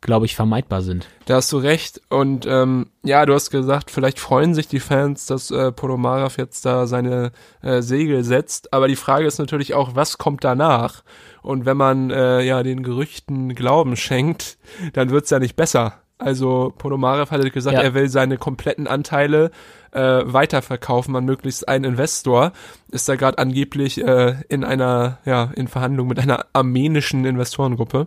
glaube 0.00 0.26
ich, 0.26 0.34
vermeidbar 0.34 0.82
sind. 0.82 1.08
Da 1.26 1.36
hast 1.36 1.52
du 1.52 1.58
recht. 1.58 2.00
Und 2.08 2.46
ähm, 2.46 2.86
ja, 3.02 3.26
du 3.26 3.34
hast 3.34 3.50
gesagt, 3.50 3.90
vielleicht 3.90 4.18
freuen 4.18 4.54
sich 4.54 4.66
die 4.68 4.80
Fans, 4.80 5.26
dass 5.26 5.50
äh, 5.50 5.72
Ponomarev 5.72 6.38
jetzt 6.38 6.64
da 6.64 6.86
seine 6.86 7.32
äh, 7.62 7.82
Segel 7.82 8.24
setzt. 8.24 8.72
Aber 8.72 8.88
die 8.88 8.96
Frage 8.96 9.26
ist 9.26 9.38
natürlich 9.38 9.74
auch, 9.74 9.94
was 9.94 10.18
kommt 10.18 10.42
danach? 10.44 11.02
Und 11.42 11.66
wenn 11.66 11.76
man 11.76 12.10
äh, 12.10 12.40
ja 12.42 12.62
den 12.62 12.82
Gerüchten 12.82 13.54
Glauben 13.54 13.96
schenkt, 13.96 14.58
dann 14.94 15.10
wird's 15.10 15.30
ja 15.30 15.38
nicht 15.38 15.56
besser. 15.56 15.94
Also 16.18 16.72
Ponomarev 16.76 17.30
hat 17.30 17.52
gesagt, 17.52 17.76
Ja. 17.76 17.82
er 17.82 17.94
will 17.94 18.08
seine 18.10 18.36
kompletten 18.36 18.86
Anteile 18.86 19.50
äh, 19.92 20.20
weiterverkaufen 20.24 21.16
an 21.16 21.24
möglichst 21.24 21.66
einen 21.66 21.84
Investor. 21.84 22.52
Ist 22.90 23.08
da 23.08 23.16
gerade 23.16 23.38
angeblich 23.38 24.02
äh, 24.02 24.34
in 24.48 24.62
einer, 24.64 25.18
ja, 25.24 25.50
in 25.54 25.66
Verhandlung 25.66 26.08
mit 26.08 26.18
einer 26.18 26.44
armenischen 26.52 27.24
Investorengruppe. 27.24 28.06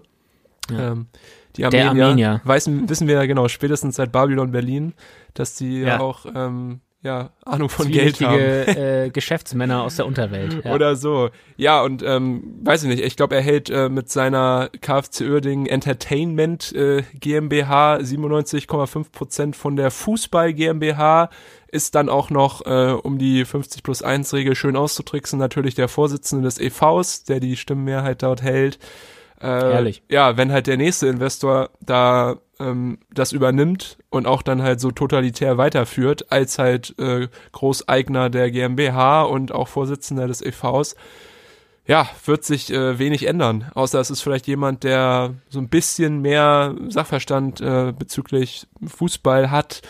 Ja. 0.70 0.92
Ähm, 0.92 1.08
die 1.56 1.62
Der 1.62 1.88
Armenier, 1.88 2.06
Armenier. 2.06 2.42
Weiß, 2.44 2.70
wissen 2.88 3.08
wir 3.08 3.16
ja 3.16 3.26
genau, 3.26 3.48
spätestens 3.48 3.96
seit 3.96 4.12
Babylon 4.12 4.52
Berlin, 4.52 4.94
dass 5.34 5.56
die 5.56 5.82
ja, 5.82 6.00
auch 6.00 6.26
ähm, 6.34 6.82
ja, 7.04 7.32
Ahnung 7.44 7.68
von 7.68 7.92
Geld 7.92 8.22
haben. 8.22 8.40
Äh, 8.40 9.10
Geschäftsmänner 9.12 9.84
aus 9.84 9.98
der 9.98 10.06
Unterwelt. 10.06 10.64
Ja. 10.64 10.74
Oder 10.74 10.96
so. 10.96 11.30
Ja, 11.58 11.84
und 11.84 12.02
ähm, 12.02 12.60
weiß 12.64 12.84
ich 12.84 12.90
nicht, 12.90 13.04
ich 13.04 13.18
glaube, 13.18 13.36
er 13.36 13.42
hält 13.42 13.70
äh, 13.70 13.90
mit 13.90 14.10
seiner 14.10 14.70
KFC 14.82 15.22
Uerdingen 15.22 15.66
Entertainment 15.66 16.74
äh, 16.74 17.04
GmbH 17.20 17.98
97,5 17.98 19.12
Prozent 19.12 19.56
von 19.58 19.76
der 19.76 19.92
Fußball 19.92 20.54
GmbH, 20.54 21.30
ist 21.68 21.96
dann 21.96 22.08
auch 22.08 22.30
noch, 22.30 22.66
äh, 22.66 22.94
um 22.94 23.18
die 23.18 23.44
50 23.44 23.84
plus 23.84 24.02
1 24.02 24.34
Regel 24.34 24.56
schön 24.56 24.78
auszutricksen, 24.78 25.38
natürlich 25.38 25.76
der 25.76 25.90
Vorsitzende 25.90 26.46
des 26.46 26.58
EVs, 26.60 27.26
der 27.26 27.42
die 27.42 27.58
Stimmenmehrheit 27.58 28.24
dort 28.24 28.42
hält. 28.42 28.80
Äh, 29.44 29.74
Ehrlich. 29.74 30.04
Ja, 30.10 30.38
wenn 30.38 30.54
halt 30.54 30.68
der 30.68 30.78
nächste 30.78 31.08
Investor 31.08 31.70
da 31.82 32.38
ähm, 32.60 33.00
das 33.14 33.34
übernimmt 33.34 33.98
und 34.10 34.26
auch 34.26 34.42
dann 34.42 34.62
halt 34.62 34.80
so 34.80 34.92
totalitär 34.92 35.58
weiterführt, 35.58 36.32
als 36.32 36.58
halt 36.58 36.98
äh, 36.98 37.28
Großeigner 37.52 38.30
der 38.30 38.52
GmbH 38.52 39.24
und 39.24 39.52
auch 39.52 39.68
Vorsitzender 39.68 40.28
des 40.28 40.42
EVs, 40.42 40.96
ja, 41.86 42.08
wird 42.26 42.46
sich 42.46 42.72
äh, 42.72 42.98
wenig 42.98 43.28
ändern. 43.28 43.70
Außer 43.74 44.00
es 44.00 44.10
ist 44.10 44.22
vielleicht 44.22 44.48
jemand, 44.48 44.86
der 44.86 45.34
so 45.50 45.60
ein 45.60 45.68
bisschen 45.68 46.22
mehr 46.22 46.76
Sachverstand 46.88 47.60
äh, 47.60 47.92
bezüglich 47.92 48.68
Fußball 48.86 49.52
hat 49.52 49.82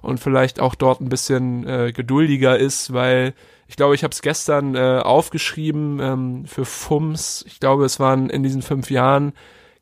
und 0.00 0.20
vielleicht 0.20 0.58
auch 0.58 0.74
dort 0.74 1.02
ein 1.02 1.10
bisschen 1.10 1.68
äh, 1.68 1.92
geduldiger 1.92 2.58
ist, 2.58 2.94
weil 2.94 3.34
ich 3.72 3.76
glaube, 3.76 3.94
ich 3.94 4.04
habe 4.04 4.12
es 4.12 4.20
gestern 4.20 4.74
äh, 4.74 5.00
aufgeschrieben 5.02 5.98
ähm, 5.98 6.44
für 6.44 6.66
FUMS. 6.66 7.42
Ich 7.48 7.58
glaube, 7.58 7.86
es 7.86 7.98
waren 7.98 8.28
in 8.28 8.42
diesen 8.42 8.60
fünf 8.60 8.90
Jahren 8.90 9.32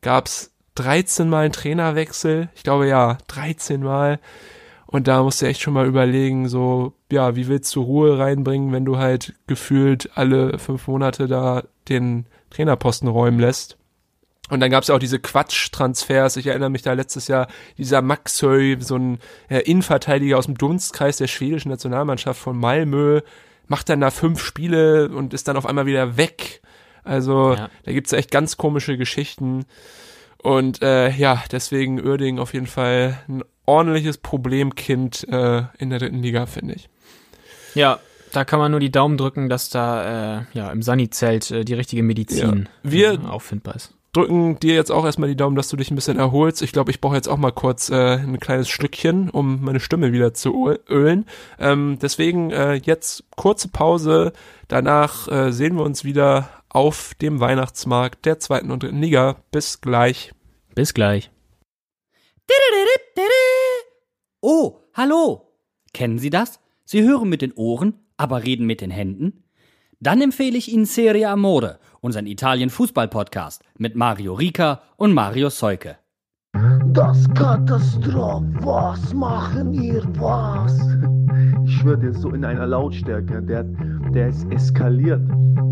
gab 0.00 0.26
es 0.26 0.52
13 0.76 1.28
Mal 1.28 1.46
einen 1.46 1.52
Trainerwechsel. 1.52 2.50
Ich 2.54 2.62
glaube 2.62 2.86
ja, 2.86 3.18
13 3.26 3.82
Mal. 3.82 4.20
Und 4.86 5.08
da 5.08 5.24
musst 5.24 5.42
du 5.42 5.46
echt 5.46 5.60
schon 5.60 5.74
mal 5.74 5.88
überlegen, 5.88 6.48
so, 6.48 6.92
ja, 7.10 7.34
wie 7.34 7.48
willst 7.48 7.74
du 7.74 7.82
Ruhe 7.82 8.16
reinbringen, 8.16 8.70
wenn 8.70 8.84
du 8.84 8.96
halt 8.96 9.34
gefühlt 9.48 10.10
alle 10.14 10.60
fünf 10.60 10.86
Monate 10.86 11.26
da 11.26 11.64
den 11.88 12.26
Trainerposten 12.50 13.08
räumen 13.08 13.40
lässt. 13.40 13.76
Und 14.50 14.60
dann 14.60 14.70
gab 14.70 14.82
es 14.82 14.88
ja 14.88 14.94
auch 14.94 15.00
diese 15.00 15.18
Quatsch-Transfers. 15.18 16.36
Ich 16.36 16.46
erinnere 16.46 16.70
mich 16.70 16.82
da 16.82 16.92
letztes 16.92 17.26
Jahr, 17.26 17.48
dieser 17.76 18.02
Maxöy, 18.02 18.76
so 18.78 18.94
ein 18.94 19.18
äh, 19.48 19.58
Innenverteidiger 19.62 20.38
aus 20.38 20.46
dem 20.46 20.56
Dunstkreis 20.58 21.16
der 21.16 21.26
schwedischen 21.26 21.70
Nationalmannschaft 21.70 22.40
von 22.40 22.56
Malmö, 22.56 23.22
macht 23.70 23.88
dann 23.88 24.00
da 24.00 24.10
fünf 24.10 24.42
Spiele 24.44 25.08
und 25.08 25.32
ist 25.32 25.46
dann 25.48 25.56
auf 25.56 25.64
einmal 25.64 25.86
wieder 25.86 26.16
weg. 26.16 26.60
Also 27.04 27.54
Ja. 27.54 27.70
da 27.84 27.92
gibt's 27.92 28.12
echt 28.12 28.30
ganz 28.30 28.56
komische 28.56 28.98
Geschichten. 28.98 29.64
Und 30.42 30.82
äh, 30.82 31.10
ja, 31.10 31.42
deswegen 31.52 32.04
Uerdingen 32.04 32.40
auf 32.40 32.52
jeden 32.52 32.66
Fall 32.66 33.18
ein 33.28 33.42
ordentliches 33.66 34.18
Problemkind 34.18 35.26
äh, 35.28 35.62
in 35.78 35.90
der 35.90 35.98
dritten 36.00 36.22
Liga, 36.22 36.46
finde 36.46 36.74
ich. 36.74 36.88
Ja, 37.74 38.00
da 38.32 38.44
kann 38.44 38.58
man 38.58 38.70
nur 38.70 38.80
die 38.80 38.90
Daumen 38.90 39.16
drücken, 39.16 39.48
dass 39.48 39.70
da 39.70 40.38
äh, 40.40 40.44
ja 40.54 40.70
im 40.72 40.82
Sani-Zelt 40.82 41.50
äh, 41.50 41.64
die 41.64 41.74
richtige 41.74 42.02
Medizin 42.02 42.68
Ja. 42.82 42.90
Wir- 42.90 43.12
äh, 43.12 43.26
auffindbar 43.26 43.76
ist. 43.76 43.94
Drücken 44.12 44.58
dir 44.58 44.74
jetzt 44.74 44.90
auch 44.90 45.04
erstmal 45.04 45.28
die 45.28 45.36
Daumen, 45.36 45.56
dass 45.56 45.68
du 45.68 45.76
dich 45.76 45.90
ein 45.90 45.94
bisschen 45.94 46.18
erholst. 46.18 46.62
Ich 46.62 46.72
glaube, 46.72 46.90
ich 46.90 47.00
brauche 47.00 47.14
jetzt 47.14 47.28
auch 47.28 47.36
mal 47.36 47.52
kurz 47.52 47.90
äh, 47.90 48.16
ein 48.16 48.40
kleines 48.40 48.68
Schlückchen, 48.68 49.30
um 49.30 49.62
meine 49.62 49.80
Stimme 49.80 50.12
wieder 50.12 50.34
zu 50.34 50.74
ölen. 50.88 51.26
Ähm, 51.58 51.98
deswegen 52.00 52.50
äh, 52.50 52.74
jetzt 52.74 53.24
kurze 53.36 53.68
Pause. 53.68 54.32
Danach 54.68 55.28
äh, 55.28 55.52
sehen 55.52 55.76
wir 55.76 55.84
uns 55.84 56.04
wieder 56.04 56.48
auf 56.68 57.14
dem 57.20 57.40
Weihnachtsmarkt 57.40 58.26
der 58.26 58.38
zweiten 58.38 58.70
und 58.70 58.82
dritten 58.82 59.00
Liga. 59.00 59.36
Bis 59.50 59.80
gleich. 59.80 60.32
Bis 60.74 60.94
gleich. 60.94 61.30
Oh, 64.40 64.78
hallo. 64.94 65.52
Kennen 65.92 66.18
Sie 66.18 66.30
das? 66.30 66.60
Sie 66.84 67.02
hören 67.02 67.28
mit 67.28 67.42
den 67.42 67.52
Ohren, 67.52 67.94
aber 68.16 68.44
reden 68.44 68.66
mit 68.66 68.80
den 68.80 68.90
Händen? 68.90 69.44
Dann 70.00 70.22
empfehle 70.22 70.56
ich 70.56 70.72
Ihnen 70.72 70.86
Serie 70.86 71.28
Amore, 71.28 71.78
unseren 72.00 72.26
Italien-Fußball-Podcast 72.26 73.62
mit 73.78 73.96
Mario 73.96 74.34
Rica 74.34 74.82
und 74.96 75.12
Mario 75.12 75.50
Seuke. 75.50 75.96
Das 76.92 77.28
Katastroph, 77.34 78.44
was 78.60 79.14
machen 79.14 79.72
ihr, 79.72 80.02
was? 80.18 80.78
Ich 81.64 81.76
schwöre 81.76 81.98
dir, 81.98 82.12
so 82.12 82.30
in 82.30 82.44
einer 82.44 82.66
Lautstärke, 82.66 83.42
der, 83.42 83.64
der 83.64 84.28
ist 84.28 84.50
eskaliert. 84.50 85.22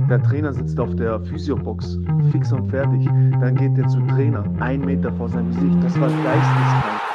Der 0.09 0.23
Trainer 0.23 0.53
sitzt 0.53 0.79
auf 0.79 0.95
der 0.95 1.21
Physiobox, 1.21 1.99
fix 2.31 2.53
und 2.53 2.71
fertig. 2.71 3.05
Dann 3.41 3.57
geht 3.57 3.77
der 3.77 3.89
zum 3.89 4.07
Trainer, 4.09 4.45
ein 4.61 4.81
Meter 4.81 5.13
vor 5.15 5.29
seinem 5.29 5.51
Gesicht. 5.51 5.83
Das 5.83 6.01
war 6.01 6.09
geisteskrank. 6.09 7.08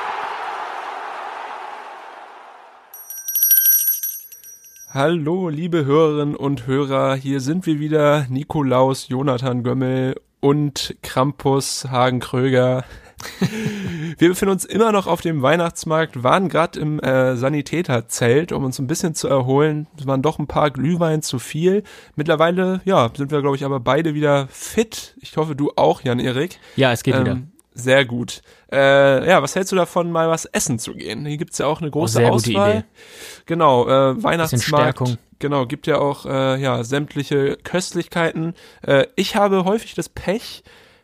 Hallo, 4.96 5.50
liebe 5.50 5.86
Hörerinnen 5.86 6.36
und 6.36 6.68
Hörer. 6.68 7.16
Hier 7.16 7.40
sind 7.40 7.66
wir 7.66 7.80
wieder. 7.80 8.28
Nikolaus, 8.30 9.08
Jonathan 9.08 9.64
Gömmel 9.64 10.14
und 10.40 10.96
Krampus 11.02 11.88
Hagen 11.90 12.20
Kröger. 12.20 12.86
Wir 14.20 14.30
befinden 14.30 14.52
uns 14.52 14.66
immer 14.66 14.92
noch 14.92 15.08
auf 15.08 15.22
dem 15.22 15.42
Weihnachtsmarkt, 15.42 16.22
waren 16.22 16.48
gerade 16.48 16.80
im 16.80 17.00
äh, 17.00 17.36
Sanitäterzelt, 17.36 18.52
um 18.52 18.66
uns 18.66 18.78
ein 18.78 18.86
bisschen 18.86 19.16
zu 19.16 19.28
erholen. 19.28 19.88
Es 19.98 20.06
waren 20.06 20.22
doch 20.22 20.38
ein 20.38 20.46
paar 20.46 20.70
Glühwein 20.70 21.24
zu 21.24 21.40
viel. 21.40 21.82
Mittlerweile, 22.16 22.82
ja, 22.86 23.10
sind 23.18 23.32
wir, 23.32 23.42
glaube 23.42 23.56
ich, 23.56 23.66
aber 23.66 23.80
beide 23.80 24.14
wieder 24.14 24.48
fit. 24.50 25.16
Ich 25.22 25.38
hoffe, 25.38 25.56
du 25.56 25.72
auch, 25.76 26.02
Jan-Erik. 26.02 26.60
Ja, 26.76 26.92
es 26.92 27.02
geht 27.02 27.20
wieder. 27.20 27.42
Sehr 27.76 28.06
gut. 28.06 28.42
Äh, 28.72 29.28
ja, 29.28 29.42
was 29.42 29.56
hältst 29.56 29.72
du 29.72 29.76
davon, 29.76 30.12
mal 30.12 30.30
was 30.30 30.46
essen 30.46 30.78
zu 30.80 30.94
gehen? 30.94 31.26
Hier 31.26 31.38
gibt's 31.38 31.58
ja 31.58 31.66
auch 31.66 31.82
eine 31.82 31.90
große 31.90 32.22
gute 32.22 32.32
Auswahl. 32.32 32.86
Genau, 33.46 33.88
äh, 33.88 34.24
Weihnachtsmarkt. 34.24 35.18
Genau, 35.40 35.66
gibt 35.66 35.88
ja 35.88 35.98
auch 35.98 36.26
äh, 36.26 36.62
ja 36.62 36.84
sämtliche 36.84 37.58
Köstlichkeiten. 37.64 38.54
Äh, 38.82 39.08
ich 39.16 39.36
habe 39.36 39.66
häufig 39.66 39.96
das 39.96 40.08
Pech, 40.08 40.64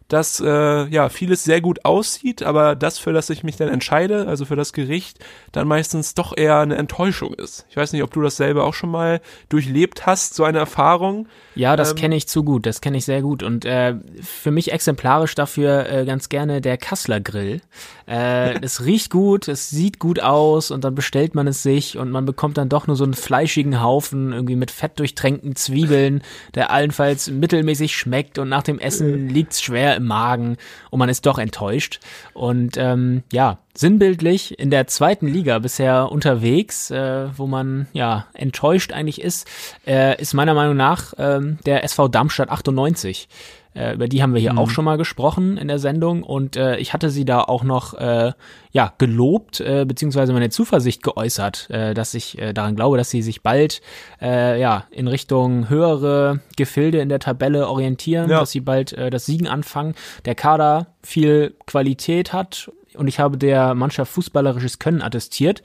dass 0.09 0.39
äh, 0.39 0.87
ja 0.87 1.07
vieles 1.09 1.43
sehr 1.43 1.61
gut 1.61 1.85
aussieht, 1.85 2.43
aber 2.43 2.75
das, 2.75 2.97
für 2.97 3.13
das 3.13 3.29
ich 3.29 3.43
mich 3.43 3.55
dann 3.55 3.69
entscheide, 3.69 4.27
also 4.27 4.43
für 4.43 4.55
das 4.55 4.73
Gericht, 4.73 5.19
dann 5.51 5.67
meistens 5.67 6.15
doch 6.15 6.35
eher 6.35 6.57
eine 6.57 6.75
Enttäuschung 6.75 7.35
ist. 7.35 7.65
Ich 7.69 7.77
weiß 7.77 7.93
nicht, 7.93 8.03
ob 8.03 8.11
du 8.11 8.21
das 8.21 8.35
selber 8.35 8.65
auch 8.65 8.73
schon 8.73 8.89
mal 8.89 9.21
durchlebt 9.49 10.07
hast, 10.07 10.33
so 10.33 10.43
eine 10.43 10.57
Erfahrung. 10.57 11.27
Ja, 11.55 11.75
das 11.75 11.91
Ähm, 11.91 11.95
kenne 11.97 12.15
ich 12.15 12.27
zu 12.27 12.43
gut, 12.43 12.65
das 12.65 12.81
kenne 12.81 12.97
ich 12.97 13.05
sehr 13.05 13.21
gut. 13.21 13.43
Und 13.43 13.65
äh, 13.65 13.95
für 14.21 14.49
mich 14.51 14.71
exemplarisch 14.71 15.35
dafür 15.35 15.87
äh, 15.89 16.05
ganz 16.05 16.27
gerne 16.27 16.59
der 16.59 16.77
Kassler 16.77 17.19
Grill. 17.19 17.61
Äh, 18.07 18.59
es 18.63 18.83
riecht 18.85 19.11
gut, 19.11 19.47
es 19.47 19.69
sieht 19.69 19.99
gut 19.99 20.19
aus 20.19 20.71
und 20.71 20.83
dann 20.83 20.95
bestellt 20.95 21.35
man 21.35 21.45
es 21.45 21.61
sich 21.61 21.99
und 21.99 22.09
man 22.09 22.25
bekommt 22.25 22.57
dann 22.57 22.67
doch 22.67 22.87
nur 22.87 22.95
so 22.95 23.03
einen 23.03 23.13
fleischigen 23.13 23.83
Haufen 23.83 24.33
irgendwie 24.33 24.55
mit 24.55 24.71
fettdurchtränkten 24.71 25.55
Zwiebeln, 25.55 26.23
der 26.55 26.71
allenfalls 26.71 27.29
mittelmäßig 27.29 27.95
schmeckt 27.95 28.39
und 28.39 28.49
nach 28.49 28.63
dem 28.63 28.79
Essen 28.79 29.29
liegt's 29.29 29.61
schwer 29.61 29.98
im 29.99 30.05
Magen 30.05 30.57
und 30.89 30.99
man 30.99 31.09
ist 31.09 31.25
doch 31.25 31.37
enttäuscht. 31.37 31.99
Und 32.33 32.77
ähm, 32.77 33.23
ja, 33.31 33.59
sinnbildlich 33.73 34.59
in 34.59 34.71
der 34.71 34.87
zweiten 34.87 35.27
Liga 35.27 35.59
bisher 35.59 36.11
unterwegs, 36.11 36.91
äh, 36.91 37.27
wo 37.37 37.47
man 37.47 37.87
ja 37.93 38.27
enttäuscht 38.33 38.91
eigentlich 38.91 39.21
ist, 39.21 39.47
äh, 39.87 40.19
ist 40.21 40.33
meiner 40.33 40.53
Meinung 40.53 40.75
nach 40.75 41.13
ähm, 41.17 41.59
der 41.65 41.83
SV 41.83 42.07
Darmstadt 42.07 42.49
98. 42.49 43.29
Äh, 43.75 43.93
über 43.93 44.07
die 44.07 44.21
haben 44.23 44.33
wir 44.33 44.41
hier 44.41 44.57
auch 44.57 44.69
schon 44.71 44.83
mal 44.85 44.97
gesprochen 44.97 45.57
in 45.57 45.67
der 45.67 45.77
Sendung 45.79 46.23
und 46.23 46.55
äh, 46.55 46.77
ich 46.77 46.91
hatte 46.93 47.09
sie 47.11 47.23
da 47.23 47.41
auch 47.41 47.63
noch 47.63 47.93
äh, 47.93 48.31
ja 48.71 48.93
gelobt 48.97 49.59
äh, 49.59 49.85
beziehungsweise 49.85 50.33
meine 50.33 50.49
Zuversicht 50.49 51.03
geäußert, 51.03 51.69
äh, 51.69 51.93
dass 51.93 52.13
ich 52.15 52.39
äh, 52.39 52.53
daran 52.53 52.75
glaube, 52.75 52.97
dass 52.97 53.09
sie 53.11 53.21
sich 53.21 53.43
bald 53.43 53.81
äh, 54.21 54.59
ja 54.59 54.85
in 54.89 55.07
Richtung 55.07 55.69
höhere 55.69 56.39
Gefilde 56.57 56.99
in 56.99 57.09
der 57.09 57.19
Tabelle 57.19 57.67
orientieren, 57.67 58.29
Ja. 58.29 58.39
dass 58.39 58.51
sie 58.51 58.61
bald 58.61 58.93
äh, 58.93 59.09
das 59.11 59.25
Siegen 59.27 59.47
anfangen. 59.47 59.93
Der 60.25 60.33
Kader 60.35 60.87
viel 61.03 61.55
Qualität 61.67 62.33
hat 62.33 62.71
und 62.95 63.07
ich 63.07 63.19
habe 63.19 63.37
der 63.37 63.75
Mannschaft 63.75 64.11
fußballerisches 64.11 64.79
Können 64.79 65.01
attestiert. 65.03 65.61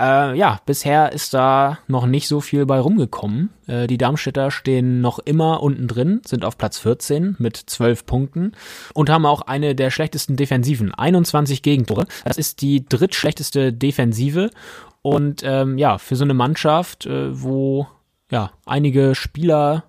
Äh, 0.00 0.34
ja, 0.36 0.60
bisher 0.64 1.12
ist 1.12 1.34
da 1.34 1.78
noch 1.86 2.06
nicht 2.06 2.26
so 2.26 2.40
viel 2.40 2.64
bei 2.64 2.80
rumgekommen. 2.80 3.50
Äh, 3.66 3.86
die 3.86 3.98
Darmstädter 3.98 4.50
stehen 4.50 5.02
noch 5.02 5.18
immer 5.18 5.62
unten 5.62 5.88
drin, 5.88 6.22
sind 6.24 6.44
auf 6.44 6.56
Platz 6.56 6.78
14 6.78 7.36
mit 7.38 7.56
12 7.58 8.06
Punkten 8.06 8.52
und 8.94 9.10
haben 9.10 9.26
auch 9.26 9.42
eine 9.42 9.74
der 9.74 9.90
schlechtesten 9.90 10.36
Defensiven. 10.36 10.94
21 10.94 11.62
Gegentore. 11.62 12.06
Das 12.24 12.38
ist 12.38 12.62
die 12.62 12.86
drittschlechteste 12.86 13.74
Defensive. 13.74 14.50
Und 15.02 15.42
ähm, 15.44 15.76
ja, 15.76 15.98
für 15.98 16.16
so 16.16 16.24
eine 16.24 16.34
Mannschaft, 16.34 17.04
äh, 17.04 17.38
wo 17.38 17.86
ja 18.30 18.52
einige 18.64 19.14
Spieler 19.14 19.84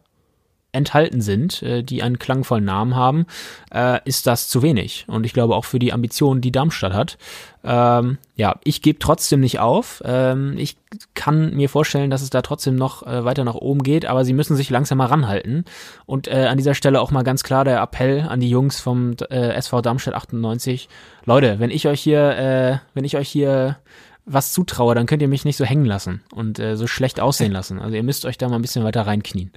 enthalten 0.71 1.21
sind, 1.21 1.61
äh, 1.63 1.83
die 1.83 2.01
einen 2.01 2.19
klangvollen 2.19 2.65
Namen 2.65 2.95
haben, 2.95 3.25
äh, 3.73 3.99
ist 4.05 4.27
das 4.27 4.47
zu 4.47 4.61
wenig. 4.61 5.05
Und 5.07 5.25
ich 5.25 5.33
glaube 5.33 5.55
auch 5.55 5.65
für 5.65 5.79
die 5.79 5.93
Ambitionen, 5.93 6.41
die 6.41 6.51
Darmstadt 6.51 6.93
hat. 6.93 7.17
Ähm, 7.63 8.17
ja, 8.35 8.55
ich 8.63 8.81
gebe 8.81 8.99
trotzdem 8.99 9.41
nicht 9.41 9.59
auf. 9.59 10.01
Ähm, 10.05 10.55
ich 10.57 10.77
kann 11.13 11.53
mir 11.53 11.69
vorstellen, 11.69 12.09
dass 12.09 12.21
es 12.21 12.29
da 12.29 12.41
trotzdem 12.41 12.75
noch 12.75 13.05
äh, 13.05 13.23
weiter 13.25 13.43
nach 13.43 13.55
oben 13.55 13.83
geht, 13.83 14.05
aber 14.05 14.25
sie 14.25 14.33
müssen 14.33 14.55
sich 14.55 14.69
langsam 14.69 14.97
mal 14.97 15.07
ranhalten. 15.07 15.65
Und 16.05 16.27
äh, 16.27 16.47
an 16.47 16.57
dieser 16.57 16.73
Stelle 16.73 17.01
auch 17.01 17.11
mal 17.11 17.23
ganz 17.23 17.43
klar 17.43 17.65
der 17.65 17.81
Appell 17.81 18.21
an 18.21 18.39
die 18.39 18.49
Jungs 18.49 18.79
vom 18.79 19.15
äh, 19.29 19.53
SV 19.53 19.81
Darmstadt 19.81 20.15
98. 20.15 20.89
Leute, 21.25 21.59
wenn 21.59 21.69
ich 21.69 21.87
euch 21.87 22.01
hier, 22.01 22.37
äh, 22.37 22.77
wenn 22.93 23.03
ich 23.03 23.17
euch 23.17 23.29
hier 23.29 23.77
was 24.25 24.53
zutraue, 24.53 24.95
dann 24.95 25.05
könnt 25.05 25.21
ihr 25.21 25.27
mich 25.27 25.45
nicht 25.45 25.57
so 25.57 25.65
hängen 25.65 25.85
lassen 25.85 26.21
und 26.33 26.59
äh, 26.59 26.77
so 26.77 26.87
schlecht 26.87 27.19
aussehen 27.19 27.51
lassen. 27.51 27.79
Also 27.79 27.95
ihr 27.95 28.03
müsst 28.03 28.25
euch 28.25 28.37
da 28.37 28.47
mal 28.47 28.55
ein 28.55 28.61
bisschen 28.61 28.83
weiter 28.83 29.05
reinknien. 29.05 29.51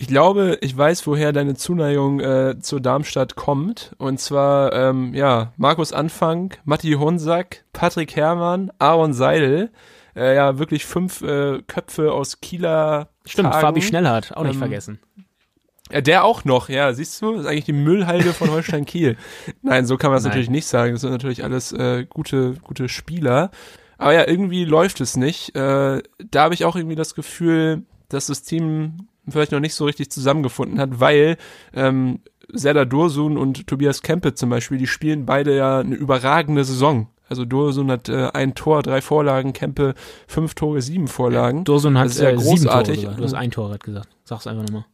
Ich 0.00 0.06
glaube, 0.06 0.56
ich 0.62 0.74
weiß, 0.74 1.06
woher 1.06 1.30
deine 1.30 1.56
Zuneigung 1.56 2.20
äh, 2.20 2.58
zur 2.58 2.80
Darmstadt 2.80 3.36
kommt. 3.36 3.94
Und 3.98 4.18
zwar, 4.18 4.72
ähm, 4.72 5.12
ja, 5.12 5.52
Markus 5.58 5.92
Anfang, 5.92 6.54
Matti 6.64 6.92
Honsack, 6.92 7.66
Patrick 7.74 8.16
Herrmann, 8.16 8.72
Aaron 8.78 9.12
Seidel. 9.12 9.70
Äh, 10.16 10.36
ja, 10.36 10.58
wirklich 10.58 10.86
fünf 10.86 11.20
äh, 11.20 11.60
Köpfe 11.66 12.14
aus 12.14 12.40
Kieler. 12.40 13.10
Stimmt, 13.26 13.50
Tagen. 13.50 13.60
Fabi 13.60 13.82
Schnellhardt, 13.82 14.34
auch 14.34 14.44
nicht 14.44 14.54
Ähm, 14.54 14.60
vergessen. 14.60 15.00
Der 15.92 16.24
auch 16.24 16.46
noch, 16.46 16.70
ja, 16.70 16.94
siehst 16.94 17.20
du, 17.20 17.32
das 17.32 17.42
ist 17.42 17.46
eigentlich 17.46 17.66
die 17.66 17.74
Müllhalde 17.74 18.32
von 18.32 18.50
Holstein 18.50 18.86
Kiel. 18.86 19.18
Nein, 19.62 19.84
so 19.84 19.98
kann 19.98 20.08
man 20.10 20.16
es 20.16 20.24
natürlich 20.24 20.48
nicht 20.48 20.66
sagen. 20.66 20.92
Das 20.92 21.02
sind 21.02 21.10
natürlich 21.10 21.44
alles 21.44 21.72
äh, 21.72 22.06
gute, 22.08 22.54
gute 22.62 22.88
Spieler. 22.88 23.50
Aber 23.98 24.14
ja, 24.14 24.26
irgendwie 24.26 24.64
läuft 24.64 25.02
es 25.02 25.18
nicht. 25.18 25.54
Äh, 25.54 26.02
da 26.30 26.42
habe 26.42 26.54
ich 26.54 26.64
auch 26.64 26.74
irgendwie 26.74 26.96
das 26.96 27.14
Gefühl, 27.14 27.82
dass 28.08 28.28
das 28.28 28.42
Team 28.42 29.08
vielleicht 29.28 29.52
noch 29.52 29.60
nicht 29.60 29.74
so 29.74 29.84
richtig 29.84 30.10
zusammengefunden 30.10 30.80
hat, 30.80 31.00
weil 31.00 31.36
ähm, 31.74 32.20
Serdar 32.52 32.86
Dursun 32.86 33.36
und 33.36 33.66
Tobias 33.66 34.02
Kempe 34.02 34.34
zum 34.34 34.50
Beispiel, 34.50 34.78
die 34.78 34.86
spielen 34.86 35.26
beide 35.26 35.56
ja 35.56 35.80
eine 35.80 35.94
überragende 35.94 36.64
Saison. 36.64 37.08
Also 37.28 37.44
Dursun 37.44 37.90
hat 37.92 38.08
äh, 38.08 38.28
ein 38.32 38.54
Tor, 38.54 38.82
drei 38.82 39.00
Vorlagen, 39.00 39.52
Kempe 39.52 39.94
fünf 40.26 40.54
Tore, 40.54 40.82
sieben 40.82 41.06
Vorlagen. 41.06 41.64
Dursun 41.64 41.96
hat 41.96 42.12
ja 42.16 42.30
äh, 42.30 42.38
sieben 42.38 42.42
Tore 42.42 42.56
großartig. 42.56 43.00
sogar. 43.00 43.14
Du 43.14 43.22
hast 43.22 43.34
ein 43.34 43.50
Tor 43.52 43.68
gerade 43.68 43.78
gesagt. 43.78 44.08
Sag's 44.24 44.46
einfach 44.48 44.64
nochmal. 44.64 44.84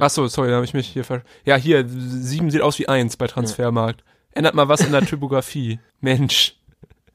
Ach 0.00 0.10
so, 0.10 0.26
sorry, 0.26 0.48
da 0.48 0.56
habe 0.56 0.64
ich 0.64 0.74
mich 0.74 0.88
hier 0.88 1.04
ver... 1.04 1.22
Ja, 1.44 1.54
hier, 1.54 1.84
sieben 1.86 2.50
sieht 2.50 2.62
aus 2.62 2.80
wie 2.80 2.88
eins 2.88 3.16
bei 3.16 3.28
Transfermarkt. 3.28 4.02
Ändert 4.32 4.54
mal 4.54 4.68
was 4.68 4.80
in 4.80 4.90
der 4.90 5.02
Typografie. 5.06 5.78
Mensch. 6.00 6.56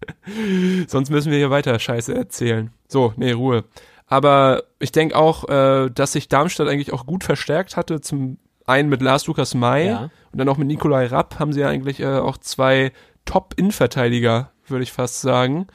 Sonst 0.87 1.09
müssen 1.09 1.29
wir 1.29 1.37
hier 1.37 1.49
weiter 1.49 1.77
Scheiße 1.77 2.15
erzählen. 2.15 2.71
So, 2.87 3.13
nee, 3.17 3.33
Ruhe. 3.33 3.65
Aber 4.09 4.63
ich 4.79 4.91
denke 4.91 5.15
auch, 5.15 5.47
äh, 5.47 5.89
dass 5.93 6.13
sich 6.13 6.27
Darmstadt 6.27 6.67
eigentlich 6.67 6.91
auch 6.93 7.05
gut 7.05 7.23
verstärkt 7.23 7.77
hatte 7.77 8.01
zum 8.01 8.37
einen 8.65 8.89
mit 8.89 9.01
Lars 9.01 9.25
Lukas 9.27 9.53
May 9.55 9.87
Ja. 9.87 10.09
und 10.31 10.37
dann 10.39 10.49
auch 10.49 10.57
mit 10.57 10.67
Nikolai 10.67 11.05
Rapp 11.07 11.39
haben 11.39 11.53
sie 11.53 11.61
ja 11.61 11.69
eigentlich 11.69 11.99
äh, 11.99 12.17
auch 12.17 12.37
zwei 12.37 12.91
Top-Innenverteidiger, 13.25 14.51
würde 14.67 14.83
ich 14.83 14.91
fast 14.91 15.21
sagen. 15.21 15.67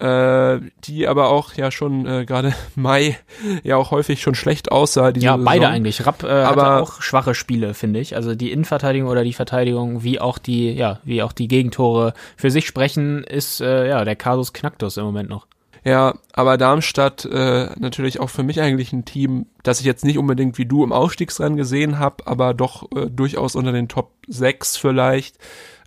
Äh, 0.00 0.60
die 0.84 1.06
aber 1.08 1.28
auch 1.28 1.52
ja 1.54 1.70
schon 1.70 2.06
äh, 2.06 2.24
gerade 2.24 2.54
Mai 2.74 3.18
ja 3.62 3.76
auch 3.76 3.90
häufig 3.90 4.22
schon 4.22 4.34
schlecht 4.34 4.72
aussah. 4.72 5.10
Ja, 5.10 5.36
beide 5.36 5.60
Saison. 5.60 5.74
eigentlich. 5.74 6.06
Rapp 6.06 6.22
äh, 6.22 6.28
Aber- 6.28 6.62
hatte 6.62 6.82
auch 6.82 7.02
schwache 7.02 7.34
Spiele, 7.34 7.74
finde 7.74 8.00
ich. 8.00 8.16
Also 8.16 8.34
die 8.34 8.50
Innenverteidigung 8.50 9.10
oder 9.10 9.24
die 9.24 9.34
Verteidigung, 9.34 10.02
wie 10.02 10.18
auch 10.18 10.38
die, 10.38 10.72
ja, 10.72 11.00
wie 11.04 11.22
auch 11.22 11.32
die 11.32 11.48
Gegentore 11.48 12.14
für 12.36 12.50
sich 12.50 12.66
sprechen, 12.66 13.24
ist 13.24 13.60
äh, 13.60 13.88
ja 13.90 14.04
der 14.06 14.16
Kasus 14.16 14.54
Knacktus 14.54 14.96
im 14.96 15.04
Moment 15.04 15.28
noch. 15.28 15.46
Ja, 15.84 16.14
aber 16.32 16.58
Darmstadt 16.58 17.24
äh, 17.24 17.70
natürlich 17.78 18.20
auch 18.20 18.28
für 18.28 18.42
mich 18.42 18.60
eigentlich 18.60 18.92
ein 18.92 19.04
Team, 19.04 19.46
das 19.62 19.80
ich 19.80 19.86
jetzt 19.86 20.04
nicht 20.04 20.18
unbedingt 20.18 20.58
wie 20.58 20.66
du 20.66 20.84
im 20.84 20.92
Aufstiegsrennen 20.92 21.56
gesehen 21.56 21.98
habe, 21.98 22.26
aber 22.26 22.52
doch 22.54 22.90
äh, 22.94 23.06
durchaus 23.10 23.54
unter 23.54 23.72
den 23.72 23.88
Top 23.88 24.12
6 24.28 24.76
vielleicht. 24.76 25.38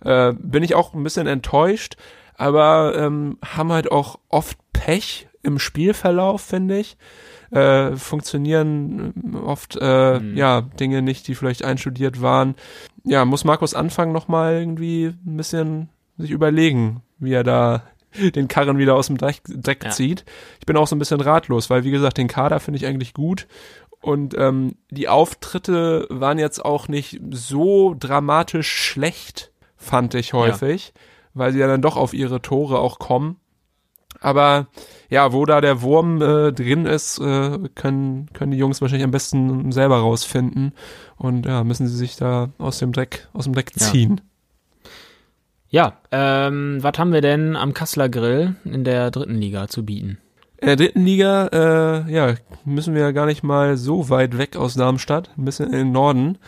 Äh, 0.04 0.32
bin 0.38 0.62
ich 0.62 0.74
auch 0.74 0.94
ein 0.94 1.04
bisschen 1.04 1.26
enttäuscht, 1.26 1.96
aber 2.36 2.94
ähm, 2.96 3.38
haben 3.44 3.72
halt 3.72 3.90
auch 3.92 4.18
oft 4.28 4.58
Pech 4.72 5.28
im 5.42 5.58
Spielverlauf, 5.58 6.42
finde 6.42 6.78
ich. 6.78 6.96
Äh, 7.50 7.94
funktionieren 7.94 9.12
ähm, 9.16 9.44
oft 9.44 9.76
äh, 9.76 10.18
ja 10.34 10.62
Dinge 10.62 11.02
nicht, 11.02 11.28
die 11.28 11.36
vielleicht 11.36 11.62
einstudiert 11.62 12.20
waren. 12.20 12.56
Ja, 13.04 13.24
muss 13.24 13.44
Markus 13.44 13.74
Anfang 13.74 14.10
nochmal 14.10 14.54
irgendwie 14.54 15.14
ein 15.24 15.36
bisschen 15.36 15.88
sich 16.18 16.30
überlegen, 16.30 17.02
wie 17.18 17.32
er 17.32 17.44
da 17.44 17.82
den 18.34 18.48
Karren 18.48 18.78
wieder 18.78 18.94
aus 18.94 19.06
dem 19.08 19.16
Dreck, 19.16 19.40
Dreck 19.46 19.84
Ja. 19.84 19.90
zieht. 19.90 20.24
Ich 20.60 20.66
bin 20.66 20.76
auch 20.76 20.86
so 20.86 20.96
ein 20.96 20.98
bisschen 20.98 21.20
ratlos, 21.20 21.70
weil 21.70 21.84
wie 21.84 21.90
gesagt, 21.90 22.18
den 22.18 22.28
Kader 22.28 22.60
finde 22.60 22.78
ich 22.78 22.86
eigentlich 22.86 23.14
gut. 23.14 23.46
Und 24.00 24.34
ähm, 24.36 24.76
die 24.90 25.08
Auftritte 25.08 26.06
waren 26.10 26.38
jetzt 26.38 26.62
auch 26.64 26.88
nicht 26.88 27.20
so 27.30 27.94
dramatisch 27.98 28.70
schlecht, 28.70 29.50
fand 29.76 30.14
ich 30.14 30.34
häufig, 30.34 30.92
weil 31.32 31.52
sie 31.52 31.58
ja 31.58 31.66
dann 31.66 31.80
doch 31.82 31.96
auf 31.96 32.12
ihre 32.12 32.42
Tore 32.42 32.78
auch 32.78 32.98
kommen. 32.98 33.36
Aber 34.20 34.68
ja, 35.10 35.32
wo 35.32 35.44
da 35.44 35.60
der 35.60 35.82
Wurm 35.82 36.20
äh, 36.22 36.52
drin 36.52 36.86
ist, 36.86 37.18
äh, 37.18 37.58
können, 37.74 38.30
können 38.32 38.52
die 38.52 38.58
Jungs 38.58 38.80
wahrscheinlich 38.80 39.04
am 39.04 39.10
besten 39.10 39.70
selber 39.72 39.98
rausfinden. 39.98 40.72
Und 41.16 41.46
ja, 41.46 41.62
müssen 41.64 41.86
sie 41.88 41.96
sich 41.96 42.16
da 42.16 42.50
aus 42.58 42.78
dem 42.78 42.92
Dreck, 42.92 43.28
aus 43.32 43.44
dem 43.44 43.54
Dreck 43.54 43.72
Ja. 43.76 43.86
ziehen. 43.90 44.20
Ja, 44.20 44.22
ähm, 46.12 46.78
was 46.82 46.98
haben 46.98 47.12
wir 47.12 47.20
denn 47.20 47.56
am 47.56 47.74
Kasseler 47.74 48.08
Grill 48.08 48.54
in 48.64 48.84
der 48.84 49.10
dritten 49.10 49.34
Liga 49.34 49.66
zu 49.66 49.84
bieten? 49.84 50.18
In 50.58 50.68
der 50.68 50.76
dritten 50.76 51.04
Liga, 51.04 51.48
äh, 51.48 52.12
ja, 52.12 52.34
müssen 52.64 52.94
wir 52.94 53.02
ja 53.02 53.10
gar 53.10 53.26
nicht 53.26 53.42
mal 53.42 53.76
so 53.76 54.08
weit 54.08 54.38
weg 54.38 54.54
aus 54.54 54.74
Darmstadt, 54.74 55.30
ein 55.36 55.44
bisschen 55.44 55.66
in 55.66 55.72
den 55.72 55.90
Norden, 55.90 56.38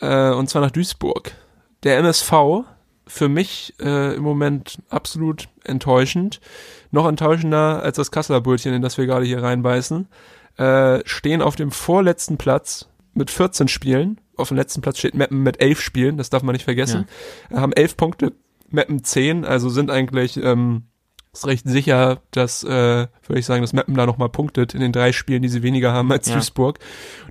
äh, 0.00 0.32
und 0.32 0.50
zwar 0.50 0.60
nach 0.60 0.72
Duisburg. 0.72 1.36
Der 1.84 1.98
MSV, 1.98 2.64
für 3.06 3.28
mich 3.28 3.74
äh, 3.80 4.16
im 4.16 4.24
Moment 4.24 4.78
absolut 4.88 5.48
enttäuschend, 5.62 6.40
noch 6.90 7.06
enttäuschender 7.06 7.80
als 7.80 7.96
das 7.96 8.10
Kasseler 8.10 8.40
Brötchen, 8.40 8.74
in 8.74 8.82
das 8.82 8.98
wir 8.98 9.06
gerade 9.06 9.24
hier 9.24 9.40
reinbeißen, 9.40 10.08
äh, 10.56 10.98
stehen 11.04 11.42
auf 11.42 11.54
dem 11.54 11.70
vorletzten 11.70 12.38
Platz 12.38 12.88
mit 13.12 13.30
14 13.30 13.68
Spielen. 13.68 14.20
Auf 14.36 14.48
dem 14.48 14.56
letzten 14.56 14.80
Platz 14.80 14.98
steht 14.98 15.14
Meppen 15.14 15.44
mit 15.44 15.60
11 15.60 15.80
Spielen, 15.80 16.16
das 16.16 16.28
darf 16.28 16.42
man 16.42 16.54
nicht 16.54 16.64
vergessen. 16.64 17.06
Äh, 17.50 17.56
haben 17.56 17.72
11 17.72 17.96
Punkte, 17.96 18.32
Meppen 18.74 19.02
10, 19.02 19.44
also 19.44 19.70
sind 19.70 19.90
eigentlich 19.90 20.36
ähm, 20.36 20.84
ist 21.32 21.46
recht 21.46 21.66
sicher, 21.68 22.20
dass, 22.30 22.62
äh, 22.62 22.68
würde 22.68 23.38
ich 23.38 23.46
sagen, 23.46 23.62
dass 23.62 23.72
Meppen 23.72 23.94
da 23.94 24.06
nochmal 24.06 24.28
punktet 24.28 24.72
in 24.74 24.80
den 24.80 24.92
drei 24.92 25.12
Spielen, 25.12 25.42
die 25.42 25.48
sie 25.48 25.62
weniger 25.62 25.92
haben 25.92 26.12
als 26.12 26.28
Ja. 26.28 26.34
Duisburg. 26.34 26.78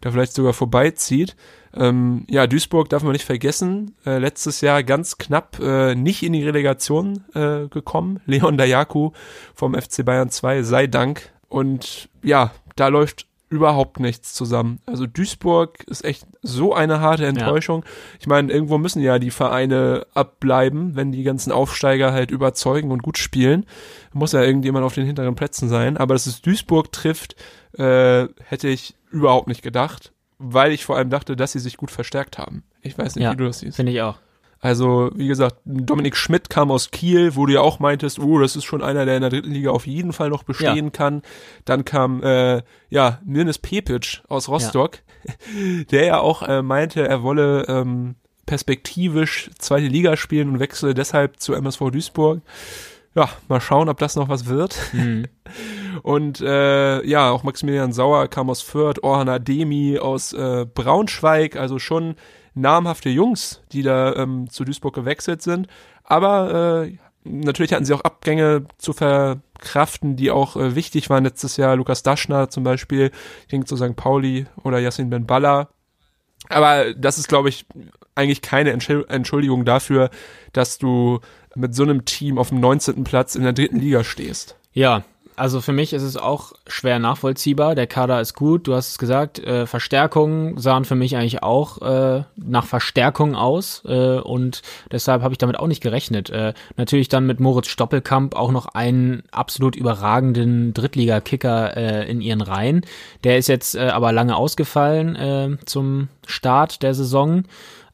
Da 0.01 0.11
vielleicht 0.11 0.33
sogar 0.33 0.53
vorbeizieht. 0.53 1.35
Ähm, 1.73 2.25
ja, 2.29 2.45
Duisburg 2.45 2.89
darf 2.89 3.03
man 3.03 3.13
nicht 3.13 3.25
vergessen. 3.25 3.95
Äh, 4.05 4.19
letztes 4.19 4.61
Jahr 4.61 4.83
ganz 4.83 5.17
knapp 5.17 5.57
äh, 5.59 5.95
nicht 5.95 6.21
in 6.21 6.33
die 6.33 6.43
Relegation 6.43 7.23
äh, 7.33 7.67
gekommen. 7.69 8.19
Leon 8.25 8.57
Dayaku 8.57 9.11
vom 9.55 9.73
FC 9.73 10.03
Bayern 10.05 10.29
2, 10.29 10.63
sei 10.63 10.87
Dank. 10.87 11.31
Und 11.47 12.09
ja, 12.21 12.51
da 12.75 12.89
läuft 12.89 13.27
überhaupt 13.54 13.99
nichts 13.99 14.34
zusammen. 14.34 14.80
Also 14.86 15.06
Duisburg 15.06 15.84
ist 15.84 16.04
echt 16.04 16.26
so 16.41 16.74
eine 16.74 16.99
harte 16.99 17.26
Enttäuschung. 17.26 17.86
Ich 18.20 18.26
meine, 18.28 18.51
irgendwo 18.51 18.78
müssen 18.80 19.01
ja 19.01 19.20
die 19.20 19.32
Vereine 19.32 20.08
abbleiben, 20.16 20.95
wenn 20.95 21.12
die 21.12 21.24
ganzen 21.24 21.51
Aufsteiger 21.51 22.12
halt 22.12 22.32
überzeugen 22.32 22.91
und 22.91 23.04
gut 23.04 23.18
spielen. 23.18 23.66
Muss 24.12 24.32
ja 24.32 24.41
irgendjemand 24.41 24.86
auf 24.86 24.95
den 24.95 25.06
hinteren 25.06 25.36
Plätzen 25.36 25.70
sein. 25.70 25.97
Aber 25.97 26.16
dass 26.16 26.26
es 26.26 26.41
Duisburg 26.41 26.91
trifft, 26.91 27.36
äh, 27.78 28.28
hätte 28.43 28.68
ich 28.68 28.95
überhaupt 29.12 29.47
nicht 29.47 29.62
gedacht, 29.62 30.12
weil 30.39 30.72
ich 30.72 30.84
vor 30.84 30.97
allem 30.97 31.12
dachte, 31.12 31.36
dass 31.36 31.51
sie 31.51 31.60
sich 31.60 31.78
gut 31.78 31.91
verstärkt 31.91 32.39
haben. 32.39 32.64
Ich 32.82 32.97
weiß 32.97 33.16
nicht, 33.16 33.24
Ja, 33.24 33.34
wie 33.34 33.38
du 33.38 33.45
das 33.45 33.60
siehst. 33.60 33.76
Finde 33.76 33.91
ich 33.91 34.01
auch. 34.01 34.18
Also, 34.64 35.11
wie 35.14 35.28
gesagt, 35.28 35.57
Dominik 35.66 36.16
Schmidt 36.16 36.49
kam 36.49 36.72
aus 36.72 36.89
Kiel, 36.89 37.36
wo 37.36 37.45
du 37.45 37.51
ja 37.51 37.59
auch 37.59 37.80
meintest, 37.80 38.18
oh, 38.18 38.39
das 38.39 38.55
ist 38.55 38.64
schon 38.64 38.82
einer, 38.82 39.03
der 39.03 39.18
in 39.18 39.22
der 39.22 39.30
dritten 39.30 39.51
Liga 39.51 39.72
auf 39.72 39.86
jeden 39.86 40.14
Fall 40.14 40.30
noch 40.30 40.43
bestehen 40.43 40.93
kann. 40.93 41.22
Dann 41.66 41.84
kam, 41.84 42.24
äh, 42.24 42.61
ja, 42.89 43.20
Nirnes 43.26 43.57
Pepic 43.57 44.22
aus 44.30 44.47
Rostock, 44.47 44.99
der 45.91 46.05
ja 46.05 46.20
auch 46.22 46.43
äh, 46.43 46.61
meinte, 46.61 47.05
er 47.05 47.24
wolle 47.24 47.66
ähm, 47.68 48.16
perspektivisch 48.45 49.49
zweite 49.59 49.88
Liga 49.88 50.16
spielen 50.16 50.51
und 50.51 50.59
wechsle 50.61 50.93
deshalb 50.93 51.41
zu 51.41 51.53
MSV 51.55 51.91
Duisburg. 51.91 52.41
Ja, 53.16 53.28
mal 53.49 53.59
schauen, 53.59 53.89
ob 53.89 53.97
das 53.97 54.16
noch 54.16 54.30
was 54.30 54.45
wird. 54.45 54.80
Mhm. 54.93 55.26
Und 56.01 56.41
äh, 56.41 57.05
ja, 57.05 57.30
auch 57.30 57.43
Maximilian 57.43 57.93
Sauer 57.93 58.28
kam 58.28 58.49
aus 58.49 58.64
Fürth, 58.64 59.03
Orhan 59.03 59.30
Ademi 59.30 59.99
aus 59.99 60.34
äh, 60.34 60.66
Braunschweig, 60.66 61.55
also 61.55 61.78
schon 61.78 62.16
namhafte 62.54 63.10
Jungs, 63.10 63.62
die 63.72 63.84
da 63.84 64.16
ähm, 64.16 64.49
zu 64.49 64.64
Duisburg 64.64 64.93
gewechselt 64.95 65.41
sind. 65.41 65.68
Aber 66.04 66.86
äh, 66.86 66.97
natürlich 67.24 67.74
hatten 67.74 67.86
sie 67.86 67.93
auch 67.93 68.01
Abgänge 68.01 68.66
zu 68.78 68.93
verkraften, 68.93 70.16
die 70.16 70.32
auch 70.32 70.56
äh, 70.56 70.76
wichtig 70.76 71.10
waren 71.10 71.24
letztes 71.24 71.58
Jahr. 71.58 71.76
Lukas 71.76 72.04
Daschner 72.04 72.49
zum 72.49 72.64
Beispiel 72.64 73.12
ging 73.47 73.66
zu 73.66 73.76
St. 73.78 73.95
Pauli 73.95 74.45
oder 74.64 74.80
Yassin 74.80 75.10
Ben 75.10 75.26
Balla. 75.26 75.70
Aber 76.49 76.93
das 76.93 77.18
ist, 77.18 77.30
glaube 77.30 77.49
ich, 77.49 77.66
eigentlich 78.16 78.41
keine 78.41 78.72
Entschul- 78.74 79.08
Entschuldigung 79.10 79.66
dafür, 79.66 80.10
dass 80.51 80.78
du 80.78 81.20
mit 81.56 81.74
so 81.74 81.84
einem 81.84 82.06
Team 82.06 82.38
auf 82.38 82.49
dem 82.49 82.60
19. 82.60 83.04
Platz 83.04 83.36
in 83.36 83.43
der 83.43 83.54
dritten 83.54 83.80
Liga 83.80 84.04
stehst. 84.04 84.58
Ja, 84.74 85.04
also 85.36 85.61
für 85.61 85.73
mich 85.73 85.93
ist 85.93 86.03
es 86.03 86.17
auch 86.17 86.53
schwer 86.67 86.99
nachvollziehbar. 86.99 87.75
Der 87.75 87.88
Kader 87.88 88.21
ist 88.21 88.34
gut, 88.34 88.67
du 88.67 88.75
hast 88.75 88.89
es 88.89 88.97
gesagt. 88.97 89.39
Äh, 89.39 89.65
Verstärkungen 89.65 90.57
sahen 90.57 90.86
für 90.86 90.95
mich 90.95 91.15
eigentlich 91.15 91.43
auch 91.43 91.81
äh, 91.81 92.23
nach 92.36 92.65
Verstärkung 92.65 93.36
aus 93.36 93.84
äh, 93.86 94.19
und 94.19 94.61
deshalb 94.91 95.21
habe 95.21 95.34
ich 95.34 95.38
damit 95.38 95.59
auch 95.59 95.67
nicht 95.67 95.81
gerechnet. 95.81 96.29
Äh, 96.29 96.53
natürlich 96.77 97.09
dann 97.09 97.25
mit 97.25 97.39
Moritz 97.39 97.67
Stoppelkamp 97.67 98.36
auch 98.36 98.51
noch 98.51 98.67
einen 98.67 99.23
absolut 99.31 99.75
überragenden 99.75 100.73
Drittliga-Kicker 100.73 101.77
äh, 101.77 102.09
in 102.09 102.21
ihren 102.21 102.41
Reihen. 102.41 102.86
Der 103.23 103.38
ist 103.38 103.47
jetzt 103.47 103.75
äh, 103.75 103.89
aber 103.89 104.11
lange 104.11 104.36
ausgefallen 104.36 105.15
äh, 105.15 105.57
zum 105.65 106.09
Start 106.25 106.84
der 106.84 106.93
Saison. 106.93 107.43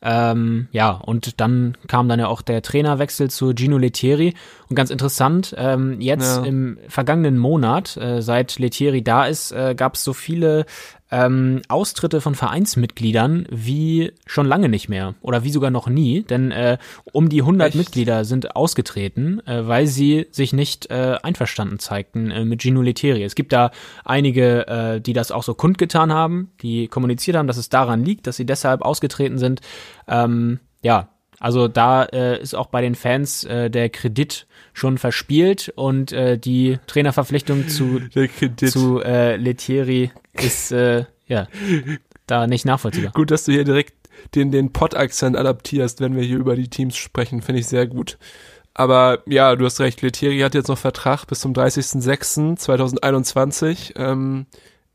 Ähm, 0.02 0.70
ja, 0.72 0.92
und 0.92 1.42
dann 1.42 1.78
kam 1.88 2.08
dann 2.08 2.20
ja 2.20 2.28
auch 2.28 2.42
der 2.42 2.62
Trainerwechsel 2.62 3.30
zu 3.30 3.54
Gino 3.54 3.78
Lettieri. 3.78 4.34
Und 4.70 4.76
ganz 4.76 4.92
interessant, 4.92 5.54
ähm, 5.58 6.00
jetzt 6.00 6.38
Ja. 6.38 6.46
im 6.46 6.78
vergangenen 6.88 7.38
Monat, 7.38 7.98
äh, 7.98 8.22
seit 8.22 8.60
Lettieri 8.60 9.04
da 9.04 9.26
ist, 9.26 9.52
äh, 9.52 9.76
gab 9.76 9.96
es 9.96 10.04
so 10.04 10.14
viele 10.14 10.66
ähm, 11.12 11.62
Austritte 11.68 12.22
von 12.22 12.36
Vereinsmitgliedern 12.36 13.48
wie 13.50 14.14
schon 14.26 14.46
lange 14.46 14.70
nicht 14.70 14.90
mehr 14.90 15.16
oder 15.22 15.44
wie 15.44 15.52
sogar 15.52 15.72
noch 15.72 15.88
nie, 15.88 16.24
denn 16.24 16.52
äh, 16.52 16.78
um 17.12 17.30
die 17.30 17.42
100 17.42 17.70
Echt? 17.70 17.78
Mitglieder 17.78 18.26
sind 18.26 18.56
ausgetreten, 18.56 19.46
äh, 19.48 19.68
weil 19.68 19.88
sie 19.88 20.28
sich 20.32 20.54
nicht 20.54 20.90
äh, 20.92 21.18
einverstanden 21.24 21.80
zeigten 21.80 22.32
äh, 22.32 22.46
mit 22.46 22.62
Gino 22.62 22.82
Lettieri. 22.82 23.24
Es 23.24 23.36
gibt 23.36 23.54
da 23.54 23.72
einige, 24.06 24.68
äh, 24.68 25.02
die 25.02 25.14
das 25.14 25.32
auch 25.32 25.44
so 25.44 25.54
kundgetan 25.54 26.14
haben, 26.14 26.52
die 26.62 26.88
kommuniziert 26.88 27.38
haben, 27.38 27.48
dass 27.48 27.58
es 27.58 27.70
daran 27.70 28.04
liegt, 28.06 28.28
dass 28.28 28.38
sie 28.38 28.46
deshalb 28.46 28.82
ausgetreten 28.82 29.38
sind. 29.38 29.62
Ähm, 30.08 30.60
ja, 30.82 31.10
also 31.40 31.68
da 31.68 32.04
äh, 32.04 32.42
ist 32.42 32.54
auch 32.54 32.68
bei 32.68 32.82
den 32.82 32.96
Fans 32.96 33.46
äh, 33.46 33.70
der 33.70 33.90
Kredit 33.90 34.46
schon 34.74 34.98
verspielt 34.98 35.72
und 35.76 36.12
äh, 36.12 36.38
die 36.38 36.80
Trainerverpflichtung 36.88 37.68
zu, 37.70 38.02
zu 38.58 39.02
äh, 39.02 39.38
Lettieri 39.38 40.12
ist 40.44 40.72
äh, 40.72 41.06
ja 41.28 41.48
da 42.28 42.48
nicht 42.48 42.66
nachvollziehbar. 42.66 43.12
Gut, 43.14 43.32
dass 43.32 43.46
du 43.46 43.52
hier 43.52 43.64
direkt 43.64 43.94
den, 44.36 44.52
den 44.52 44.74
Pott-Akzent 44.74 45.38
adaptierst, 45.38 46.02
wenn 46.02 46.16
wir 46.16 46.22
hier 46.24 46.38
über 46.38 46.56
die 46.56 46.70
Teams 46.70 46.98
sprechen, 46.98 47.42
finde 47.42 47.62
ich 47.62 47.68
sehr 47.68 47.88
gut. 47.88 48.20
Aber 48.74 49.20
ja, 49.26 49.56
du 49.56 49.66
hast 49.66 49.80
recht, 49.80 50.02
Letieri 50.02 50.40
hat 50.40 50.56
jetzt 50.56 50.68
noch 50.68 50.78
Vertrag 50.78 51.26
bis 51.26 51.40
zum 51.42 51.54
30.06.2021. 51.54 53.98
Ähm, 53.98 54.46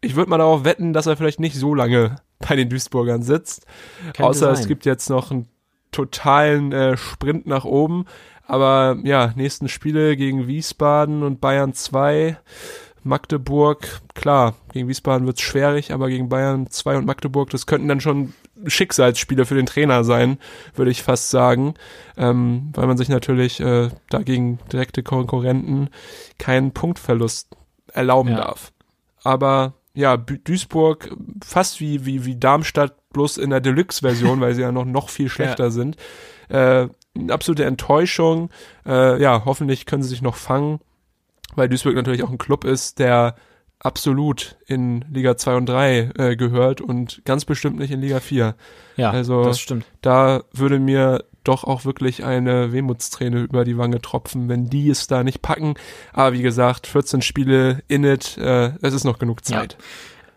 ich 0.00 0.16
würde 0.16 0.30
mal 0.30 0.38
darauf 0.38 0.64
wetten, 0.64 0.92
dass 0.92 1.06
er 1.06 1.16
vielleicht 1.16 1.38
nicht 1.40 1.56
so 1.56 1.74
lange 1.74 2.16
bei 2.38 2.54
den 2.56 2.68
Duisburgern 2.68 3.22
sitzt. 3.22 3.66
Könnte 4.04 4.24
Außer 4.24 4.50
es 4.52 4.60
sein. 4.60 4.68
gibt 4.68 4.86
jetzt 4.86 5.10
noch 5.10 5.30
einen 5.30 5.48
totalen 5.92 6.72
äh, 6.72 6.96
Sprint 6.96 7.46
nach 7.46 7.64
oben. 7.64 8.06
Aber 8.46 8.98
ja, 9.04 9.32
nächsten 9.36 9.68
Spiele 9.68 10.16
gegen 10.16 10.46
Wiesbaden 10.46 11.22
und 11.22 11.40
Bayern 11.40 11.72
2 11.72 12.36
Magdeburg, 13.04 14.00
klar, 14.14 14.54
gegen 14.72 14.88
Wiesbaden 14.88 15.26
wird's 15.26 15.42
schwierig, 15.42 15.92
aber 15.92 16.08
gegen 16.08 16.28
Bayern 16.28 16.68
2 16.68 16.96
und 16.98 17.06
Magdeburg, 17.06 17.50
das 17.50 17.66
könnten 17.66 17.88
dann 17.88 18.00
schon 18.00 18.32
Schicksalsspiele 18.66 19.44
für 19.44 19.54
den 19.54 19.66
Trainer 19.66 20.04
sein, 20.04 20.38
würde 20.74 20.90
ich 20.90 21.02
fast 21.02 21.30
sagen, 21.30 21.74
ähm, 22.16 22.70
weil 22.74 22.86
man 22.86 22.96
sich 22.96 23.08
natürlich 23.08 23.60
äh, 23.60 23.90
dagegen 24.08 24.58
direkte 24.72 25.02
Konkurrenten 25.02 25.90
keinen 26.38 26.72
Punktverlust 26.72 27.48
erlauben 27.92 28.30
Ja. 28.30 28.36
darf. 28.36 28.72
Aber 29.22 29.74
ja, 29.94 30.16
Duisburg 30.16 31.14
fast 31.44 31.80
wie, 31.80 32.04
wie, 32.06 32.24
wie 32.24 32.36
Darmstadt, 32.36 32.94
bloß 33.10 33.36
in 33.38 33.50
der 33.50 33.60
Deluxe-Version, 33.60 34.40
weil 34.40 34.54
sie 34.54 34.62
ja 34.62 34.72
noch, 34.72 34.84
noch 34.84 35.08
viel 35.08 35.28
schlechter 35.30 35.70
sind. 35.70 35.96
Äh, 36.48 36.88
eine 37.16 37.32
absolute 37.32 37.64
Enttäuschung. 37.64 38.50
Äh, 38.84 39.22
ja, 39.22 39.44
hoffentlich 39.44 39.86
können 39.86 40.02
sie 40.02 40.08
sich 40.08 40.22
noch 40.22 40.34
fangen, 40.34 40.80
weil 41.56 41.68
Duisburg 41.68 41.94
natürlich 41.94 42.22
auch 42.22 42.30
ein 42.30 42.38
Club 42.38 42.64
ist, 42.64 42.98
der 42.98 43.34
absolut 43.80 44.56
in 44.66 45.04
Liga 45.12 45.36
2 45.36 45.56
und 45.56 45.66
3 45.66 46.10
äh, 46.16 46.36
gehört 46.36 46.80
und 46.80 47.22
ganz 47.24 47.44
bestimmt 47.44 47.78
nicht 47.78 47.90
in 47.90 48.00
Liga 48.00 48.20
4. 48.20 48.54
Ja, 48.96 49.10
Also- 49.10 49.44
das 49.44 49.60
stimmt. 49.60 49.84
Da 50.00 50.42
würde 50.52 50.78
mir 50.78 51.24
doch 51.42 51.64
auch 51.64 51.84
wirklich 51.84 52.24
eine 52.24 52.72
Wehmutsträne 52.72 53.40
über 53.42 53.64
die 53.66 53.76
Wange 53.76 54.00
tropfen, 54.00 54.48
wenn 54.48 54.70
die 54.70 54.88
es 54.88 55.06
da 55.06 55.22
nicht 55.22 55.42
packen. 55.42 55.74
Aber 56.14 56.32
wie 56.32 56.40
gesagt, 56.40 56.86
14 56.86 57.20
Spiele 57.20 57.82
in 57.86 58.02
it, 58.04 58.38
äh, 58.38 58.72
es 58.80 58.94
ist 58.94 59.04
noch 59.04 59.18
genug 59.18 59.44
Zeit. 59.44 59.76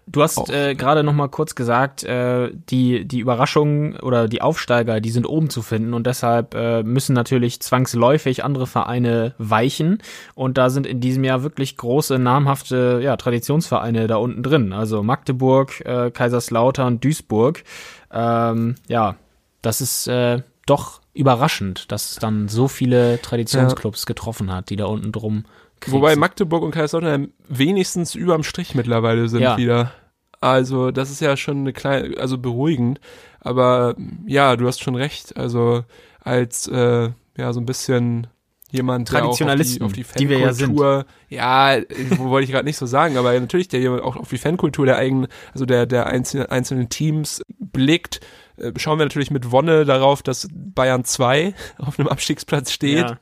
Du 0.09 0.23
hast 0.23 0.37
Auch. 0.37 0.49
äh, 0.49 0.73
gerade 0.73 1.03
noch 1.03 1.13
mal 1.13 1.27
kurz 1.27 1.53
gesagt, 1.53 2.03
äh, 2.05 2.49
die 2.69 3.05
die 3.05 3.19
Überraschungen 3.19 3.99
oder 3.99 4.29
die 4.29 4.41
Aufsteiger, 4.41 5.01
die 5.01 5.09
sind 5.09 5.25
oben 5.25 5.49
zu 5.49 5.61
finden 5.61 5.93
und 5.93 6.07
deshalb 6.07 6.55
äh, 6.55 6.81
müssen 6.81 7.13
natürlich 7.13 7.59
zwangsläufig 7.59 8.43
andere 8.43 8.67
Vereine 8.67 9.33
weichen 9.37 9.99
und 10.33 10.57
da 10.57 10.69
sind 10.69 10.87
in 10.87 11.01
diesem 11.01 11.25
Jahr 11.25 11.43
wirklich 11.43 11.75
große 11.75 12.19
namhafte 12.19 13.01
ja, 13.03 13.17
Traditionsvereine 13.17 14.07
da 14.07 14.15
unten 14.15 14.43
drin, 14.43 14.71
also 14.71 15.03
Magdeburg, 15.03 15.81
äh, 15.85 16.09
Kaiserslautern, 16.09 17.01
Duisburg. 17.01 17.63
Ähm, 18.09 18.75
ja, 18.87 19.15
das 19.61 19.81
ist 19.81 20.07
äh, 20.07 20.41
doch 20.65 21.01
überraschend, 21.13 21.91
dass 21.91 22.11
es 22.11 22.15
dann 22.17 22.47
so 22.47 22.69
viele 22.69 23.21
Traditionsclubs 23.21 24.05
getroffen 24.05 24.53
hat, 24.53 24.69
die 24.69 24.77
da 24.77 24.85
unten 24.85 25.11
drum 25.11 25.43
Wobei 25.87 26.07
kriegsen. 26.09 26.19
Magdeburg 26.19 26.63
und 26.63 26.71
Kaiserslautern 26.71 27.29
wenigstens 27.47 28.15
überm 28.15 28.43
Strich 28.43 28.75
mittlerweile 28.75 29.29
sind 29.29 29.41
Ja. 29.41 29.57
wieder. 29.57 29.91
Also 30.39 30.91
das 30.91 31.09
ist 31.09 31.21
ja 31.21 31.35
schon 31.37 31.59
eine 31.59 31.73
kleine, 31.73 32.17
also 32.17 32.37
beruhigend. 32.37 32.99
Aber 33.39 33.95
ja, 34.25 34.55
du 34.55 34.67
hast 34.67 34.81
schon 34.83 34.95
recht. 34.95 35.35
Also 35.37 35.83
als 36.21 36.67
äh, 36.67 37.09
ja 37.37 37.53
so 37.53 37.59
ein 37.59 37.65
bisschen 37.65 38.27
jemand, 38.69 39.09
auch 39.09 39.13
auf 39.15 39.37
die, 39.37 39.43
Traditionalisten, 39.43 39.85
auf 39.85 39.93
die 39.93 40.05
die 40.17 40.29
wir 40.29 40.39
ja 40.39 40.53
sind. 40.53 40.77
Fankultur, 40.77 41.05
ja, 41.29 41.77
wo 42.17 42.25
wollte 42.29 42.45
ich 42.45 42.51
gerade 42.51 42.65
nicht 42.65 42.77
so 42.77 42.85
sagen, 42.85 43.17
aber 43.17 43.39
natürlich 43.39 43.69
der 43.69 43.79
jemand 43.79 44.03
auch 44.03 44.17
auf 44.17 44.29
die 44.29 44.37
Fankultur 44.37 44.85
der 44.85 44.97
eigenen, 44.97 45.27
also 45.53 45.65
der 45.65 45.85
der 45.85 46.07
einzelnen, 46.07 46.47
einzelnen 46.47 46.89
Teams 46.89 47.41
blickt, 47.59 48.19
äh, 48.57 48.73
schauen 48.75 48.99
wir 48.99 49.05
natürlich 49.05 49.31
mit 49.31 49.51
Wonne 49.51 49.85
darauf, 49.85 50.21
dass 50.21 50.47
Bayern 50.51 51.05
2 51.05 51.53
auf 51.77 51.97
einem 51.97 52.09
Abstiegsplatz 52.09 52.71
steht. 52.71 52.97
Ja. 53.09 53.17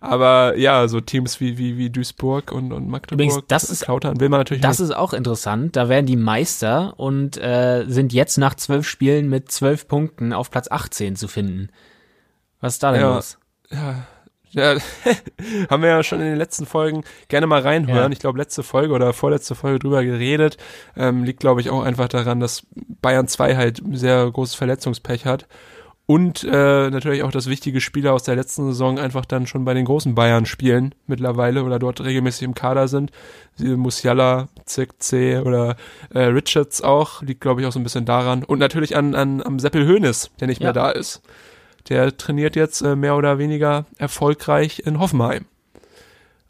Aber 0.00 0.56
ja, 0.56 0.86
so 0.88 1.00
Teams 1.00 1.40
wie, 1.40 1.58
wie, 1.58 1.76
wie 1.78 1.90
Duisburg 1.90 2.52
und, 2.52 2.72
und 2.72 2.88
Magdeburg, 2.88 3.14
Übrigens, 3.26 3.44
das 3.48 3.64
ist- 3.64 3.86
Lautern 3.86 4.20
will 4.20 4.28
man 4.28 4.40
natürlich 4.40 4.62
Das 4.62 4.78
nicht. 4.78 4.90
ist 4.90 4.96
auch 4.96 5.12
interessant. 5.12 5.76
Da 5.76 5.88
werden 5.88 6.06
die 6.06 6.16
Meister 6.16 6.94
und 6.98 7.36
äh, 7.38 7.84
sind 7.88 8.12
jetzt 8.12 8.36
nach 8.38 8.54
zwölf 8.54 8.86
Spielen 8.88 9.28
mit 9.28 9.50
zwölf 9.50 9.88
Punkten 9.88 10.32
auf 10.32 10.50
Platz 10.50 10.70
18 10.70 11.16
zu 11.16 11.28
finden. 11.28 11.68
Was 12.60 12.74
ist 12.74 12.82
da 12.82 12.92
denn 12.92 13.00
Ja. 13.02 13.14
los? 13.14 13.38
Ja, 13.70 14.06
ja 14.50 14.76
haben 15.70 15.82
wir 15.82 15.90
ja 15.90 16.02
schon 16.02 16.20
in 16.20 16.26
den 16.26 16.36
letzten 16.36 16.66
Folgen 16.66 17.04
gerne 17.28 17.46
mal 17.46 17.60
reinhören. 17.60 18.10
Ja. 18.10 18.12
Ich 18.12 18.18
glaube, 18.18 18.38
letzte 18.38 18.62
Folge 18.62 18.92
oder 18.94 19.12
vorletzte 19.12 19.54
Folge 19.54 19.78
drüber 19.78 20.04
geredet. 20.04 20.56
Ähm, 20.96 21.24
liegt, 21.24 21.40
glaube 21.40 21.60
ich, 21.60 21.70
auch 21.70 21.82
einfach 21.82 22.08
daran, 22.08 22.40
dass 22.40 22.62
Bayern 23.00 23.28
2 23.28 23.56
halt 23.56 23.80
sehr 23.92 24.30
großes 24.30 24.54
Verletzungspech 24.56 25.24
hat. 25.26 25.46
Und 26.10 26.42
äh, 26.42 26.88
natürlich 26.88 27.22
auch, 27.22 27.30
dass 27.30 27.48
wichtige 27.48 27.82
Spieler 27.82 28.14
aus 28.14 28.22
der 28.22 28.34
letzten 28.34 28.64
Saison 28.68 28.98
einfach 28.98 29.26
dann 29.26 29.46
schon 29.46 29.66
bei 29.66 29.74
den 29.74 29.84
großen 29.84 30.14
Bayern 30.14 30.46
spielen 30.46 30.94
mittlerweile 31.06 31.62
oder 31.64 31.78
dort 31.78 32.00
regelmäßig 32.02 32.44
im 32.44 32.54
Kader 32.54 32.88
sind. 32.88 33.10
Sie- 33.56 33.76
Musiala, 33.76 34.48
C 34.64 35.38
oder 35.38 35.76
äh, 36.14 36.20
Richards 36.20 36.80
auch, 36.80 37.20
liegt 37.20 37.42
glaube 37.42 37.60
ich 37.60 37.66
auch 37.66 37.72
so 37.72 37.78
ein 37.78 37.82
bisschen 37.82 38.06
daran. 38.06 38.42
Und 38.42 38.58
natürlich 38.58 38.96
an, 38.96 39.14
an 39.14 39.42
am 39.42 39.58
Seppel 39.58 39.86
Hoeneß, 39.86 40.30
der 40.40 40.48
nicht 40.48 40.62
Ja. 40.62 40.68
mehr 40.68 40.72
da 40.72 40.88
ist. 40.90 41.20
Der 41.90 42.16
trainiert 42.16 42.56
jetzt 42.56 42.80
äh, 42.80 42.96
mehr 42.96 43.14
oder 43.14 43.36
weniger 43.36 43.84
erfolgreich 43.98 44.82
in 44.86 45.00
Hoffenheim. 45.00 45.44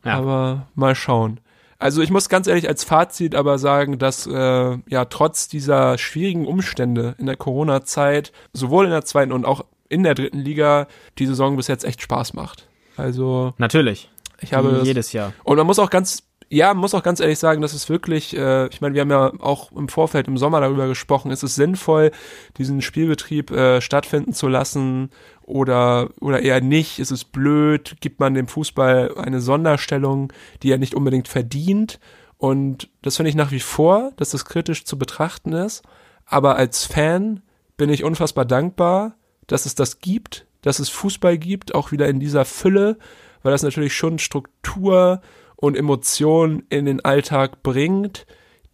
Ja. 0.04 0.12
Aber 0.18 0.68
mal 0.76 0.94
schauen. 0.94 1.40
Also 1.78 2.02
ich 2.02 2.10
muss 2.10 2.28
ganz 2.28 2.48
ehrlich 2.48 2.68
als 2.68 2.82
Fazit 2.82 3.34
aber 3.36 3.58
sagen, 3.58 3.98
dass 3.98 4.26
äh, 4.26 4.78
ja 4.88 5.04
trotz 5.04 5.48
dieser 5.48 5.96
schwierigen 5.96 6.46
Umstände 6.46 7.14
in 7.18 7.26
der 7.26 7.36
Corona-Zeit 7.36 8.32
sowohl 8.52 8.86
in 8.86 8.90
der 8.90 9.04
zweiten 9.04 9.32
und 9.32 9.44
auch 9.44 9.64
in 9.88 10.02
der 10.02 10.14
dritten 10.14 10.38
Liga 10.38 10.88
die 11.18 11.26
Saison 11.26 11.56
bis 11.56 11.68
jetzt 11.68 11.84
echt 11.84 12.02
Spaß 12.02 12.34
macht. 12.34 12.68
Also 12.96 13.54
Natürlich. 13.58 14.10
ich 14.40 14.54
habe 14.54 14.80
jedes 14.82 15.12
Jahr. 15.12 15.32
und 15.44 15.56
man 15.56 15.66
muss 15.66 15.78
auch 15.78 15.90
ganz, 15.90 16.24
ja, 16.50 16.72
muss 16.72 16.94
auch 16.94 17.02
ganz 17.02 17.20
ehrlich 17.20 17.38
sagen, 17.38 17.60
dass 17.60 17.74
es 17.74 17.88
wirklich, 17.88 18.36
äh, 18.36 18.68
ich 18.68 18.80
meine, 18.80 18.94
wir 18.94 19.02
haben 19.02 19.10
ja 19.10 19.32
auch 19.40 19.70
im 19.72 19.88
Vorfeld 19.88 20.28
im 20.28 20.38
Sommer 20.38 20.60
darüber 20.60 20.88
gesprochen, 20.88 21.30
ist 21.30 21.42
es 21.42 21.54
sinnvoll, 21.54 22.10
diesen 22.56 22.80
Spielbetrieb 22.80 23.50
äh, 23.50 23.80
stattfinden 23.80 24.32
zu 24.32 24.48
lassen 24.48 25.10
oder, 25.42 26.10
oder 26.20 26.40
eher 26.40 26.60
nicht? 26.60 26.98
Ist 27.00 27.10
es 27.10 27.24
blöd? 27.24 27.96
Gibt 28.00 28.18
man 28.20 28.34
dem 28.34 28.48
Fußball 28.48 29.16
eine 29.18 29.40
Sonderstellung, 29.40 30.32
die 30.62 30.70
er 30.70 30.78
nicht 30.78 30.94
unbedingt 30.94 31.28
verdient? 31.28 32.00
Und 32.38 32.88
das 33.02 33.16
finde 33.16 33.30
ich 33.30 33.36
nach 33.36 33.50
wie 33.50 33.60
vor, 33.60 34.12
dass 34.16 34.30
das 34.30 34.44
kritisch 34.44 34.84
zu 34.84 34.98
betrachten 34.98 35.52
ist. 35.52 35.82
Aber 36.24 36.56
als 36.56 36.86
Fan 36.86 37.42
bin 37.76 37.90
ich 37.90 38.04
unfassbar 38.04 38.44
dankbar, 38.44 39.16
dass 39.46 39.66
es 39.66 39.74
das 39.74 39.98
gibt, 39.98 40.46
dass 40.62 40.78
es 40.78 40.88
Fußball 40.88 41.36
gibt, 41.36 41.74
auch 41.74 41.92
wieder 41.92 42.08
in 42.08 42.20
dieser 42.20 42.44
Fülle, 42.44 42.98
weil 43.42 43.52
das 43.52 43.62
natürlich 43.62 43.94
schon 43.94 44.18
Struktur 44.18 45.20
und 45.60 45.76
Emotionen 45.76 46.62
in 46.70 46.86
den 46.86 47.04
Alltag 47.04 47.62
bringt, 47.62 48.26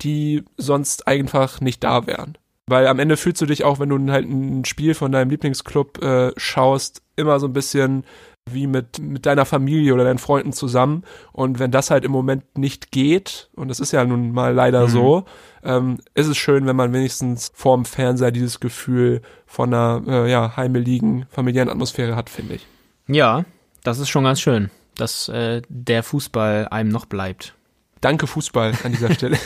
die 0.02 0.44
sonst 0.56 1.08
einfach 1.08 1.60
nicht 1.60 1.82
da 1.82 2.06
wären. 2.06 2.36
Weil 2.66 2.86
am 2.86 2.98
Ende 2.98 3.16
fühlst 3.16 3.40
du 3.42 3.46
dich 3.46 3.64
auch, 3.64 3.78
wenn 3.78 3.88
du 3.90 4.12
halt 4.12 4.26
ein 4.28 4.64
Spiel 4.64 4.94
von 4.94 5.12
deinem 5.12 5.30
Lieblingsclub 5.30 6.02
äh, 6.02 6.32
schaust, 6.36 7.02
immer 7.16 7.38
so 7.38 7.46
ein 7.46 7.52
bisschen 7.52 8.04
wie 8.50 8.66
mit, 8.66 8.98
mit 8.98 9.24
deiner 9.24 9.46
Familie 9.46 9.94
oder 9.94 10.04
deinen 10.04 10.18
Freunden 10.18 10.52
zusammen. 10.52 11.04
Und 11.32 11.58
wenn 11.58 11.70
das 11.70 11.90
halt 11.90 12.04
im 12.04 12.12
Moment 12.12 12.58
nicht 12.58 12.90
geht, 12.90 13.48
und 13.54 13.68
das 13.68 13.80
ist 13.80 13.92
ja 13.92 14.04
nun 14.04 14.32
mal 14.32 14.52
leider 14.52 14.82
Mhm. 14.84 14.88
so, 14.88 15.24
ähm, 15.62 15.98
ist 16.14 16.26
es 16.26 16.36
schön, 16.36 16.66
wenn 16.66 16.76
man 16.76 16.92
wenigstens 16.92 17.50
vorm 17.54 17.84
Fernseher 17.86 18.30
dieses 18.30 18.60
Gefühl 18.60 19.22
von 19.46 19.72
einer 19.72 20.02
äh, 20.06 20.30
ja, 20.30 20.56
heimeligen, 20.56 21.24
familiären 21.30 21.70
Atmosphäre 21.70 22.16
hat, 22.16 22.28
finde 22.28 22.54
ich. 22.56 22.66
Ja, 23.08 23.44
das 23.82 23.98
ist 23.98 24.08
schon 24.10 24.24
ganz 24.24 24.40
schön, 24.40 24.70
dass 24.96 25.28
äh, 25.28 25.62
der 25.68 26.02
Fußball 26.02 26.68
einem 26.70 26.90
noch 26.90 27.06
bleibt. 27.06 27.54
Danke 28.00 28.26
Fußball 28.26 28.72
an 28.84 28.92
dieser 28.92 29.12
Stelle. 29.14 29.38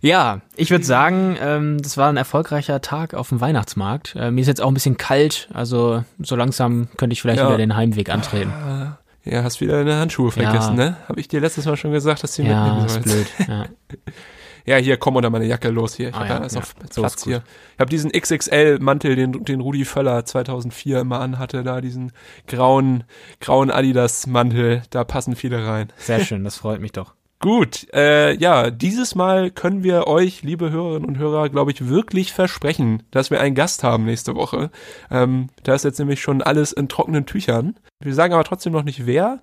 Ja, 0.00 0.42
ich 0.54 0.70
würde 0.70 0.84
sagen, 0.84 1.36
ähm, 1.40 1.82
das 1.82 1.96
war 1.96 2.08
ein 2.08 2.16
erfolgreicher 2.16 2.80
Tag 2.80 3.14
auf 3.14 3.30
dem 3.30 3.40
Weihnachtsmarkt. 3.40 4.14
Äh, 4.16 4.30
mir 4.30 4.40
ist 4.42 4.46
jetzt 4.46 4.60
auch 4.60 4.68
ein 4.68 4.74
bisschen 4.74 4.96
kalt, 4.96 5.48
also 5.52 6.04
so 6.20 6.36
langsam 6.36 6.86
könnte 6.96 7.14
ich 7.14 7.20
vielleicht 7.22 7.40
Ja. 7.40 7.48
wieder 7.48 7.58
den 7.58 7.74
Heimweg 7.74 8.10
antreten. 8.10 8.52
Ja, 9.24 9.42
hast 9.42 9.60
wieder 9.60 9.78
deine 9.84 9.98
Handschuhe 9.98 10.28
Ja. 10.36 10.42
vergessen, 10.42 10.76
ne? 10.76 10.96
Habe 11.08 11.18
ich 11.20 11.26
dir 11.26 11.40
letztes 11.40 11.66
Mal 11.66 11.76
schon 11.76 11.90
gesagt, 11.90 12.22
dass 12.22 12.36
du 12.36 12.42
die 12.42 12.48
Ja, 12.48 12.62
mitnehmen 12.64 12.86
ist 12.86 12.92
sollst. 13.04 13.36
blöd. 13.36 13.48
Ja. 13.48 13.64
Ja, 14.68 14.76
hier, 14.76 14.98
komm 14.98 15.16
unter 15.16 15.30
meine 15.30 15.46
Jacke 15.46 15.70
los 15.70 15.94
hier. 15.94 16.10
Ich 16.10 16.14
Ah, 16.14 16.20
hab 16.20 16.28
ja, 16.28 16.42
ja. 16.42 16.48
So 16.90 17.00
Platz 17.00 17.24
hier. 17.24 17.42
Ich 17.74 17.80
habe 17.80 17.88
diesen 17.90 18.12
XXL-Mantel, 18.12 19.16
den, 19.16 19.44
den 19.44 19.60
Rudi 19.60 19.84
Völler 19.84 20.24
2004 20.24 21.00
immer 21.00 21.20
anhatte, 21.20 21.62
da 21.64 21.80
diesen 21.80 22.12
grauen, 22.46 23.04
grauen 23.40 23.70
Adidas-Mantel. 23.70 24.82
Da 24.90 25.04
passen 25.04 25.36
viele 25.36 25.66
rein. 25.66 25.88
Sehr 25.96 26.20
schön, 26.20 26.44
das 26.44 26.56
freut 26.56 26.80
mich 26.80 26.92
doch. 26.92 27.14
Gut, 27.40 27.86
äh, 27.94 28.34
ja, 28.34 28.70
dieses 28.70 29.14
Mal 29.14 29.50
können 29.52 29.84
wir 29.84 30.08
euch, 30.08 30.42
liebe 30.42 30.70
Hörerinnen 30.70 31.08
und 31.08 31.18
Hörer, 31.18 31.48
glaube 31.48 31.70
ich, 31.70 31.88
wirklich 31.88 32.32
versprechen, 32.32 33.04
dass 33.12 33.30
wir 33.30 33.40
einen 33.40 33.54
Gast 33.54 33.84
haben 33.84 34.04
nächste 34.04 34.34
Woche. 34.34 34.70
Ähm, 35.08 35.48
da 35.62 35.74
ist 35.74 35.84
jetzt 35.84 36.00
nämlich 36.00 36.20
schon 36.20 36.42
alles 36.42 36.72
in 36.72 36.88
trockenen 36.88 37.26
Tüchern. 37.26 37.76
Wir 38.00 38.12
sagen 38.12 38.34
aber 38.34 38.42
trotzdem 38.42 38.72
noch 38.72 38.82
nicht 38.82 39.06
wer. 39.06 39.38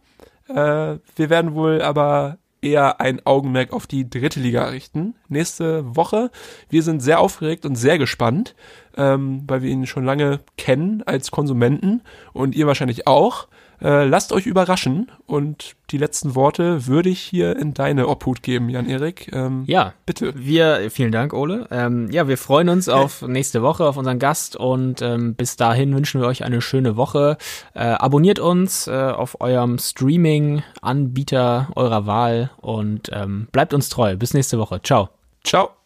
Äh, 0.50 0.98
wir 1.16 1.30
werden 1.30 1.54
wohl 1.56 1.82
aber 1.82 2.38
eher 2.66 3.00
ein 3.00 3.26
Augenmerk 3.26 3.72
auf 3.72 3.88
die 3.88 4.10
dritte 4.10 4.40
Liga 4.40 4.66
richten. 4.66 5.16
nächste 5.30 5.96
Woche. 5.96 6.32
Wir 6.70 6.84
sind 6.84 7.02
sehr 7.02 7.20
aufgeregt 7.20 7.66
und 7.66 7.76
sehr 7.76 7.98
gespannt, 7.98 8.56
ähm, 8.98 9.44
weil 9.48 9.62
wir 9.62 9.70
ihn 9.70 9.86
schon 9.86 10.04
lange 10.04 10.40
kennen 10.58 11.04
als 11.06 11.32
Konsumenten 11.32 12.02
und 12.34 12.56
ihr 12.56 12.68
wahrscheinlich 12.68 13.08
auch. 13.08 13.48
Äh, 13.82 14.06
lasst 14.06 14.32
euch 14.32 14.46
überraschen 14.46 15.12
und 15.26 15.76
die 15.92 15.98
letzten 15.98 16.36
Worte 16.36 16.88
würde 16.88 17.10
ich 17.10 17.20
hier 17.20 17.56
in 17.58 17.74
deine 17.74 18.08
Obhut 18.08 18.42
geben, 18.42 18.70
Jan-Erik. 18.70 19.30
Ähm, 19.34 19.64
ja, 19.68 19.94
bitte. 20.06 20.34
Wir, 20.36 20.90
vielen 20.90 21.12
Dank, 21.12 21.34
Ole. 21.34 21.68
Ähm, 21.72 22.10
ja, 22.12 22.28
wir 22.28 22.38
freuen 22.38 22.70
uns 22.70 22.90
auf 22.96 23.22
nächste 23.22 23.62
Woche, 23.62 23.86
auf 23.86 23.98
unseren 23.98 24.20
Gast 24.20 24.56
und 24.56 25.02
ähm, 25.02 25.36
bis 25.36 25.56
dahin 25.58 25.96
wünschen 25.96 26.22
wir 26.22 26.28
euch 26.28 26.44
eine 26.44 26.62
schöne 26.62 26.98
Woche. 26.98 27.38
Äh, 27.74 27.86
abonniert 27.86 28.40
uns 28.40 28.88
äh, 28.88 28.92
auf 28.92 29.42
eurem 29.42 29.78
Streaming-Anbieter 29.78 31.70
eurer 31.76 32.06
Wahl 32.06 32.52
und 32.58 33.10
ähm, 33.14 33.48
bleibt 33.52 33.74
uns 33.74 33.90
treu. 33.90 34.16
Bis 34.16 34.34
nächste 34.34 34.58
Woche. 34.58 34.82
Ciao. 34.82 35.10
Ciao. 35.44 35.85